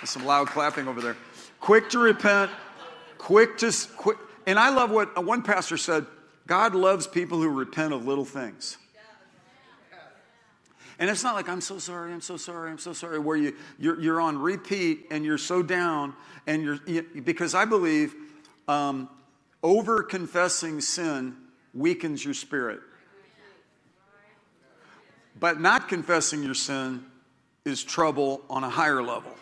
There's 0.00 0.10
some 0.10 0.24
loud 0.24 0.48
clapping 0.48 0.86
over 0.86 1.00
there. 1.00 1.16
Quick 1.60 1.90
to 1.90 1.98
repent, 1.98 2.50
quick 3.18 3.56
to 3.58 3.72
quick. 3.96 4.18
And 4.46 4.58
I 4.58 4.68
love 4.68 4.90
what 4.90 5.16
uh, 5.16 5.22
one 5.22 5.42
pastor 5.42 5.76
said 5.76 6.06
God 6.46 6.74
loves 6.74 7.06
people 7.06 7.40
who 7.40 7.48
repent 7.48 7.92
of 7.92 8.06
little 8.06 8.24
things. 8.24 8.78
And 10.98 11.10
it's 11.10 11.24
not 11.24 11.34
like, 11.34 11.48
I'm 11.48 11.60
so 11.60 11.78
sorry, 11.78 12.12
I'm 12.12 12.20
so 12.20 12.36
sorry, 12.36 12.70
I'm 12.70 12.78
so 12.78 12.92
sorry, 12.92 13.18
where 13.18 13.36
you, 13.36 13.54
you're, 13.78 14.00
you're 14.00 14.20
on 14.20 14.38
repeat 14.38 15.06
and 15.10 15.24
you're 15.24 15.38
so 15.38 15.62
down. 15.62 16.14
And 16.46 16.62
you're, 16.62 16.78
you, 16.86 17.02
because 17.02 17.54
I 17.54 17.64
believe 17.64 18.14
um, 18.68 19.08
over 19.62 20.02
confessing 20.02 20.80
sin 20.80 21.36
weakens 21.72 22.24
your 22.24 22.34
spirit. 22.34 22.80
But 25.38 25.60
not 25.60 25.88
confessing 25.88 26.42
your 26.42 26.54
sin 26.54 27.04
is 27.64 27.82
trouble 27.82 28.42
on 28.48 28.62
a 28.62 28.70
higher 28.70 29.02
level. 29.02 29.32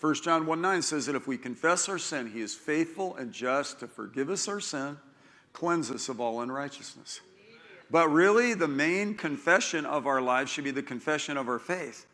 1 0.00 0.14
John 0.16 0.44
1 0.44 0.60
9 0.60 0.82
says 0.82 1.06
that 1.06 1.14
if 1.14 1.26
we 1.26 1.38
confess 1.38 1.88
our 1.88 1.98
sin, 1.98 2.30
he 2.30 2.40
is 2.40 2.54
faithful 2.54 3.16
and 3.16 3.32
just 3.32 3.80
to 3.80 3.86
forgive 3.86 4.28
us 4.28 4.48
our 4.48 4.60
sin, 4.60 4.98
cleanse 5.52 5.90
us 5.90 6.08
of 6.08 6.20
all 6.20 6.40
unrighteousness. 6.40 7.20
But 7.90 8.08
really, 8.08 8.54
the 8.54 8.68
main 8.68 9.14
confession 9.14 9.86
of 9.86 10.06
our 10.06 10.20
lives 10.20 10.50
should 10.50 10.64
be 10.64 10.70
the 10.70 10.82
confession 10.82 11.36
of 11.36 11.48
our 11.48 11.58
faith. 11.58 12.06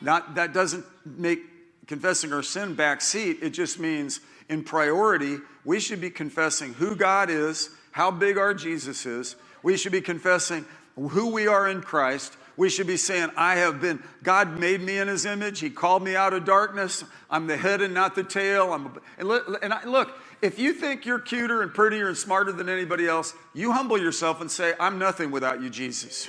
Not, 0.00 0.34
that 0.34 0.52
doesn't 0.52 0.84
make 1.04 1.40
confessing 1.86 2.32
our 2.32 2.42
sin 2.42 2.76
backseat. 2.76 3.42
It 3.42 3.50
just 3.50 3.78
means 3.78 4.20
in 4.48 4.62
priority, 4.62 5.38
we 5.64 5.80
should 5.80 6.00
be 6.00 6.10
confessing 6.10 6.74
who 6.74 6.94
God 6.94 7.30
is, 7.30 7.70
how 7.92 8.10
big 8.10 8.38
our 8.38 8.54
Jesus 8.54 9.06
is. 9.06 9.36
We 9.62 9.76
should 9.76 9.92
be 9.92 10.00
confessing 10.00 10.64
who 10.96 11.30
we 11.30 11.46
are 11.46 11.68
in 11.68 11.80
Christ. 11.80 12.36
We 12.56 12.68
should 12.68 12.86
be 12.86 12.96
saying, 12.96 13.30
I 13.36 13.56
have 13.56 13.80
been, 13.80 14.02
God 14.22 14.58
made 14.58 14.80
me 14.80 14.98
in 14.98 15.06
his 15.06 15.24
image. 15.24 15.60
He 15.60 15.70
called 15.70 16.02
me 16.02 16.16
out 16.16 16.32
of 16.34 16.44
darkness. 16.44 17.04
I'm 17.30 17.46
the 17.46 17.56
head 17.56 17.82
and 17.82 17.94
not 17.94 18.14
the 18.14 18.24
tail. 18.24 18.72
I'm, 18.72 18.98
and, 19.16 19.28
look, 19.28 20.18
if 20.40 20.58
you 20.58 20.72
think 20.72 21.04
you're 21.04 21.18
cuter 21.18 21.62
and 21.62 21.72
prettier 21.72 22.08
and 22.08 22.16
smarter 22.16 22.52
than 22.52 22.68
anybody 22.68 23.06
else, 23.06 23.34
you 23.54 23.72
humble 23.72 23.98
yourself 23.98 24.40
and 24.40 24.50
say, 24.50 24.74
I'm 24.78 24.98
nothing 24.98 25.30
without 25.30 25.60
you, 25.60 25.70
Jesus. 25.70 26.28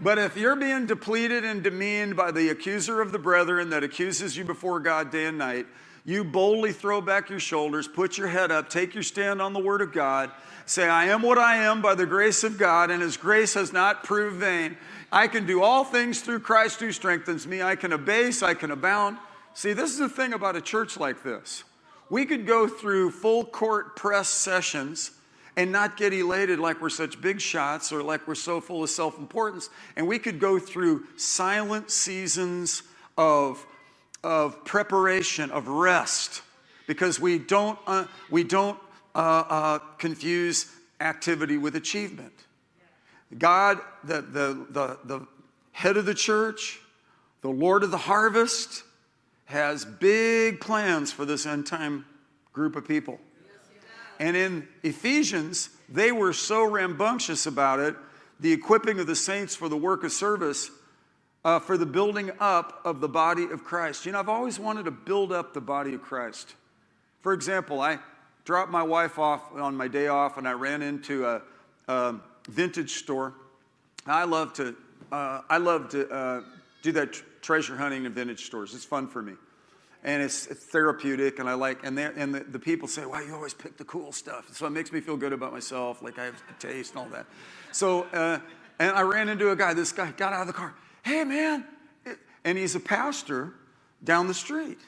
But 0.00 0.18
if 0.18 0.36
you're 0.36 0.56
being 0.56 0.86
depleted 0.86 1.44
and 1.44 1.62
demeaned 1.62 2.16
by 2.16 2.30
the 2.30 2.50
accuser 2.50 3.00
of 3.00 3.10
the 3.12 3.18
brethren 3.18 3.70
that 3.70 3.82
accuses 3.82 4.36
you 4.36 4.44
before 4.44 4.80
God 4.80 5.10
day 5.10 5.26
and 5.26 5.38
night, 5.38 5.66
you 6.04 6.24
boldly 6.24 6.72
throw 6.72 7.00
back 7.00 7.28
your 7.28 7.40
shoulders, 7.40 7.86
put 7.86 8.16
your 8.16 8.28
head 8.28 8.50
up, 8.50 8.70
take 8.70 8.94
your 8.94 9.02
stand 9.02 9.42
on 9.42 9.52
the 9.52 9.60
Word 9.60 9.82
of 9.82 9.92
God, 9.92 10.30
say, 10.66 10.88
I 10.88 11.06
am 11.06 11.22
what 11.22 11.36
I 11.36 11.56
am 11.56 11.82
by 11.82 11.94
the 11.94 12.06
grace 12.06 12.44
of 12.44 12.58
God, 12.58 12.90
and 12.90 13.02
His 13.02 13.16
grace 13.16 13.54
has 13.54 13.72
not 13.72 14.04
proved 14.04 14.36
vain. 14.36 14.76
I 15.10 15.28
can 15.28 15.46
do 15.46 15.62
all 15.62 15.84
things 15.84 16.20
through 16.20 16.40
Christ 16.40 16.80
who 16.80 16.92
strengthens 16.92 17.46
me. 17.46 17.60
I 17.60 17.76
can 17.76 17.92
abase, 17.92 18.42
I 18.42 18.54
can 18.54 18.70
abound. 18.70 19.18
See, 19.54 19.72
this 19.72 19.90
is 19.90 19.98
the 19.98 20.08
thing 20.08 20.32
about 20.32 20.56
a 20.56 20.60
church 20.60 20.96
like 20.96 21.22
this. 21.22 21.64
We 22.10 22.24
could 22.24 22.46
go 22.46 22.66
through 22.66 23.10
full 23.10 23.44
court 23.44 23.96
press 23.96 24.28
sessions 24.28 25.12
and 25.56 25.72
not 25.72 25.96
get 25.96 26.12
elated 26.12 26.58
like 26.58 26.80
we're 26.80 26.88
such 26.88 27.20
big 27.20 27.40
shots 27.40 27.92
or 27.92 28.02
like 28.02 28.26
we're 28.28 28.34
so 28.34 28.60
full 28.60 28.82
of 28.82 28.90
self 28.90 29.18
importance. 29.18 29.70
And 29.96 30.06
we 30.06 30.18
could 30.18 30.38
go 30.38 30.58
through 30.58 31.04
silent 31.16 31.90
seasons 31.90 32.82
of 33.16 33.66
of 34.24 34.64
preparation, 34.64 35.50
of 35.50 35.68
rest, 35.68 36.42
because 36.86 37.20
we 37.20 37.38
don't, 37.38 37.78
uh, 37.86 38.04
we 38.30 38.42
don't 38.44 38.78
uh, 39.14 39.18
uh, 39.18 39.78
confuse 39.98 40.72
activity 41.00 41.56
with 41.56 41.76
achievement. 41.76 42.32
God, 43.36 43.78
the, 44.04 44.22
the, 44.22 44.66
the, 44.70 44.98
the 45.04 45.26
head 45.72 45.96
of 45.96 46.06
the 46.06 46.14
church, 46.14 46.80
the 47.42 47.50
Lord 47.50 47.84
of 47.84 47.90
the 47.90 47.98
harvest, 47.98 48.82
has 49.48 49.86
big 49.86 50.60
plans 50.60 51.10
for 51.10 51.24
this 51.24 51.46
end 51.46 51.66
time 51.66 52.04
group 52.52 52.76
of 52.76 52.86
people. 52.86 53.18
And 54.20 54.36
in 54.36 54.68
Ephesians, 54.82 55.70
they 55.88 56.12
were 56.12 56.34
so 56.34 56.64
rambunctious 56.64 57.46
about 57.46 57.80
it, 57.80 57.96
the 58.40 58.52
equipping 58.52 59.00
of 59.00 59.06
the 59.06 59.16
saints 59.16 59.56
for 59.56 59.70
the 59.70 59.76
work 59.76 60.04
of 60.04 60.12
service 60.12 60.70
uh, 61.46 61.58
for 61.58 61.78
the 61.78 61.86
building 61.86 62.30
up 62.40 62.82
of 62.84 63.00
the 63.00 63.08
body 63.08 63.44
of 63.44 63.64
Christ. 63.64 64.04
You 64.04 64.12
know, 64.12 64.18
I've 64.18 64.28
always 64.28 64.58
wanted 64.58 64.84
to 64.84 64.90
build 64.90 65.32
up 65.32 65.54
the 65.54 65.62
body 65.62 65.94
of 65.94 66.02
Christ. 66.02 66.54
For 67.20 67.32
example, 67.32 67.80
I 67.80 68.00
dropped 68.44 68.70
my 68.70 68.82
wife 68.82 69.18
off 69.18 69.54
on 69.54 69.74
my 69.74 69.88
day 69.88 70.08
off 70.08 70.36
and 70.36 70.46
I 70.46 70.52
ran 70.52 70.82
into 70.82 71.24
a, 71.24 71.40
a 71.86 72.16
vintage 72.48 72.96
store. 72.96 73.32
I 74.06 74.24
love 74.24 74.52
to, 74.54 74.76
uh, 75.10 75.40
I 75.48 75.56
love 75.56 75.88
to 75.90 76.10
uh, 76.10 76.42
do 76.82 76.92
that 76.92 77.12
tr- 77.12 77.24
treasure 77.40 77.76
hunting 77.76 78.04
in 78.04 78.12
vintage 78.12 78.46
stores. 78.46 78.74
It's 78.74 78.84
fun 78.84 79.06
for 79.06 79.22
me. 79.22 79.34
And 80.04 80.22
it's, 80.22 80.46
it's 80.46 80.64
therapeutic, 80.64 81.40
and 81.40 81.48
I 81.48 81.54
like, 81.54 81.84
and, 81.84 81.98
and 81.98 82.32
the, 82.32 82.40
the, 82.40 82.58
people 82.58 82.86
say, 82.86 83.04
"Wow, 83.04 83.18
you 83.18 83.34
always 83.34 83.52
pick 83.52 83.76
the 83.76 83.84
cool 83.84 84.12
stuff." 84.12 84.46
So 84.54 84.64
it 84.64 84.70
makes 84.70 84.92
me 84.92 85.00
feel 85.00 85.16
good 85.16 85.32
about 85.32 85.52
myself, 85.52 86.02
like 86.02 86.20
I 86.20 86.26
have 86.26 86.40
taste 86.60 86.92
and 86.92 87.00
all 87.00 87.08
that. 87.10 87.26
So, 87.72 88.04
uh, 88.12 88.38
and 88.78 88.92
I 88.92 89.00
ran 89.02 89.28
into 89.28 89.50
a 89.50 89.56
guy. 89.56 89.74
This 89.74 89.90
guy 89.90 90.12
got 90.12 90.32
out 90.32 90.42
of 90.42 90.46
the 90.46 90.52
car 90.52 90.72
Hey, 91.08 91.24
man. 91.24 91.64
And 92.44 92.58
he's 92.58 92.74
a 92.74 92.80
pastor 92.80 93.54
down 94.04 94.26
the 94.26 94.34
street. 94.34 94.78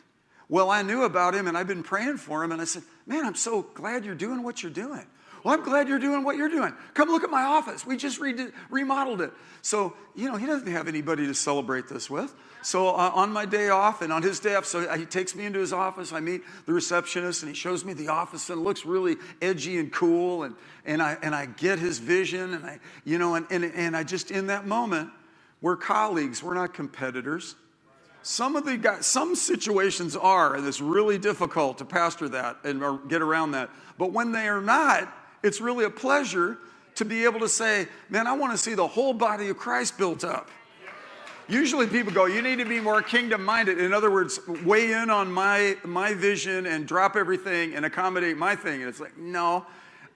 Well, 0.51 0.71
I 0.71 0.83
knew 0.83 1.05
about 1.05 1.35
him 1.35 1.47
and 1.47 1.57
I've 1.57 1.67
been 1.67 1.83
praying 1.83 2.19
for 2.19 2.45
him. 2.45 2.53
And 2.53 2.61
I 2.61 2.65
said, 2.65 2.83
Man, 3.07 3.25
I'm 3.25 3.35
so 3.35 3.63
glad 3.63 4.05
you're 4.05 4.15
doing 4.15 4.43
what 4.43 4.63
you're 4.63 4.71
doing. 4.71 5.07
Well, 5.43 5.55
I'm 5.55 5.63
glad 5.63 5.89
you're 5.89 5.99
doing 5.99 6.23
what 6.23 6.37
you're 6.37 6.49
doing. 6.49 6.75
Come 6.95 7.09
look 7.09 7.25
at 7.25 7.31
my 7.31 7.43
office. 7.43 7.87
We 7.87 7.97
just 7.97 8.21
remodeled 8.71 9.21
it. 9.23 9.33
So, 9.63 9.95
you 10.15 10.29
know, 10.29 10.37
he 10.37 10.47
doesn't 10.47 10.71
have 10.71 10.89
anybody 10.89 11.27
to 11.27 11.35
celebrate 11.35 11.89
this 11.89 12.11
with. 12.11 12.35
So, 12.63 12.89
uh, 12.89 13.11
on 13.15 13.33
my 13.33 13.47
day 13.47 13.71
off 13.71 14.03
and 14.03 14.13
on 14.13 14.23
his 14.23 14.39
day 14.39 14.55
off, 14.55 14.67
so 14.67 14.95
he 14.95 15.07
takes 15.07 15.35
me 15.35 15.47
into 15.47 15.59
his 15.59 15.73
office. 15.73 16.13
I 16.13 16.21
meet 16.21 16.43
the 16.67 16.75
receptionist 16.75 17.43
and 17.43 17.49
he 17.49 17.55
shows 17.55 17.85
me 17.87 17.95
the 17.95 18.09
office 18.09 18.51
and 18.51 18.61
it 18.61 18.63
looks 18.63 18.85
really 18.85 19.17
edgy 19.41 19.79
and 19.79 19.91
cool. 19.91 20.43
And, 20.43 20.55
and, 20.85 21.03
I, 21.03 21.17
and 21.23 21.35
I 21.35 21.47
get 21.47 21.79
his 21.79 21.99
vision 21.99 22.55
and 22.55 22.65
I, 22.67 22.81
you 23.05 23.19
know, 23.19 23.35
and, 23.35 23.47
and, 23.51 23.65
and 23.65 23.97
I 23.97 24.03
just, 24.03 24.31
in 24.31 24.49
that 24.49 24.67
moment, 24.67 25.11
we're 25.63 25.77
colleagues, 25.77 26.43
we're 26.43 26.55
not 26.55 26.75
competitors. 26.75 27.55
Some 28.23 28.57
of 28.57 28.67
the 28.67 28.77
guys, 28.77 29.07
some 29.07 29.35
situations 29.35 30.15
are, 30.15 30.55
and 30.55 30.67
it's 30.67 30.83
really 30.83 31.17
difficult 31.17 31.79
to 31.79 31.87
pastor 31.87 32.29
that 32.31 32.59
and 32.65 33.09
get 33.09 33.23
around 33.23 33.53
that. 33.53 33.71
But 33.97 34.13
when 34.13 34.33
they 34.33 34.47
are 34.47 34.61
not, 34.61 35.11
it's 35.43 35.61
really 35.61 35.85
a 35.85 35.91
pleasure 35.91 36.59
to 36.97 37.05
be 37.05 37.25
able 37.25 37.41
to 37.41 37.49
say, 37.49 37.89
man, 38.09 38.27
I 38.27 38.33
want 38.33 38.53
to 38.53 38.59
see 38.59 38.75
the 38.75 38.87
whole 38.87 39.15
body 39.15 39.49
of 39.49 39.57
Christ 39.57 39.97
built 39.97 40.25
up. 40.25 40.51
Usually 41.49 41.89
people 41.89 42.13
go, 42.13 42.27
you 42.27 42.43
need 42.43 42.59
to 42.59 42.65
be 42.65 42.79
more 42.79 43.03
kingdom 43.03 43.45
minded. 43.45 43.81
In 43.81 43.93
other 43.93 44.11
words, 44.11 44.39
weigh 44.65 44.93
in 44.93 45.11
on 45.11 45.33
my, 45.33 45.77
my 45.83 46.15
vision 46.15 46.67
and 46.67 46.87
drop 46.87 47.17
everything 47.17 47.75
and 47.75 47.85
accommodate 47.85 48.37
my 48.37 48.55
thing. 48.55 48.81
And 48.81 48.89
it's 48.89 49.01
like, 49.01 49.19
no, 49.19 49.67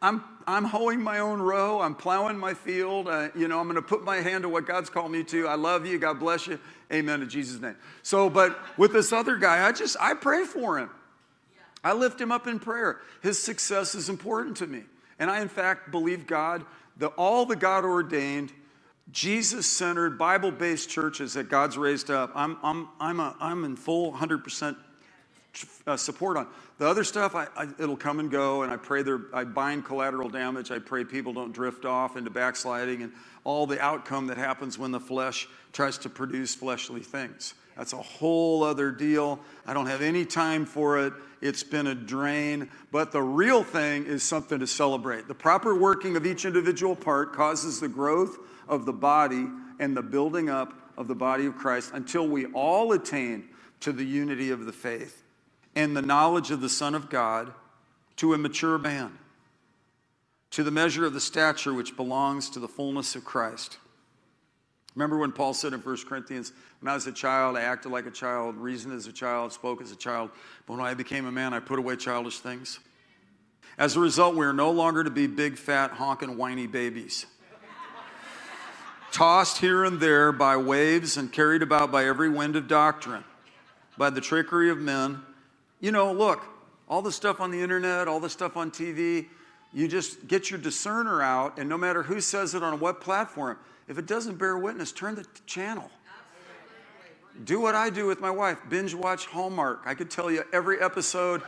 I'm, 0.01 0.23
I'm 0.47 0.65
hoeing 0.65 1.03
my 1.03 1.19
own 1.19 1.41
row. 1.41 1.81
I'm 1.81 1.97
plowing 1.97 2.39
my 2.39 2.55
field. 2.55 3.09
Uh, 3.09 3.31
you 3.35 3.49
know, 3.49 3.59
I'm 3.59 3.67
going 3.67 3.75
to 3.77 3.83
put 3.83 4.05
my 4.05 4.17
hand 4.17 4.43
to 4.43 4.49
what 4.49 4.67
God's 4.67 4.91
called 4.91 5.11
me 5.11 5.25
to. 5.25 5.49
I 5.49 5.57
love 5.57 5.87
you. 5.87 5.99
God 5.99 6.21
bless 6.21 6.47
you. 6.47 6.61
Amen 6.93 7.21
in 7.21 7.29
Jesus' 7.29 7.61
name. 7.61 7.77
So, 8.03 8.31
but 8.31 8.57
with 8.79 8.93
this 8.93 9.13
other 9.13 9.37
guy, 9.37 9.67
I 9.67 9.73
just, 9.73 9.97
I 9.99 10.15
pray 10.15 10.45
for 10.45 10.79
him. 10.79 10.91
I 11.83 11.95
lift 11.95 12.21
him 12.21 12.31
up 12.31 12.47
in 12.47 12.61
prayer. 12.61 13.01
His 13.23 13.43
success 13.43 13.95
is 13.95 14.09
important 14.09 14.57
to 14.59 14.67
me. 14.69 14.85
And 15.19 15.31
I, 15.31 15.41
in 15.41 15.49
fact, 15.49 15.91
believe 15.91 16.27
God, 16.27 16.65
that 16.99 17.09
all 17.17 17.47
the 17.47 17.57
God 17.57 17.85
ordained, 17.85 18.53
Jesus 19.11 19.67
centered, 19.67 20.19
Bible 20.19 20.51
based 20.51 20.89
churches 20.89 21.35
that 21.35 21.49
God's 21.49 21.77
raised 21.77 22.11
up, 22.11 22.33
I'm, 22.35 22.57
I'm, 22.63 22.89
I'm, 23.01 23.21
a, 23.21 23.37
I'm 23.41 23.65
in 23.65 23.77
full 23.77 24.13
100% 24.13 24.77
uh, 25.87 25.97
support 25.97 26.37
on. 26.37 26.47
The 26.79 26.89
other 26.89 27.05
stuff, 27.05 27.35
I, 27.35 27.47
I, 27.57 27.69
it'll 27.79 27.97
come 27.97 28.21
and 28.21 28.31
go, 28.31 28.63
and 28.63 28.73
I 28.73 28.77
pray 28.77 29.03
there, 29.03 29.23
I 29.33 29.45
bind 29.45 29.85
collateral 29.85 30.29
damage. 30.29 30.71
I 30.71 30.79
pray 30.79 31.05
people 31.05 31.33
don't 31.33 31.53
drift 31.53 31.85
off 31.85 32.17
into 32.17 32.31
backsliding 32.31 33.03
and 33.03 33.13
all 33.45 33.67
the 33.67 33.81
outcome 33.81 34.27
that 34.29 34.39
happens 34.39 34.79
when 34.79 34.91
the 34.91 35.01
flesh 35.01 35.49
tries 35.73 35.99
to 35.99 36.09
produce 36.09 36.55
fleshly 36.55 37.01
things. 37.01 37.55
That's 37.77 37.93
a 37.93 38.03
whole 38.03 38.63
other 38.63 38.91
deal. 38.93 39.41
I 39.67 39.75
don't 39.75 39.87
have 39.87 40.01
any 40.01 40.25
time 40.25 40.65
for 40.65 40.99
it. 40.99 41.13
It's 41.41 41.65
been 41.65 41.89
a 41.89 41.95
drain. 41.95 42.71
But 42.93 43.11
the 43.11 43.23
real 43.23 43.65
thing 43.65 44.07
is 44.07 44.23
something 44.23 44.61
to 44.61 44.67
celebrate. 44.67 45.27
The 45.27 45.35
proper 45.35 45.75
working 45.75 46.17
of 46.17 46.25
each 46.25 46.45
individual 46.45 46.95
part 46.95 47.33
causes 47.33 47.81
the 47.81 47.89
growth 47.89 48.39
of 48.69 48.87
the 48.87 48.93
body 48.93 49.47
and 49.81 49.97
the 49.97 50.03
building 50.03 50.49
up 50.49 50.73
of 50.97 51.09
the 51.09 51.15
body 51.17 51.47
of 51.47 51.57
Christ 51.57 51.91
until 51.95 52.29
we 52.29 52.47
all 52.47 52.93
attain 52.93 53.49
to 53.81 53.93
the 53.93 54.05
unity 54.05 54.51
of 54.51 54.67
the 54.67 54.73
faith 54.73 55.24
and 55.75 55.97
the 55.97 56.03
knowledge 56.03 56.51
of 56.51 56.61
the 56.61 56.69
Son 56.69 56.95
of 56.95 57.11
God 57.11 57.53
to 58.17 58.35
a 58.35 58.39
mature 58.39 58.79
man, 58.79 59.19
to 60.51 60.63
the 60.63 60.71
measure 60.71 61.05
of 61.05 61.15
the 61.15 61.21
stature 61.21 61.75
which 61.75 61.97
belongs 61.97 62.49
to 62.51 62.61
the 62.61 62.69
fullness 62.69 63.17
of 63.17 63.25
Christ. 63.25 63.79
Remember 64.95 65.19
when 65.19 65.33
Paul 65.33 65.55
said 65.55 65.73
in 65.73 65.81
1 65.81 65.97
Corinthians, 66.09 66.53
When 66.81 66.91
I 66.91 66.95
was 66.95 67.07
a 67.09 67.13
child, 67.13 67.57
I 67.57 67.63
acted 67.63 67.91
like 67.91 68.07
a 68.07 68.13
child, 68.13 68.57
reasoned 68.57 68.95
as 68.95 69.09
a 69.09 69.13
child, 69.13 69.53
spoke 69.53 69.83
as 69.83 69.91
a 69.91 69.97
child, 69.97 70.31
but 70.67 70.75
when 70.77 70.87
I 70.87 70.95
became 70.95 71.27
a 71.27 71.33
man, 71.33 71.53
I 71.53 71.59
put 71.59 71.81
away 71.81 71.97
childish 71.97 72.39
things. 72.39 72.79
As 73.77 73.97
a 73.97 74.01
result, 74.01 74.37
we 74.37 74.47
are 74.47 74.53
no 74.53 74.71
longer 74.71 75.03
to 75.03 75.11
be 75.11 75.27
big, 75.27 75.59
fat, 75.59 75.91
honking, 75.91 76.37
whiny 76.37 76.69
babies. 76.69 77.27
Tossed 79.11 79.59
here 79.59 79.85
and 79.85 79.99
there 79.99 80.31
by 80.31 80.57
waves 80.57 81.17
and 81.17 81.33
carried 81.33 81.63
about 81.63 81.91
by 81.91 82.05
every 82.05 82.29
wind 82.29 82.55
of 82.55 82.69
doctrine, 82.69 83.25
by 83.99 84.11
the 84.11 84.21
trickery 84.21 84.71
of 84.71 84.79
men 84.79 85.23
you 85.85 85.93
know, 85.93 86.15
look, 86.15 86.43
all 86.89 87.03
the 87.03 87.13
stuff 87.13 87.43
on 87.43 87.51
the 87.51 87.61
internet, 87.61 88.09
all 88.09 88.19
the 88.19 88.31
stuff 88.31 88.57
on 88.57 88.71
TV, 88.71 89.27
you 89.75 89.87
just 89.87 90.27
get 90.27 90.51
your 90.51 90.59
discerner 90.59 91.21
out, 91.21 91.59
and 91.59 91.69
no 91.69 91.77
matter 91.77 92.03
who 92.03 92.23
says 92.23 92.55
it 92.55 92.63
on 92.63 92.81
what 92.81 93.03
platform, 93.03 93.59
if 93.87 93.99
it 93.99 94.07
doesn't 94.07 94.37
bear 94.37 94.57
witness, 94.57 94.93
turn 94.93 95.15
the 95.15 95.27
channel. 95.45 95.91
Do 97.45 97.61
what 97.61 97.75
I 97.75 97.91
do 97.91 98.07
with 98.07 98.19
my 98.19 98.31
wife 98.31 98.57
binge 98.71 98.95
watch 98.95 99.27
Hallmark. 99.27 99.83
I 99.85 99.93
could 99.93 100.11
tell 100.11 100.31
you 100.31 100.45
every 100.55 100.81
episode. 100.81 101.43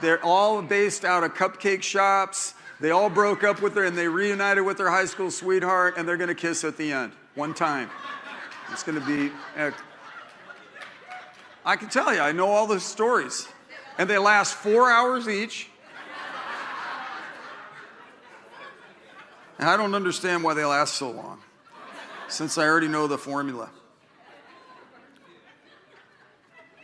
They're 0.00 0.24
all 0.24 0.62
based 0.62 1.04
out 1.04 1.22
of 1.22 1.34
cupcake 1.34 1.84
shops. 1.84 2.54
They 2.80 2.90
all 2.90 3.08
broke 3.08 3.44
up 3.44 3.62
with 3.62 3.76
her 3.76 3.84
and 3.84 3.96
they 3.96 4.08
reunited 4.08 4.64
with 4.64 4.78
their 4.78 4.90
high 4.90 5.04
school 5.04 5.30
sweetheart, 5.30 5.94
and 5.96 6.08
they're 6.08 6.16
going 6.16 6.26
to 6.26 6.34
kiss 6.34 6.64
at 6.64 6.76
the 6.76 6.90
end, 6.90 7.12
one 7.36 7.54
time. 7.54 7.88
It's 8.72 8.82
going 8.82 9.00
to 9.00 9.06
be. 9.06 9.30
I 11.64 11.76
can 11.76 11.88
tell 11.88 12.12
you, 12.12 12.18
I 12.18 12.32
know 12.32 12.48
all 12.48 12.66
the 12.66 12.80
stories 12.80 13.46
and 13.98 14.08
they 14.08 14.18
last 14.18 14.54
four 14.54 14.90
hours 14.90 15.28
each. 15.28 15.68
And 19.58 19.68
I 19.68 19.76
don't 19.76 19.94
understand 19.94 20.44
why 20.44 20.52
they 20.54 20.64
last 20.64 20.94
so 20.94 21.10
long, 21.10 21.40
since 22.28 22.58
I 22.58 22.66
already 22.66 22.88
know 22.88 23.06
the 23.06 23.16
formula. 23.16 23.70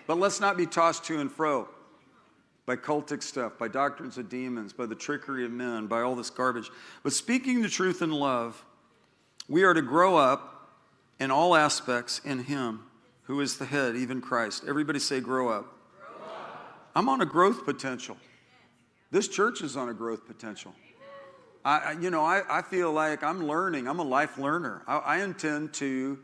But 0.07 0.19
let's 0.19 0.41
not 0.41 0.57
be 0.57 0.67
tossed 0.67 1.05
to 1.05 1.21
and 1.21 1.31
fro 1.31 1.69
by 2.65 2.77
cultic 2.77 3.23
stuff, 3.23 3.59
by 3.59 3.69
doctrines 3.69 4.19
of 4.19 4.29
demons, 4.29 4.73
by 4.73 4.87
the 4.87 4.95
trickery 4.95 5.45
of 5.45 5.51
men, 5.51 5.87
by 5.87 6.01
all 6.01 6.15
this 6.15 6.31
garbage. 6.31 6.71
But 7.03 7.13
speaking 7.13 7.61
the 7.61 7.69
truth 7.69 8.03
in 8.03 8.11
love, 8.11 8.65
we 9.49 9.65
are 9.65 9.75
to 9.75 9.83
grow 9.83 10.17
up 10.17 10.71
in 11.19 11.31
all 11.31 11.55
aspects 11.55 12.21
in 12.25 12.45
Him 12.45 12.85
who 13.25 13.41
is 13.41 13.59
the 13.59 13.65
head, 13.65 13.97
even 13.97 14.21
Christ. 14.21 14.65
Everybody 14.67 14.99
say, 14.99 15.21
grow 15.21 15.49
up. 15.49 15.72
I'm 16.95 17.09
on 17.09 17.21
a 17.21 17.27
growth 17.27 17.65
potential. 17.65 18.17
This 19.11 19.29
church 19.29 19.63
is 19.63 19.77
on 19.77 19.89
a 19.89 19.95
growth 19.95 20.27
potential. 20.27 20.75
I, 21.65 21.97
you 22.01 22.11
know, 22.11 22.25
I, 22.25 22.43
I 22.49 22.63
feel 22.63 22.93
like 22.93 23.23
I'm 23.23 23.47
learning. 23.47 23.87
I'm 23.87 24.01
a 24.01 24.05
life 24.05 24.37
learner. 24.37 24.83
I, 24.87 24.97
I 24.99 25.23
intend 25.23 25.75
to 25.75 26.19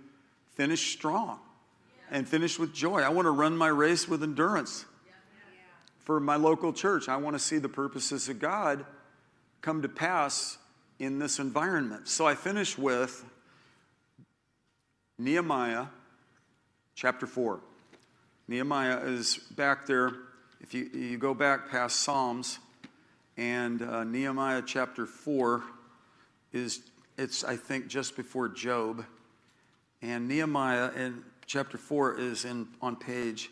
finish 0.55 0.93
strong 0.93 1.39
and 2.11 2.29
finish 2.29 2.59
with 2.59 2.75
joy. 2.75 3.03
I 3.03 3.11
want 3.11 3.27
to 3.27 3.31
run 3.31 3.57
my 3.57 3.69
race 3.69 4.09
with 4.09 4.23
endurance 4.23 4.85
for 6.01 6.19
my 6.19 6.37
local 6.37 6.73
church. 6.73 7.09
I 7.09 7.19
want 7.19 7.35
to 7.35 7.39
see 7.39 7.59
the 7.59 7.69
purposes 7.69 8.29
of 8.29 8.41
God 8.41 8.85
come 9.61 9.83
to 9.83 9.89
pass 9.89 10.59
in 10.99 11.21
this 11.21 11.39
environment. 11.39 12.09
So 12.09 12.27
I 12.27 12.35
finish 12.35 12.77
with 12.77 13.25
Nehemiah 15.19 15.87
chapter 16.97 17.27
4. 17.27 17.61
Nehemiah 18.49 18.99
is 19.05 19.37
back 19.37 19.87
there 19.87 20.15
if 20.61 20.75
you, 20.75 20.91
you 20.93 21.19
go 21.19 21.35
back 21.35 21.71
past 21.71 22.03
Psalms 22.03 22.59
and 23.37 23.83
uh, 23.83 24.05
Nehemiah 24.05 24.63
chapter 24.67 25.07
4 25.07 25.63
is, 26.53 26.81
it's, 27.17 27.45
I 27.45 27.57
think, 27.57 27.87
just 27.87 28.17
before 28.17 28.49
Job. 28.49 29.05
And 30.03 30.27
Nehemiah 30.27 30.91
in 30.97 31.23
chapter 31.47 31.79
4 31.79 32.19
is 32.19 32.45
in, 32.45 32.67
on 32.83 32.97
page 32.97 33.51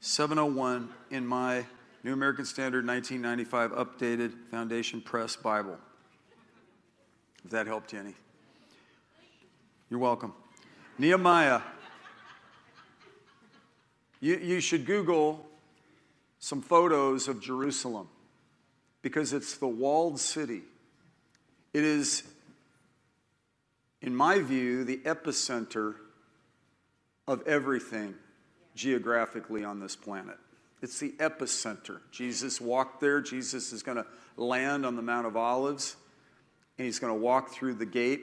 701 0.00 0.88
in 1.10 1.26
my 1.26 1.64
New 2.02 2.12
American 2.12 2.44
Standard 2.44 2.86
1995 2.86 3.72
updated 3.72 4.32
Foundation 4.50 5.00
Press 5.00 5.36
Bible. 5.36 5.76
If 7.44 7.50
that 7.50 7.66
helped 7.66 7.92
you 7.92 8.00
any. 8.00 8.14
You're 9.90 10.00
welcome. 10.00 10.32
Nehemiah. 10.98 11.60
You, 14.20 14.36
you 14.38 14.60
should 14.60 14.86
Google 14.86 15.45
some 16.38 16.62
photos 16.62 17.28
of 17.28 17.40
Jerusalem 17.40 18.08
because 19.02 19.32
it's 19.32 19.56
the 19.56 19.68
walled 19.68 20.18
city. 20.18 20.62
It 21.72 21.84
is, 21.84 22.22
in 24.02 24.14
my 24.14 24.40
view, 24.40 24.84
the 24.84 24.98
epicenter 24.98 25.94
of 27.28 27.46
everything 27.46 28.14
geographically 28.74 29.64
on 29.64 29.80
this 29.80 29.96
planet. 29.96 30.38
It's 30.82 30.98
the 30.98 31.12
epicenter. 31.18 32.00
Jesus 32.10 32.60
walked 32.60 33.00
there. 33.00 33.20
Jesus 33.20 33.72
is 33.72 33.82
going 33.82 33.96
to 33.96 34.06
land 34.36 34.84
on 34.84 34.96
the 34.96 35.02
Mount 35.02 35.26
of 35.26 35.36
Olives, 35.36 35.96
and 36.78 36.84
he's 36.84 36.98
going 36.98 37.12
to 37.12 37.18
walk 37.18 37.50
through 37.50 37.74
the 37.74 37.86
gate, 37.86 38.22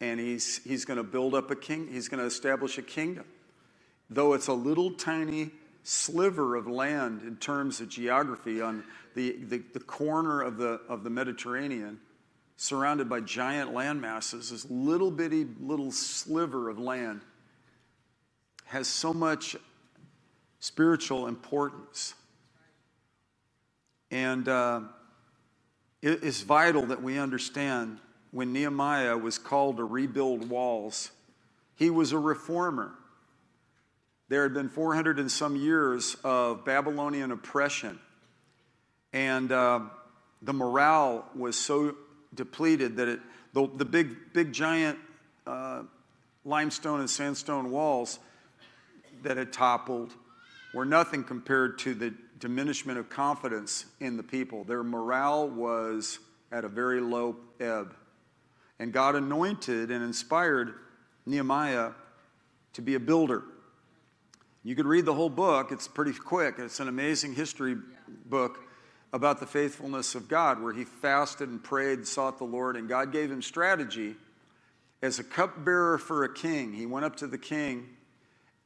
and 0.00 0.18
he's, 0.18 0.62
he's 0.64 0.84
going 0.84 0.98
to 0.98 1.04
build 1.04 1.34
up 1.34 1.50
a 1.50 1.56
king. 1.56 1.88
He's 1.90 2.08
going 2.08 2.20
to 2.20 2.26
establish 2.26 2.76
a 2.78 2.82
kingdom. 2.82 3.24
Though 4.10 4.34
it's 4.34 4.48
a 4.48 4.52
little 4.52 4.90
tiny 4.90 5.50
sliver 5.86 6.56
of 6.56 6.66
land 6.66 7.22
in 7.22 7.36
terms 7.36 7.80
of 7.80 7.88
geography 7.88 8.60
on 8.60 8.82
the, 9.14 9.36
the, 9.44 9.58
the, 9.72 9.78
corner 9.78 10.42
of 10.42 10.56
the, 10.56 10.80
of 10.88 11.04
the 11.04 11.10
Mediterranean, 11.10 12.00
surrounded 12.56 13.08
by 13.08 13.20
giant 13.20 13.72
land 13.72 14.00
masses, 14.00 14.50
this 14.50 14.68
little 14.68 15.12
bitty 15.12 15.46
little 15.60 15.92
sliver 15.92 16.68
of 16.68 16.80
land 16.80 17.20
has 18.64 18.88
so 18.88 19.14
much 19.14 19.54
spiritual 20.58 21.28
importance. 21.28 22.14
And 24.10 24.48
uh, 24.48 24.80
it 26.02 26.24
is 26.24 26.42
vital 26.42 26.86
that 26.86 27.00
we 27.00 27.16
understand 27.16 28.00
when 28.32 28.52
Nehemiah 28.52 29.16
was 29.16 29.38
called 29.38 29.76
to 29.76 29.84
rebuild 29.84 30.50
walls, 30.50 31.12
he 31.76 31.90
was 31.90 32.10
a 32.10 32.18
reformer. 32.18 32.92
There 34.28 34.42
had 34.42 34.54
been 34.54 34.68
400 34.68 35.20
and 35.20 35.30
some 35.30 35.54
years 35.54 36.16
of 36.24 36.64
Babylonian 36.64 37.30
oppression, 37.30 38.00
and 39.12 39.52
uh, 39.52 39.80
the 40.42 40.52
morale 40.52 41.24
was 41.34 41.56
so 41.56 41.94
depleted 42.34 42.96
that 42.96 43.06
it, 43.06 43.20
the, 43.52 43.68
the 43.76 43.84
big, 43.84 44.32
big 44.32 44.52
giant 44.52 44.98
uh, 45.46 45.82
limestone 46.44 47.00
and 47.00 47.08
sandstone 47.08 47.70
walls 47.70 48.18
that 49.22 49.36
had 49.36 49.52
toppled 49.52 50.12
were 50.74 50.84
nothing 50.84 51.22
compared 51.22 51.78
to 51.78 51.94
the 51.94 52.12
diminishment 52.38 52.98
of 52.98 53.08
confidence 53.08 53.86
in 54.00 54.16
the 54.16 54.22
people. 54.22 54.64
Their 54.64 54.82
morale 54.82 55.48
was 55.48 56.18
at 56.52 56.64
a 56.64 56.68
very 56.68 57.00
low 57.00 57.36
ebb. 57.60 57.94
And 58.78 58.92
God 58.92 59.14
anointed 59.14 59.90
and 59.90 60.04
inspired 60.04 60.74
Nehemiah 61.24 61.92
to 62.74 62.82
be 62.82 62.94
a 62.94 63.00
builder. 63.00 63.44
You 64.66 64.74
could 64.74 64.86
read 64.86 65.04
the 65.04 65.14
whole 65.14 65.30
book, 65.30 65.70
it's 65.70 65.86
pretty 65.86 66.12
quick. 66.12 66.56
It's 66.58 66.80
an 66.80 66.88
amazing 66.88 67.36
history 67.36 67.76
book. 68.24 68.58
about 69.12 69.38
the 69.38 69.46
faithfulness 69.46 70.16
of 70.16 70.26
God, 70.26 70.60
where 70.60 70.72
he 70.72 70.82
fasted 70.84 71.48
and 71.48 71.62
prayed, 71.62 72.04
sought 72.04 72.38
the 72.38 72.44
Lord, 72.44 72.74
and 72.76 72.88
God 72.88 73.12
gave 73.12 73.30
him 73.30 73.40
strategy 73.40 74.16
as 75.00 75.20
a 75.20 75.24
cupbearer 75.24 75.98
for 75.98 76.24
a 76.24 76.34
king. 76.34 76.72
He 76.72 76.84
went 76.84 77.04
up 77.04 77.14
to 77.18 77.28
the 77.28 77.38
king, 77.38 77.86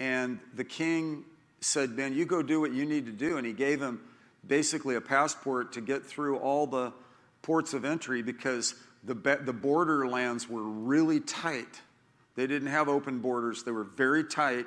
and 0.01 0.41
the 0.55 0.65
king 0.65 1.27
said, 1.61 1.95
Ben, 1.95 2.15
you 2.15 2.25
go 2.25 2.43
do 2.43 2.63
what 2.63 2.73
you 2.73 2.87
need 2.87 3.05
to 3.05 3.13
do. 3.13 3.37
And 3.37 3.47
he 3.47 3.53
gave 3.53 3.83
him 3.83 4.01
basically 4.45 4.95
a 4.95 5.03
passport 5.03 5.75
to 5.75 5.83
get 5.83 6.07
through 6.07 6.39
all 6.39 6.67
the 6.67 6.95
ports 7.43 7.75
of 7.75 7.85
entry 7.85 8.23
because 8.23 8.75
the, 9.05 9.15
the 9.45 9.53
border 9.53 10.09
lands 10.09 10.49
were 10.49 10.63
really 10.63 11.21
tight. 11.21 11.83
They 12.37 12.47
didn't 12.47 12.69
have 12.69 12.89
open 12.89 13.19
borders, 13.19 13.65
they 13.65 13.73
were 13.73 13.85
very 13.85 14.25
tight, 14.25 14.65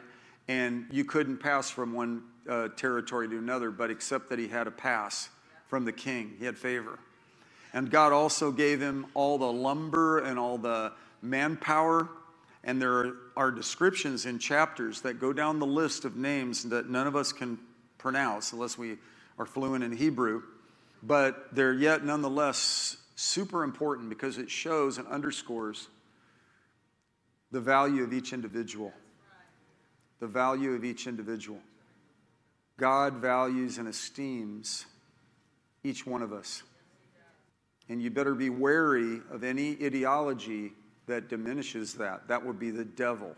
and 0.48 0.86
you 0.92 1.06
couldn't 1.06 1.38
pass 1.38 1.70
from 1.70 1.94
one 1.94 2.24
uh, 2.50 2.70
territory 2.70 3.30
to 3.30 3.38
another, 3.38 3.72
but 3.72 3.90
except 3.90 4.30
that 4.30 4.40
he 4.40 4.48
had 4.48 4.68
a 4.68 4.72
pass 4.72 5.30
from 5.68 5.86
the 5.86 5.92
king. 5.92 6.36
He 6.40 6.46
had 6.46 6.58
favor. 6.58 7.00
And 7.74 7.90
God 7.90 8.14
also 8.14 8.52
gave 8.52 8.80
him 8.80 9.08
all 9.14 9.38
the 9.38 9.52
lumber 9.52 10.20
and 10.20 10.38
all 10.38 10.58
the 10.58 10.92
manpower. 11.22 12.10
And 12.64 12.82
there 12.82 13.14
are 13.36 13.52
descriptions 13.52 14.26
in 14.26 14.40
chapters 14.40 15.02
that 15.02 15.20
go 15.20 15.34
down 15.34 15.60
the 15.60 15.66
list 15.66 16.06
of 16.06 16.16
names 16.16 16.64
that 16.70 16.90
none 16.90 17.08
of 17.08 17.16
us 17.16 17.34
can 17.34 17.58
pronounce 17.98 18.54
unless 18.54 18.78
we 18.78 18.98
are 19.40 19.46
fluent 19.46 19.84
in 19.84 19.92
Hebrew. 19.92 20.44
But 21.02 21.56
they're 21.56 21.74
yet 21.74 22.06
nonetheless 22.06 22.98
super 23.16 23.64
important 23.64 24.10
because 24.10 24.38
it 24.38 24.50
shows 24.50 24.98
and 24.98 25.08
underscores 25.08 25.88
the 27.52 27.60
value 27.60 28.04
of 28.04 28.14
each 28.14 28.34
individual. 28.34 28.94
The 30.24 30.30
value 30.30 30.72
of 30.72 30.86
each 30.86 31.06
individual. 31.06 31.60
God 32.78 33.16
values 33.16 33.78
and 33.78 33.90
esteems 33.90 34.86
each 35.84 36.08
one 36.08 36.22
of 36.22 36.32
us. 36.32 36.64
And 37.90 38.02
you 38.02 38.10
better 38.10 38.34
be 38.34 38.50
wary 38.50 39.20
of 39.30 39.44
any 39.44 39.72
ideology 39.84 40.72
that 41.08 41.28
diminishes 41.28 41.96
that. 41.96 42.30
That 42.30 42.46
would 42.46 42.58
be 42.58 42.72
the 42.72 42.86
devil. 42.86 43.36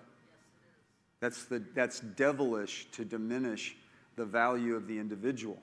That's, 1.22 1.46
the, 1.46 1.64
that's 1.74 2.02
devilish 2.02 2.86
to 2.92 3.04
diminish 3.04 3.76
the 4.16 4.26
value 4.26 4.76
of 4.76 4.86
the 4.86 5.00
individual. 5.00 5.58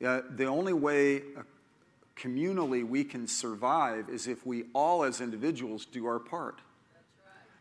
Uh, 0.00 0.20
the 0.30 0.44
only 0.44 0.74
way 0.74 1.22
uh, 1.36 1.42
communally 2.16 2.88
we 2.88 3.02
can 3.02 3.26
survive 3.26 4.08
is 4.08 4.28
if 4.28 4.46
we 4.46 4.66
all, 4.74 5.02
as 5.02 5.20
individuals, 5.20 5.86
do 5.86 6.06
our 6.06 6.20
part. 6.20 6.60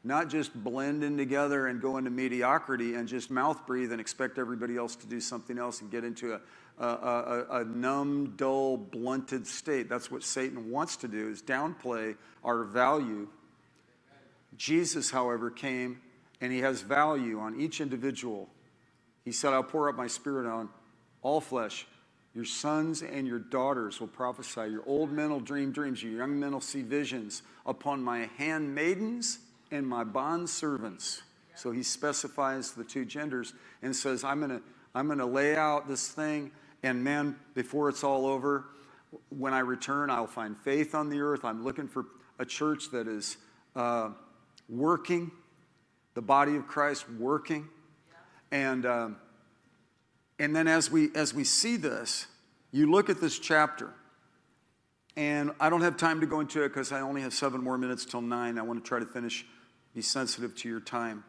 Not 0.06 0.30
just 0.30 0.54
blend 0.64 1.04
in 1.04 1.18
together 1.18 1.66
and 1.66 1.82
go 1.82 1.98
into 1.98 2.12
mediocrity 2.12 2.94
and 2.94 3.08
just 3.08 3.32
mouth 3.32 3.66
breathe 3.66 3.92
and 3.92 4.00
expect 4.00 4.38
everybody 4.38 4.78
else 4.78 4.96
to 4.98 5.08
do 5.08 5.20
something 5.20 5.58
else 5.58 5.82
and 5.82 5.90
get 5.90 6.04
into 6.04 6.34
a, 6.34 6.42
a, 6.78 6.86
a, 6.86 7.46
a 7.62 7.66
numb, 7.66 8.36
dull, 8.38 8.78
blunted 8.78 9.48
state. 9.48 9.90
That's 9.90 10.12
what 10.12 10.22
Satan 10.22 10.70
wants 10.70 10.96
to 10.98 11.08
do, 11.08 11.28
is 11.30 11.42
downplay 11.42 12.18
our 12.44 12.64
value. 12.64 13.28
Jesus, 14.56 15.10
however, 15.10 15.50
came 15.50 16.00
and 16.40 16.54
he 16.54 16.60
has 16.60 16.82
value 16.82 17.40
on 17.40 17.60
each 17.60 17.82
individual. 17.82 18.48
He 19.24 19.32
said, 19.32 19.54
I'll 19.54 19.64
pour 19.64 19.90
out 19.90 19.96
my 19.96 20.06
spirit 20.06 20.48
on 20.48 20.70
all 21.24 21.42
flesh. 21.42 21.88
Your 22.36 22.46
sons 22.46 23.02
and 23.02 23.26
your 23.26 23.40
daughters 23.40 24.00
will 24.00 24.08
prophesy. 24.08 24.70
Your 24.70 24.84
old 24.86 25.12
men 25.12 25.32
will 25.32 25.40
dream 25.40 25.72
dreams. 25.72 26.04
Your 26.04 26.14
young 26.14 26.40
men 26.40 26.52
will 26.52 26.62
see 26.62 26.84
visions 26.84 27.42
upon 27.66 28.04
my 28.04 28.30
handmaidens 28.38 29.40
and 29.72 29.88
my 29.88 30.04
bond 30.04 30.50
servants. 30.50 31.22
So 31.56 31.72
he 31.72 31.84
specifies 31.84 32.72
the 32.74 32.84
two 32.84 33.06
genders 33.06 33.54
and 33.82 33.96
says, 33.96 34.24
I'm 34.24 34.40
going 34.40 34.52
to 34.52 34.62
I'm 34.94 35.08
going 35.08 35.20
to 35.20 35.26
lay 35.26 35.58
out 35.58 35.90
this 35.90 36.08
thing 36.08 36.52
and 36.86 37.04
man, 37.04 37.36
before 37.56 37.90
it's 37.90 38.04
all 38.04 38.28
over, 38.28 38.66
when 39.30 39.56
I 39.56 39.60
return, 39.60 40.12
I'll 40.12 40.28
find 40.28 40.56
faith 40.56 40.94
on 40.94 41.10
the 41.10 41.20
earth. 41.20 41.44
I'm 41.44 41.64
looking 41.64 41.88
for 41.88 42.06
a 42.38 42.46
church 42.46 42.92
that 42.92 43.08
is 43.08 43.38
uh, 43.76 44.10
working, 44.70 45.32
the 46.14 46.22
body 46.22 46.56
of 46.56 46.68
Christ 46.68 47.10
working. 47.10 47.68
And, 48.52 48.86
um, 48.86 49.18
and 50.38 50.56
then 50.56 50.68
as 50.68 50.92
we, 50.92 51.10
as 51.16 51.34
we 51.34 51.44
see 51.44 51.76
this, 51.76 52.28
you 52.72 52.92
look 52.92 53.10
at 53.10 53.20
this 53.20 53.40
chapter, 53.40 53.92
and 55.18 55.54
I 55.60 55.72
don't 55.72 55.82
have 55.82 55.98
time 55.98 56.20
to 56.20 56.28
go 56.28 56.40
into 56.40 56.62
it 56.64 56.70
because 56.70 56.92
I 56.92 57.02
only 57.02 57.22
have 57.22 57.34
seven 57.34 57.64
more 57.64 57.80
minutes 57.80 58.06
till 58.06 58.22
nine. 58.22 58.60
I 58.60 58.62
want 58.62 58.84
to 58.84 58.88
try 58.88 59.00
to 59.00 59.08
finish, 59.08 59.44
be 59.96 60.02
sensitive 60.02 60.54
to 60.58 60.70
your 60.70 60.82
time. 60.82 61.24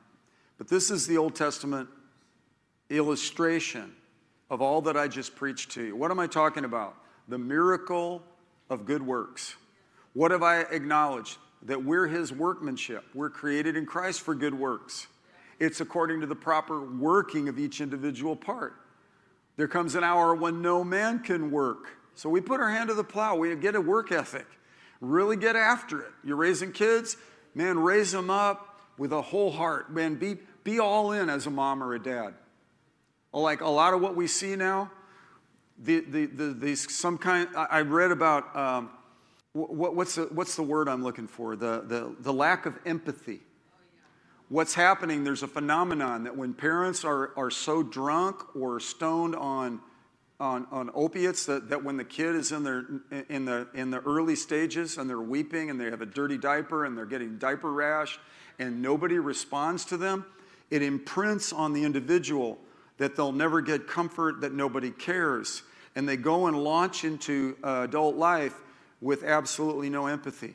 But 0.59 0.69
this 0.69 0.91
is 0.91 1.07
the 1.07 1.17
Old 1.19 1.37
Testament 1.37 1.89
illustration 2.91 3.95
of 4.51 4.61
all 4.61 4.83
that 4.83 4.97
I 4.97 5.07
just 5.07 5.37
preached 5.37 5.71
to 5.73 5.85
you. 5.85 5.97
What 5.97 6.11
am 6.11 6.19
I 6.19 6.27
talking 6.27 6.65
about? 6.65 6.97
The 7.29 7.39
miracle 7.39 8.23
of 8.69 8.85
good 8.85 9.03
works. 9.03 9.55
What 10.15 10.33
have 10.33 10.43
I 10.43 10.61
acknowledged? 10.63 11.39
That 11.63 11.85
we're 11.85 12.07
His 12.07 12.33
workmanship. 12.33 13.05
We're 13.15 13.31
created 13.31 13.77
in 13.77 13.87
Christ 13.87 14.21
for 14.21 14.35
good 14.35 14.55
works. 14.55 15.07
It's 15.59 15.81
according 15.81 16.21
to 16.21 16.27
the 16.27 16.37
proper 16.37 16.85
working 16.85 17.49
of 17.49 17.59
each 17.59 17.81
individual 17.81 18.35
part. 18.35 18.75
There 19.57 19.69
comes 19.69 19.95
an 19.95 20.05
hour 20.05 20.35
when 20.35 20.61
no 20.61 20.85
man 20.85 21.21
can 21.21 21.51
work. 21.51 21.89
So 22.15 22.29
we 22.29 22.41
put 22.41 22.61
our 22.61 22.71
hand 22.71 22.89
to 22.89 22.95
the 22.95 23.05
plow. 23.05 23.37
We 23.37 23.55
get 23.57 23.75
a 23.75 23.81
work 23.81 24.13
ethic. 24.13 24.47
Really 25.01 25.37
get 25.37 25.57
after 25.57 26.01
it. 26.01 26.13
You're 26.25 26.37
raising 26.37 26.73
kids, 26.73 27.17
man, 27.57 27.79
raise 27.79 28.13
them 28.13 28.31
up 28.31 28.79
with 28.97 29.13
a 29.13 29.23
whole 29.23 29.51
heart. 29.51 29.93
Man, 29.93 30.15
be, 30.15 30.37
be 30.63 30.79
all 30.79 31.11
in 31.11 31.29
as 31.29 31.47
a 31.47 31.51
mom 31.51 31.83
or 31.83 31.95
a 31.95 31.99
dad 31.99 32.35
like 33.41 33.61
a 33.61 33.69
lot 33.69 33.95
of 33.95 34.01
what 34.01 34.17
we 34.17 34.27
see 34.27 34.57
now, 34.57 34.91
the, 35.79 36.01
the, 36.01 36.27
the, 36.27 36.45
these 36.55 36.93
some 36.95 37.19
kind, 37.19 37.49
I 37.55 37.81
read 37.81 38.11
about, 38.11 38.57
um, 38.57 38.91
what, 39.53 39.95
what's, 39.95 40.15
the, 40.15 40.25
what's 40.25 40.57
the 40.57 40.63
word 40.63 40.89
I'm 40.89 41.03
looking 41.03 41.29
for? 41.29 41.57
The, 41.57 41.83
the, 41.87 42.15
the 42.21 42.33
lack 42.33 42.67
of 42.67 42.79
empathy. 42.87 43.41
What's 44.49 44.75
happening, 44.75 45.25
there's 45.25 45.43
a 45.43 45.49
phenomenon 45.49 46.25
that 46.25 46.37
when 46.37 46.55
parents 46.55 47.05
are, 47.05 47.33
are 47.37 47.51
so 47.51 47.83
drunk 47.83 48.57
or 48.57 48.79
stoned 48.81 49.35
on, 49.35 49.81
on, 50.39 50.67
on 50.71 50.91
opiates 50.95 51.47
that, 51.47 51.71
that 51.71 51.83
when 51.83 51.97
the 51.97 52.05
kid 52.05 52.35
is 52.35 52.53
in, 52.53 52.63
their, 52.63 52.85
in, 53.29 53.45
the, 53.45 53.67
in 53.75 53.91
the 53.91 54.01
early 54.01 54.37
stages 54.37 54.99
and 54.99 55.09
they're 55.09 55.21
weeping 55.21 55.71
and 55.71 55.81
they 55.81 55.87
have 55.87 56.03
a 56.03 56.07
dirty 56.07 56.37
diaper 56.37 56.85
and 56.85 56.97
they're 56.97 57.07
getting 57.07 57.39
diaper 57.39 57.73
rash 57.73 58.19
and 58.59 58.83
nobody 58.83 59.19
responds 59.19 59.85
to 59.87 59.97
them, 59.97 60.27
it 60.71 60.83
imprints 60.83 61.53
on 61.53 61.73
the 61.73 61.85
individual 61.85 62.59
that 62.99 63.17
they'll 63.17 63.33
never 63.33 63.61
get 63.61 63.87
comfort, 63.87 64.41
that 64.41 64.53
nobody 64.53 64.91
cares. 64.91 65.63
And 65.95 66.09
they 66.09 66.17
go 66.17 66.47
and 66.47 66.63
launch 66.63 67.05
into 67.05 67.57
uh, 67.63 67.83
adult 67.85 68.17
life 68.17 68.55
with 69.01 69.25
absolutely 69.25 69.89
no 69.91 70.07
empathy. 70.07 70.55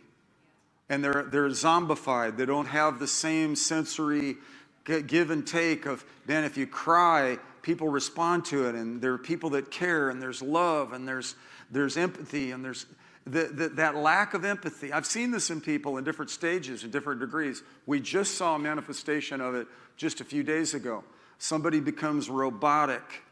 And 0.89 1.03
they're, 1.03 1.23
they're 1.23 1.49
zombified. 1.49 2.37
They 2.37 2.45
don't 2.45 2.65
have 2.65 2.99
the 2.99 3.07
same 3.07 3.55
sensory 3.55 4.37
give 4.83 5.29
and 5.29 5.45
take 5.45 5.85
of, 5.85 6.03
man, 6.27 6.43
if 6.43 6.57
you 6.57 6.67
cry, 6.67 7.37
people 7.61 7.89
respond 7.89 8.45
to 8.45 8.67
it. 8.67 8.75
And 8.75 9.01
there 9.01 9.13
are 9.13 9.17
people 9.17 9.51
that 9.51 9.71
care, 9.71 10.09
and 10.09 10.21
there's 10.21 10.41
love, 10.41 10.93
and 10.93 11.07
there's, 11.07 11.35
there's 11.69 11.97
empathy, 11.97 12.51
and 12.51 12.63
there's 12.63 12.85
the, 13.25 13.43
the, 13.43 13.69
that 13.69 13.95
lack 13.95 14.33
of 14.33 14.45
empathy. 14.45 14.91
I've 14.91 15.05
seen 15.05 15.31
this 15.31 15.49
in 15.49 15.61
people 15.61 15.97
in 15.97 16.03
different 16.03 16.31
stages 16.31 16.83
and 16.83 16.91
different 16.91 17.19
degrees. 17.19 17.61
We 17.85 17.99
just 17.99 18.35
saw 18.35 18.55
a 18.55 18.59
manifestation 18.59 19.41
of 19.41 19.55
it 19.55 19.67
just 19.95 20.21
a 20.21 20.23
few 20.23 20.43
days 20.43 20.73
ago 20.73 21.03
somebody 21.41 21.79
becomes 21.79 22.29
robotic. 22.29 23.23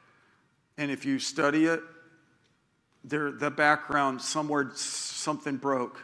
And 0.78 0.90
if 0.90 1.06
you 1.06 1.20
study 1.20 1.66
it, 1.66 1.82
the 3.04 3.54
background, 3.56 4.22
somewhere 4.22 4.72
something 4.74 5.58
broke. 5.58 6.04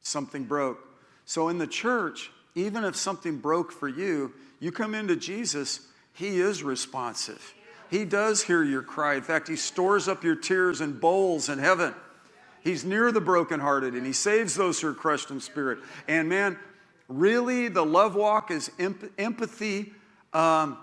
Something 0.00 0.44
broke. 0.44 0.80
So 1.24 1.48
in 1.48 1.58
the 1.58 1.66
church, 1.66 2.30
even 2.54 2.84
if 2.84 2.96
something 2.96 3.38
broke 3.38 3.70
for 3.70 3.88
you, 3.88 4.32
you 4.58 4.72
come 4.72 4.94
into 4.94 5.14
Jesus, 5.14 5.86
He 6.16 6.40
is 6.40 6.62
responsive. 6.62 7.54
He 7.90 8.06
does 8.06 8.42
hear 8.42 8.64
your 8.64 8.82
cry. 8.82 9.16
In 9.16 9.22
fact, 9.22 9.48
He 9.48 9.56
stores 9.56 10.08
up 10.08 10.24
your 10.24 10.34
tears 10.34 10.80
in 10.80 10.98
bowls 10.98 11.48
in 11.48 11.58
heaven. 11.58 11.94
He's 12.64 12.84
near 12.84 13.12
the 13.12 13.20
brokenhearted 13.20 13.94
and 13.94 14.04
He 14.04 14.14
saves 14.14 14.54
those 14.54 14.80
who 14.80 14.88
are 14.88 14.94
crushed 14.94 15.30
in 15.30 15.40
spirit. 15.40 15.78
And 16.08 16.28
man, 16.28 16.58
really, 17.08 17.68
the 17.68 17.84
love 17.84 18.14
walk 18.14 18.50
is 18.50 18.70
empathy. 19.18 19.92
Um, 20.32 20.78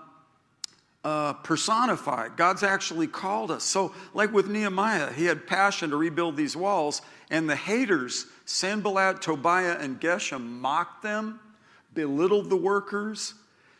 uh, 1.04 1.34
personified. 1.34 2.34
God's 2.36 2.62
actually 2.62 3.06
called 3.06 3.50
us. 3.50 3.62
So, 3.62 3.92
like 4.14 4.32
with 4.32 4.48
Nehemiah, 4.48 5.12
he 5.12 5.26
had 5.26 5.46
passion 5.46 5.90
to 5.90 5.98
rebuild 5.98 6.34
these 6.34 6.56
walls, 6.56 7.02
and 7.30 7.48
the 7.48 7.56
haters, 7.56 8.24
Sanballat, 8.46 9.20
Tobiah, 9.20 9.76
and 9.78 10.00
Geshem, 10.00 10.40
mocked 10.42 11.02
them, 11.02 11.40
belittled 11.92 12.48
the 12.48 12.56
workers, 12.56 13.34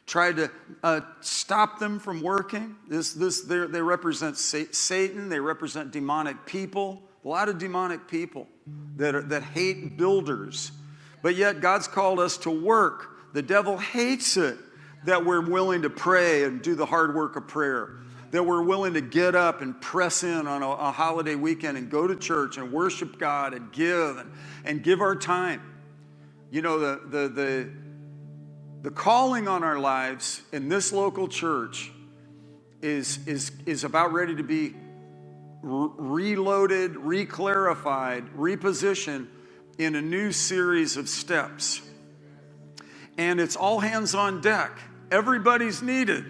tried 0.07 0.37
to 0.37 0.51
uh, 0.83 1.01
stop 1.21 1.79
them 1.79 1.99
from 1.99 2.21
working. 2.21 2.77
This, 2.89 3.15
this, 3.15 3.43
they 3.43 3.81
represent 3.81 4.37
Satan, 4.37 5.29
they 5.29 5.41
represent 5.41 5.93
demonic 5.93 6.45
people, 6.47 7.03
a 7.25 7.29
lot 7.29 7.49
of 7.49 7.59
demonic 7.59 8.07
people 8.07 8.47
that, 8.97 9.15
are, 9.15 9.23
that 9.23 9.43
hate 9.43 9.97
builders. 9.97 10.73
But 11.23 11.37
yet, 11.37 11.61
God's 11.61 11.89
called 11.89 12.21
us 12.21 12.37
to 12.39 12.51
work. 12.51 13.33
The 13.33 13.43
devil 13.43 13.79
hates 13.79 14.37
it 14.37 14.59
that 15.07 15.25
we're 15.25 15.41
willing 15.41 15.83
to 15.83 15.91
pray 15.91 16.45
and 16.45 16.63
do 16.63 16.75
the 16.75 16.87
hard 16.87 17.15
work 17.15 17.37
of 17.37 17.49
prayer. 17.49 17.97
that 18.35 18.43
we're 18.43 18.65
willing 18.65 18.95
to 18.95 19.01
get 19.01 19.37
up 19.37 19.63
and 19.63 19.81
press 19.81 20.25
in 20.25 20.49
on 20.49 20.61
a, 20.61 20.69
a 20.69 20.91
holiday 20.91 21.37
weekend 21.37 21.79
and 21.79 21.89
go 21.89 22.05
to 22.07 22.17
church 22.17 22.59
and 22.59 22.73
worship 22.73 23.17
God 23.17 23.55
and 23.55 23.71
give 23.71 24.17
and, 24.17 24.33
and 24.65 24.83
give 24.83 25.01
our 25.01 25.15
time. 25.15 25.63
You 26.51 26.61
know, 26.61 26.81
the, 26.81 27.01
the, 27.09 27.29
the, 27.29 27.71
the 28.85 28.91
calling 28.91 29.49
on 29.49 29.65
our 29.65 29.79
lives 29.79 30.43
in 30.53 30.69
this 30.69 30.93
local 30.93 31.27
church 31.27 31.91
is, 32.83 33.27
is, 33.27 33.51
is 33.65 33.83
about 33.83 34.13
ready 34.13 34.37
to 34.37 34.43
be 34.43 34.75
re- 35.63 35.89
reloaded, 35.97 36.93
reclarified, 36.97 38.29
repositioned 38.37 39.27
in 39.79 39.95
a 39.95 40.03
new 40.03 40.31
series 40.31 40.99
of 40.99 41.09
steps. 41.09 41.81
And 43.17 43.41
it's 43.41 43.57
all 43.57 43.81
hands 43.81 44.15
on 44.15 44.43
deck. 44.43 44.79
Everybody's 45.11 45.81
needed. 45.81 46.27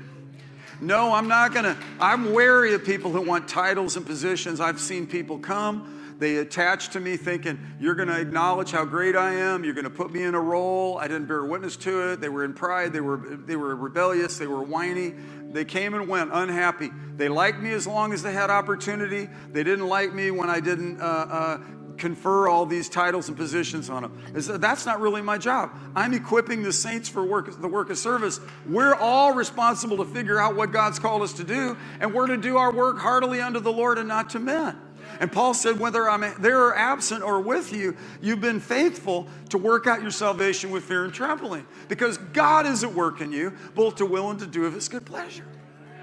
No, 0.80 1.12
I'm 1.12 1.26
not 1.26 1.52
going 1.52 1.64
to. 1.64 1.76
I'm 1.98 2.32
wary 2.32 2.74
of 2.74 2.84
people 2.84 3.10
who 3.10 3.22
want 3.22 3.48
titles 3.48 3.96
and 3.96 4.06
positions. 4.06 4.60
I've 4.60 4.78
seen 4.78 5.08
people 5.08 5.40
come, 5.40 6.03
they 6.18 6.36
attach 6.36 6.90
to 6.90 7.00
me 7.00 7.16
thinking, 7.16 7.58
you're 7.80 7.94
going 7.94 8.08
to 8.08 8.20
acknowledge 8.20 8.70
how 8.70 8.84
great 8.84 9.16
I 9.16 9.34
am, 9.34 9.64
you're 9.64 9.74
going 9.74 9.84
to 9.84 9.90
put 9.90 10.12
me 10.12 10.22
in 10.22 10.34
a 10.34 10.40
role. 10.40 10.98
I 10.98 11.08
didn't 11.08 11.26
bear 11.26 11.44
witness 11.44 11.76
to 11.78 12.12
it. 12.12 12.20
They 12.20 12.28
were 12.28 12.44
in 12.44 12.54
pride, 12.54 12.92
they 12.92 13.00
were, 13.00 13.16
they 13.16 13.56
were 13.56 13.74
rebellious, 13.74 14.38
they 14.38 14.46
were 14.46 14.62
whiny. 14.62 15.14
They 15.54 15.64
came 15.64 15.94
and 15.94 16.08
went 16.08 16.30
unhappy. 16.32 16.90
They 17.16 17.28
liked 17.28 17.60
me 17.60 17.72
as 17.72 17.86
long 17.86 18.12
as 18.12 18.24
they 18.24 18.32
had 18.32 18.50
opportunity. 18.50 19.28
They 19.52 19.62
didn't 19.62 19.86
like 19.86 20.12
me 20.12 20.32
when 20.32 20.50
I 20.50 20.58
didn't 20.58 21.00
uh, 21.00 21.04
uh, 21.04 21.58
confer 21.96 22.48
all 22.48 22.66
these 22.66 22.88
titles 22.88 23.28
and 23.28 23.36
positions 23.36 23.88
on 23.88 24.02
them. 24.02 24.20
That's 24.34 24.84
not 24.84 25.00
really 25.00 25.22
my 25.22 25.38
job. 25.38 25.70
I'm 25.94 26.12
equipping 26.12 26.64
the 26.64 26.72
saints 26.72 27.08
for 27.08 27.24
work, 27.24 27.60
the 27.60 27.68
work 27.68 27.90
of 27.90 27.98
service. 27.98 28.40
We're 28.68 28.94
all 28.94 29.32
responsible 29.32 29.98
to 29.98 30.04
figure 30.04 30.40
out 30.40 30.56
what 30.56 30.72
God's 30.72 30.98
called 30.98 31.22
us 31.22 31.34
to 31.34 31.44
do, 31.44 31.76
and 32.00 32.12
we're 32.12 32.26
to 32.26 32.36
do 32.36 32.56
our 32.56 32.72
work 32.72 32.98
heartily 32.98 33.40
unto 33.40 33.60
the 33.60 33.72
Lord 33.72 33.98
and 33.98 34.08
not 34.08 34.30
to 34.30 34.40
men. 34.40 34.76
And 35.20 35.30
Paul 35.30 35.54
said, 35.54 35.78
whether 35.78 36.08
I'm 36.08 36.24
there 36.40 36.60
or 36.60 36.76
absent 36.76 37.22
or 37.22 37.40
with 37.40 37.72
you, 37.72 37.96
you've 38.20 38.40
been 38.40 38.60
faithful 38.60 39.28
to 39.50 39.58
work 39.58 39.86
out 39.86 40.02
your 40.02 40.10
salvation 40.10 40.70
with 40.70 40.84
fear 40.84 41.04
and 41.04 41.12
trembling. 41.12 41.66
Because 41.88 42.18
God 42.18 42.66
is 42.66 42.84
at 42.84 42.92
work 42.92 43.20
in 43.20 43.32
you, 43.32 43.52
both 43.74 43.96
to 43.96 44.06
will 44.06 44.30
and 44.30 44.38
to 44.40 44.46
do 44.46 44.64
of 44.64 44.74
his 44.74 44.88
good 44.88 45.04
pleasure. 45.04 45.46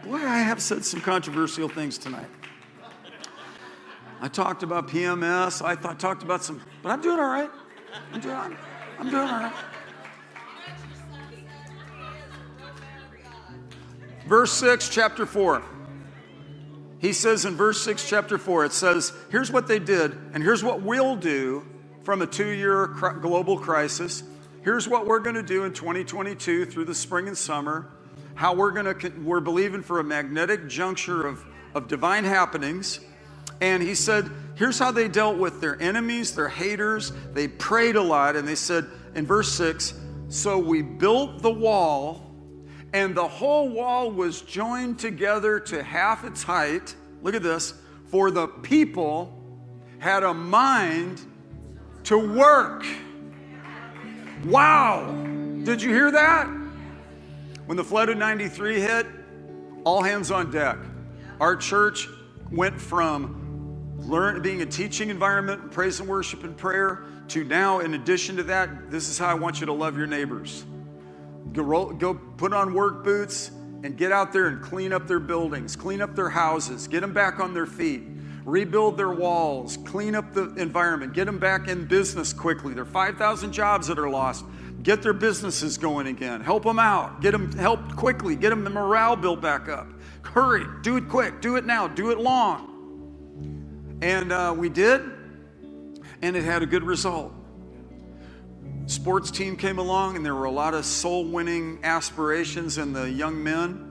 Boy, 0.03 0.15
I 0.15 0.39
have 0.39 0.61
said 0.61 0.83
some 0.85 1.01
controversial 1.01 1.69
things 1.69 1.97
tonight. 1.97 2.27
I 4.19 4.27
talked 4.27 4.63
about 4.63 4.87
PMS. 4.87 5.63
I 5.65 5.75
talked 5.75 6.23
about 6.23 6.43
some, 6.43 6.61
but 6.83 6.89
I'm 6.89 7.01
doing 7.01 7.19
all 7.19 7.29
right. 7.29 7.49
I'm 8.13 8.21
doing, 8.21 8.35
I'm, 8.35 8.57
I'm 8.99 9.09
doing 9.09 9.27
all 9.27 9.41
right. 9.41 9.53
Verse 14.27 14.53
6, 14.53 14.89
chapter 14.89 15.25
4. 15.25 15.63
He 17.01 17.13
says 17.13 17.45
in 17.45 17.55
verse 17.55 17.81
6, 17.81 18.07
chapter 18.07 18.37
4, 18.37 18.65
it 18.65 18.73
says, 18.73 19.11
Here's 19.29 19.51
what 19.51 19.67
they 19.67 19.79
did, 19.79 20.15
and 20.33 20.41
here's 20.43 20.63
what 20.63 20.81
we'll 20.81 21.15
do 21.15 21.65
from 22.03 22.21
a 22.21 22.27
two 22.27 22.49
year 22.49 22.87
global 22.87 23.57
crisis. 23.57 24.23
Here's 24.63 24.87
what 24.87 25.07
we're 25.07 25.19
going 25.19 25.35
to 25.35 25.43
do 25.43 25.63
in 25.63 25.73
2022 25.73 26.65
through 26.65 26.85
the 26.85 26.95
spring 26.95 27.27
and 27.27 27.37
summer. 27.37 27.87
How 28.35 28.53
we're 28.53 28.71
going 28.71 28.95
to, 28.95 29.09
we're 29.21 29.39
believing 29.39 29.81
for 29.81 29.99
a 29.99 30.03
magnetic 30.03 30.67
juncture 30.67 31.25
of, 31.27 31.43
of 31.73 31.87
divine 31.87 32.23
happenings 32.23 32.99
and 33.61 33.83
he 33.83 33.93
said, 33.93 34.29
here's 34.55 34.79
how 34.79 34.91
they 34.91 35.07
dealt 35.07 35.37
with 35.37 35.61
their 35.61 35.79
enemies, 35.79 36.35
their 36.35 36.49
haters. 36.49 37.13
They 37.33 37.47
prayed 37.47 37.95
a 37.95 38.01
lot. 38.01 38.35
And 38.35 38.47
they 38.47 38.55
said 38.55 38.87
in 39.13 39.25
verse 39.25 39.53
6 39.53 39.93
So 40.29 40.57
we 40.57 40.81
built 40.81 41.43
the 41.43 41.51
wall, 41.51 42.30
and 42.93 43.15
the 43.15 43.27
whole 43.27 43.69
wall 43.69 44.11
was 44.11 44.41
joined 44.41 44.99
together 44.99 45.59
to 45.59 45.81
half 45.81 46.25
its 46.25 46.43
height. 46.43 46.95
Look 47.21 47.35
at 47.35 47.43
this. 47.43 47.73
For 48.05 48.31
the 48.31 48.47
people 48.47 49.37
had 49.99 50.23
a 50.23 50.33
mind 50.33 51.21
to 52.03 52.17
work. 52.17 52.85
Wow. 54.45 55.11
Did 55.63 55.81
you 55.81 55.91
hear 55.91 56.11
that? 56.11 56.47
When 57.65 57.77
the 57.77 57.83
flood 57.83 58.09
of 58.09 58.17
93 58.17 58.81
hit, 58.81 59.07
all 59.83 60.01
hands 60.01 60.31
on 60.31 60.51
deck. 60.51 60.77
Our 61.39 61.55
church 61.55 62.09
went 62.51 62.79
from 62.79 63.37
learn 63.97 64.41
being 64.41 64.61
a 64.61 64.65
teaching 64.65 65.09
environment, 65.09 65.71
praise 65.71 65.99
and 65.99 66.09
worship 66.09 66.43
and 66.43 66.57
prayer, 66.57 67.03
to 67.29 67.43
now, 67.43 67.79
in 67.79 67.93
addition 67.93 68.35
to 68.37 68.43
that, 68.43 68.91
this 68.91 69.07
is 69.07 69.17
how 69.17 69.27
I 69.27 69.35
want 69.35 69.59
you 69.59 69.67
to 69.67 69.73
love 69.73 69.97
your 69.97 70.07
neighbors. 70.07 70.65
Go, 71.53 71.91
go 71.91 72.13
put 72.13 72.53
on 72.53 72.73
work 72.73 73.03
boots 73.03 73.51
and 73.83 73.97
get 73.97 74.11
out 74.11 74.31
there 74.31 74.47
and 74.47 74.61
clean 74.61 74.93
up 74.93 75.07
their 75.07 75.19
buildings, 75.19 75.75
clean 75.75 76.01
up 76.01 76.15
their 76.15 76.29
houses, 76.29 76.87
get 76.87 77.01
them 77.01 77.13
back 77.13 77.39
on 77.39 77.53
their 77.53 77.65
feet, 77.65 78.03
rebuild 78.45 78.97
their 78.97 79.11
walls, 79.11 79.77
clean 79.85 80.15
up 80.15 80.33
the 80.33 80.53
environment, 80.55 81.13
get 81.13 81.25
them 81.25 81.39
back 81.39 81.67
in 81.67 81.85
business 81.85 82.31
quickly. 82.31 82.73
There 82.73 82.83
are 82.83 82.85
5,000 82.85 83.51
jobs 83.51 83.87
that 83.87 83.99
are 83.99 84.09
lost. 84.09 84.45
Get 84.83 85.03
their 85.03 85.13
businesses 85.13 85.77
going 85.77 86.07
again. 86.07 86.41
Help 86.41 86.63
them 86.63 86.79
out. 86.79 87.21
Get 87.21 87.31
them 87.31 87.51
help 87.53 87.95
quickly. 87.95 88.35
Get 88.35 88.49
them 88.49 88.63
the 88.63 88.69
morale 88.69 89.15
built 89.15 89.39
back 89.41 89.69
up. 89.69 89.87
Hurry. 90.23 90.65
Do 90.81 90.97
it 90.97 91.07
quick. 91.07 91.39
Do 91.39 91.55
it 91.55 91.65
now. 91.65 91.87
Do 91.87 92.09
it 92.09 92.17
long. 92.17 93.99
And 94.01 94.31
uh, 94.31 94.55
we 94.57 94.69
did, 94.69 95.01
and 96.23 96.35
it 96.35 96.43
had 96.43 96.63
a 96.63 96.65
good 96.65 96.83
result. 96.83 97.31
Sports 98.87 99.31
team 99.31 99.55
came 99.55 99.79
along, 99.79 100.15
and 100.15 100.25
there 100.25 100.35
were 100.35 100.45
a 100.45 100.51
lot 100.51 100.73
of 100.73 100.85
soul 100.85 101.25
winning 101.25 101.79
aspirations 101.83 102.77
in 102.77 102.93
the 102.93 103.09
young 103.09 103.41
men. 103.41 103.87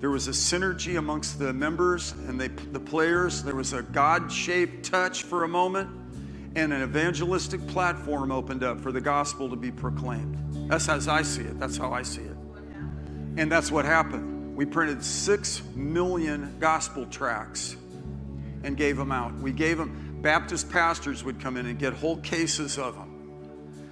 There 0.00 0.10
was 0.10 0.28
a 0.28 0.32
synergy 0.32 0.96
amongst 0.96 1.38
the 1.38 1.52
members 1.52 2.12
and 2.12 2.40
they, 2.40 2.48
the 2.48 2.80
players. 2.80 3.42
There 3.42 3.54
was 3.54 3.74
a 3.74 3.82
God 3.82 4.32
shaped 4.32 4.86
touch 4.86 5.24
for 5.24 5.44
a 5.44 5.48
moment, 5.48 5.90
and 6.56 6.72
an 6.72 6.82
evangelistic 6.82 7.66
platform 7.68 8.32
opened 8.32 8.64
up 8.64 8.80
for 8.80 8.92
the 8.92 9.00
gospel 9.00 9.50
to 9.50 9.56
be 9.56 9.70
proclaimed. 9.70 10.38
That's 10.70 10.88
as 10.88 11.06
I 11.06 11.20
see 11.20 11.42
it. 11.42 11.60
That's 11.60 11.76
how 11.76 11.92
I 11.92 12.02
see 12.02 12.22
it. 12.22 12.36
And 13.36 13.52
that's 13.52 13.70
what 13.70 13.84
happened. 13.84 14.56
We 14.56 14.64
printed 14.64 15.04
six 15.04 15.62
million 15.74 16.56
gospel 16.58 17.04
tracts 17.06 17.76
and 18.64 18.76
gave 18.76 18.96
them 18.96 19.12
out. 19.12 19.34
We 19.34 19.52
gave 19.52 19.76
them, 19.76 20.18
Baptist 20.22 20.70
pastors 20.70 21.24
would 21.24 21.40
come 21.40 21.56
in 21.56 21.66
and 21.66 21.78
get 21.78 21.92
whole 21.92 22.16
cases 22.18 22.78
of 22.78 22.94
them. 22.94 23.09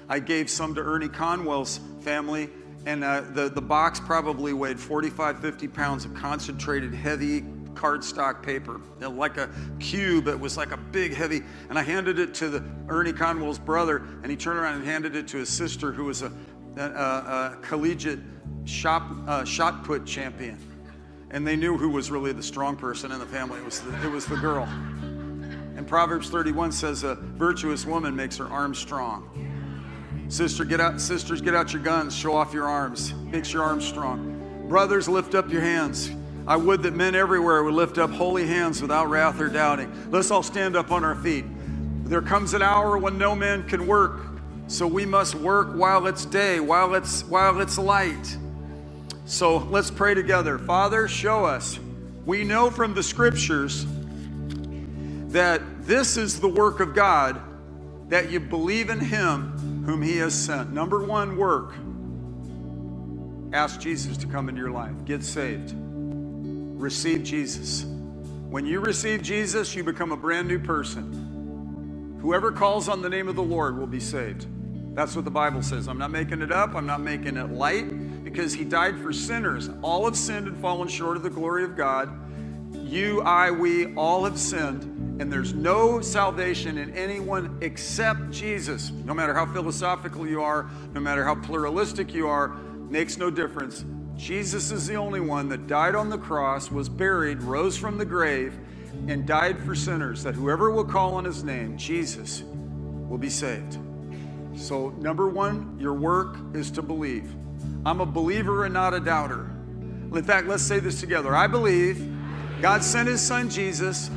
I 0.09 0.19
gave 0.21 0.49
some 0.49 0.75
to 0.75 0.81
Ernie 0.81 1.09
Conwell's 1.09 1.81
family, 2.01 2.51
and 2.87 3.05
uh, 3.05 3.23
the, 3.33 3.49
the 3.49 3.61
box 3.61 4.01
probably 4.01 4.53
weighed 4.53 4.81
45, 4.81 5.41
50 5.41 5.69
pounds 5.69 6.05
of 6.05 6.15
concentrated, 6.15 6.95
heavy 6.95 7.43
cardstock 7.75 8.43
paper, 8.43 8.81
like 9.01 9.37
a 9.37 9.51
cube. 9.79 10.27
It 10.27 10.39
was 10.39 10.57
like 10.57 10.73
a 10.73 10.77
big, 10.77 11.15
heavy. 11.15 11.43
And 11.69 11.79
I 11.79 11.83
handed 11.83 12.19
it 12.19 12.35
to 12.35 12.49
the 12.49 12.65
Ernie 12.89 13.13
Conwell's 13.13 13.59
brother, 13.59 13.99
and 14.23 14.31
he 14.31 14.37
turned 14.37 14.59
around 14.59 14.77
and 14.77 14.85
handed 14.85 15.15
it 15.15 15.29
to 15.29 15.39
his 15.39 15.49
sister, 15.49 15.93
who 15.93 16.05
was 16.05 16.23
a, 16.23 16.33
a, 16.77 16.83
a 16.83 17.59
collegiate 17.63 18.21
shop, 18.65 19.05
uh, 19.27 19.45
shot 19.45 19.85
put 19.85 20.07
champion 20.07 20.59
and 21.31 21.47
they 21.47 21.57
knew 21.57 21.77
who 21.77 21.91
was 21.91 22.11
really 22.11 22.33
the 22.33 22.43
strong 22.43 22.77
person 22.77 23.13
in 23.13 23.19
the 23.19 23.27
family. 23.27 23.59
It 23.59 23.65
was 23.65 23.81
the, 23.81 24.07
it 24.07 24.11
was 24.11 24.27
the 24.27 24.37
girl. 24.37 24.65
And 25.77 25.87
Proverbs 25.87 26.31
31 26.31 26.73
says, 26.73 27.05
"A 27.05 27.15
virtuous 27.15 27.85
woman 27.85 28.17
makes 28.17 28.37
her 28.39 28.47
arms 28.47 28.79
strong." 28.79 29.29
Sister, 30.29 30.67
get 30.67 30.79
out, 30.79 31.01
sisters, 31.01 31.41
get 31.41 31.55
out 31.55 31.73
your 31.73 31.83
guns, 31.83 32.15
show 32.15 32.35
off 32.35 32.53
your 32.53 32.67
arms, 32.67 33.15
makes 33.15 33.51
your 33.51 33.63
arms 33.63 33.87
strong. 33.87 34.67
Brothers, 34.69 35.09
lift 35.09 35.35
up 35.35 35.51
your 35.51 35.63
hands. 35.63 36.11
I 36.47 36.57
would 36.57 36.83
that 36.83 36.95
men 36.95 37.15
everywhere 37.15 37.65
would 37.65 37.73
lift 37.73 37.97
up 37.97 38.11
holy 38.11 38.47
hands 38.47 38.83
without 38.83 39.09
wrath 39.09 39.41
or 39.41 39.49
doubting. 39.49 39.91
Let's 40.11 40.31
all 40.31 40.43
stand 40.43 40.77
up 40.77 40.93
on 40.93 41.03
our 41.03 41.15
feet. 41.15 41.47
There 42.05 42.21
comes 42.21 42.53
an 42.53 42.61
hour 42.61 42.99
when 42.99 43.17
no 43.17 43.35
man 43.35 43.67
can 43.67 43.87
work, 43.87 44.21
so 44.67 44.87
we 44.87 45.07
must 45.07 45.35
work 45.35 45.75
while 45.75 46.07
it's 46.07 46.27
day, 46.27 46.61
while 46.61 46.95
it's 46.95 47.25
while 47.25 47.61
it's 47.61 47.79
light. 47.79 48.37
So 49.25 49.59
let's 49.59 49.91
pray 49.91 50.13
together. 50.13 50.59
Father, 50.59 51.09
show 51.09 51.47
us. 51.47 51.79
We 52.27 52.45
know 52.45 52.71
from 52.71 52.93
the 52.93 53.03
scriptures 53.03 53.87
that 55.29 55.63
this 55.87 56.19
is 56.19 56.41
the 56.41 56.49
work 56.49 56.81
of 56.81 56.95
God, 56.95 57.41
that 58.09 58.31
you 58.31 58.41
believe 58.41 58.91
in 58.91 59.01
Him 59.01 59.78
whom 59.89 60.03
He 60.03 60.19
has 60.19 60.35
sent. 60.35 60.71
Number 60.71 61.03
one 61.03 61.39
work 61.39 61.73
ask 63.55 63.81
Jesus 63.81 64.19
to 64.19 64.27
come 64.27 64.51
into 64.51 64.61
your 64.61 64.71
life, 64.71 64.93
get 65.07 65.25
saved, 65.25 65.73
receive 65.75 67.23
Jesus. 67.23 67.87
When 68.51 68.67
you 68.67 68.81
receive 68.81 69.23
Jesus, 69.23 69.75
you 69.75 69.83
become 69.83 70.13
a 70.13 70.17
brand 70.17 70.47
new 70.47 70.59
person. 70.59 72.19
Whoever 72.21 72.53
calls 72.53 72.91
on 72.91 73.01
the 73.01 73.09
name 73.09 73.29
of 73.29 73.35
the 73.35 73.43
Lord 73.43 73.79
will 73.79 73.87
be 73.87 73.99
saved. 73.99 74.47
That's 74.95 75.17
what 75.17 75.25
the 75.25 75.31
Bible 75.31 75.63
says. 75.63 75.89
I'm 75.89 75.97
not 75.97 76.11
making 76.11 76.43
it 76.43 76.53
up, 76.53 76.75
I'm 76.75 76.85
not 76.85 77.01
making 77.01 77.39
it 77.39 77.51
light 77.51 78.23
because 78.25 78.53
he 78.53 78.65
died 78.65 78.99
for 79.01 79.11
sinners. 79.11 79.71
All 79.81 80.05
have 80.05 80.19
sinned 80.19 80.49
and 80.49 80.61
fallen 80.61 80.89
short 80.89 81.17
of 81.17 81.23
the 81.23 81.31
glory 81.31 81.65
of 81.65 81.79
God. 81.79 82.11
You, 82.75 83.23
I, 83.23 83.53
we 83.53 83.95
all 83.95 84.25
have 84.25 84.39
sinned, 84.39 84.98
and 85.19 85.33
there's 85.33 85.53
no 85.53 86.01
salvation 86.01 86.79
in 86.79 86.95
anyone 86.95 87.59
except 87.61 88.31
Jesus. 88.31 88.93
No 89.05 89.15
matter 89.15 89.35
how 89.35 89.47
philosophical 89.53 90.27
you 90.27 90.43
are, 90.43 90.71
no 90.95 91.01
matter 91.01 91.25
how 91.25 91.35
pluralistic 91.35 92.15
you 92.15 92.29
are, 92.29 92.49
makes 92.89 93.17
no 93.17 93.31
difference. 93.31 93.85
Jesus 94.17 94.71
is 94.71 94.87
the 94.87 94.95
only 94.95 95.21
one 95.21 95.49
that 95.49 95.67
died 95.67 95.95
on 95.95 96.09
the 96.09 96.19
cross, 96.19 96.71
was 96.71 96.89
buried, 96.89 97.43
rose 97.43 97.77
from 97.77 97.99
the 97.99 98.05
grave, 98.05 98.59
and 99.09 99.27
died 99.27 99.59
for 99.65 99.75
sinners, 99.75 100.23
that 100.23 100.35
whoever 100.35 100.71
will 100.71 100.85
call 100.85 101.15
on 101.15 101.25
his 101.25 101.45
name, 101.45 101.77
Jesus, 101.77 102.43
will 103.09 103.19
be 103.19 103.31
saved. 103.31 103.79
So, 104.57 104.91
number 104.99 105.29
one, 105.29 105.77
your 105.81 105.95
work 105.95 106.37
is 106.53 106.71
to 106.73 106.83
believe. 106.83 107.33
I'm 107.87 108.01
a 108.01 108.07
believer 108.07 108.65
and 108.65 108.75
not 108.75 108.95
a 108.95 109.01
doubter. 109.01 109.51
In 110.13 110.23
fact, 110.25 110.49
let's 110.49 110.63
say 110.63 110.81
this 110.81 111.01
together. 111.01 111.35
I 111.35 111.47
believe 111.47 112.13
God 112.61 112.83
sent 112.83 113.09
his 113.09 113.21
son 113.21 113.51
Jesus 113.51 114.11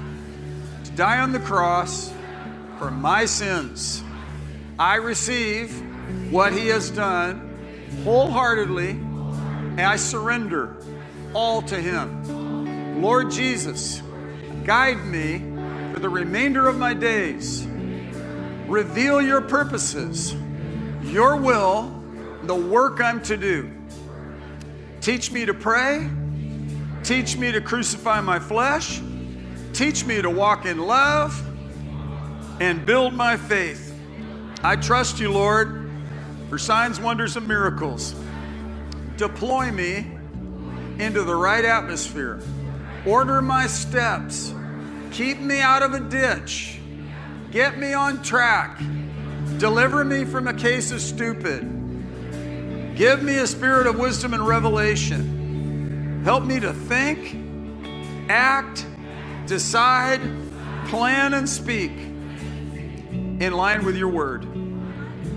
to 0.91 0.97
die 0.97 1.19
on 1.19 1.31
the 1.31 1.39
cross 1.39 2.11
for 2.77 2.91
my 2.91 3.25
sins. 3.25 4.03
I 4.77 4.95
receive 4.95 5.71
what 6.31 6.53
he 6.53 6.67
has 6.67 6.89
done 6.89 7.47
wholeheartedly 8.03 8.89
and 8.89 9.81
I 9.81 9.95
surrender 9.95 10.77
all 11.33 11.61
to 11.63 11.75
him. 11.75 13.01
Lord 13.01 13.31
Jesus, 13.31 14.01
guide 14.63 15.03
me 15.05 15.39
for 15.93 15.99
the 15.99 16.09
remainder 16.09 16.67
of 16.67 16.77
my 16.77 16.93
days. 16.93 17.65
Reveal 18.67 19.21
your 19.21 19.41
purposes, 19.41 20.35
your 21.03 21.35
will, 21.37 22.03
the 22.43 22.55
work 22.55 23.01
I'm 23.01 23.21
to 23.23 23.37
do. 23.37 23.71
Teach 24.99 25.31
me 25.31 25.45
to 25.45 25.53
pray. 25.53 26.09
Teach 27.03 27.37
me 27.37 27.51
to 27.51 27.61
crucify 27.61 28.21
my 28.21 28.39
flesh. 28.39 29.01
Teach 29.73 30.05
me 30.05 30.21
to 30.21 30.29
walk 30.29 30.65
in 30.65 30.77
love 30.77 31.41
and 32.59 32.85
build 32.85 33.13
my 33.13 33.37
faith. 33.37 33.97
I 34.63 34.75
trust 34.75 35.19
you, 35.19 35.31
Lord, 35.31 35.89
for 36.49 36.57
signs, 36.57 36.99
wonders, 36.99 37.37
and 37.37 37.47
miracles. 37.47 38.13
Deploy 39.17 39.71
me 39.71 40.11
into 40.99 41.23
the 41.23 41.35
right 41.35 41.65
atmosphere. 41.65 42.41
Order 43.05 43.41
my 43.41 43.65
steps. 43.65 44.53
Keep 45.11 45.39
me 45.39 45.61
out 45.61 45.81
of 45.81 45.93
a 45.93 45.99
ditch. 45.99 46.79
Get 47.51 47.77
me 47.77 47.93
on 47.93 48.21
track. 48.21 48.79
Deliver 49.57 50.03
me 50.03 50.25
from 50.25 50.47
a 50.47 50.53
case 50.53 50.91
of 50.91 51.01
stupid. 51.01 51.61
Give 52.95 53.23
me 53.23 53.37
a 53.37 53.47
spirit 53.47 53.87
of 53.87 53.97
wisdom 53.97 54.33
and 54.33 54.45
revelation. 54.45 56.21
Help 56.23 56.43
me 56.43 56.59
to 56.59 56.71
think, 56.71 57.35
act, 58.29 58.85
decide, 59.51 60.21
plan, 60.87 61.33
and 61.33 61.47
speak 61.47 61.91
in 61.91 63.51
line 63.51 63.83
with 63.83 63.97
your 63.97 64.07
word. 64.07 64.47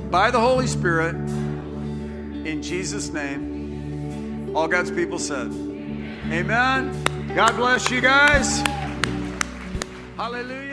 By 0.08 0.30
the 0.30 0.38
Holy 0.38 0.68
Spirit, 0.68 1.16
in 1.16 2.62
Jesus' 2.62 3.10
name, 3.10 4.54
all 4.54 4.68
God's 4.68 4.92
people 4.92 5.18
said, 5.18 5.48
Amen. 6.30 6.94
God 7.34 7.56
bless 7.56 7.90
you 7.90 8.00
guys. 8.00 8.60
Hallelujah. 10.16 10.63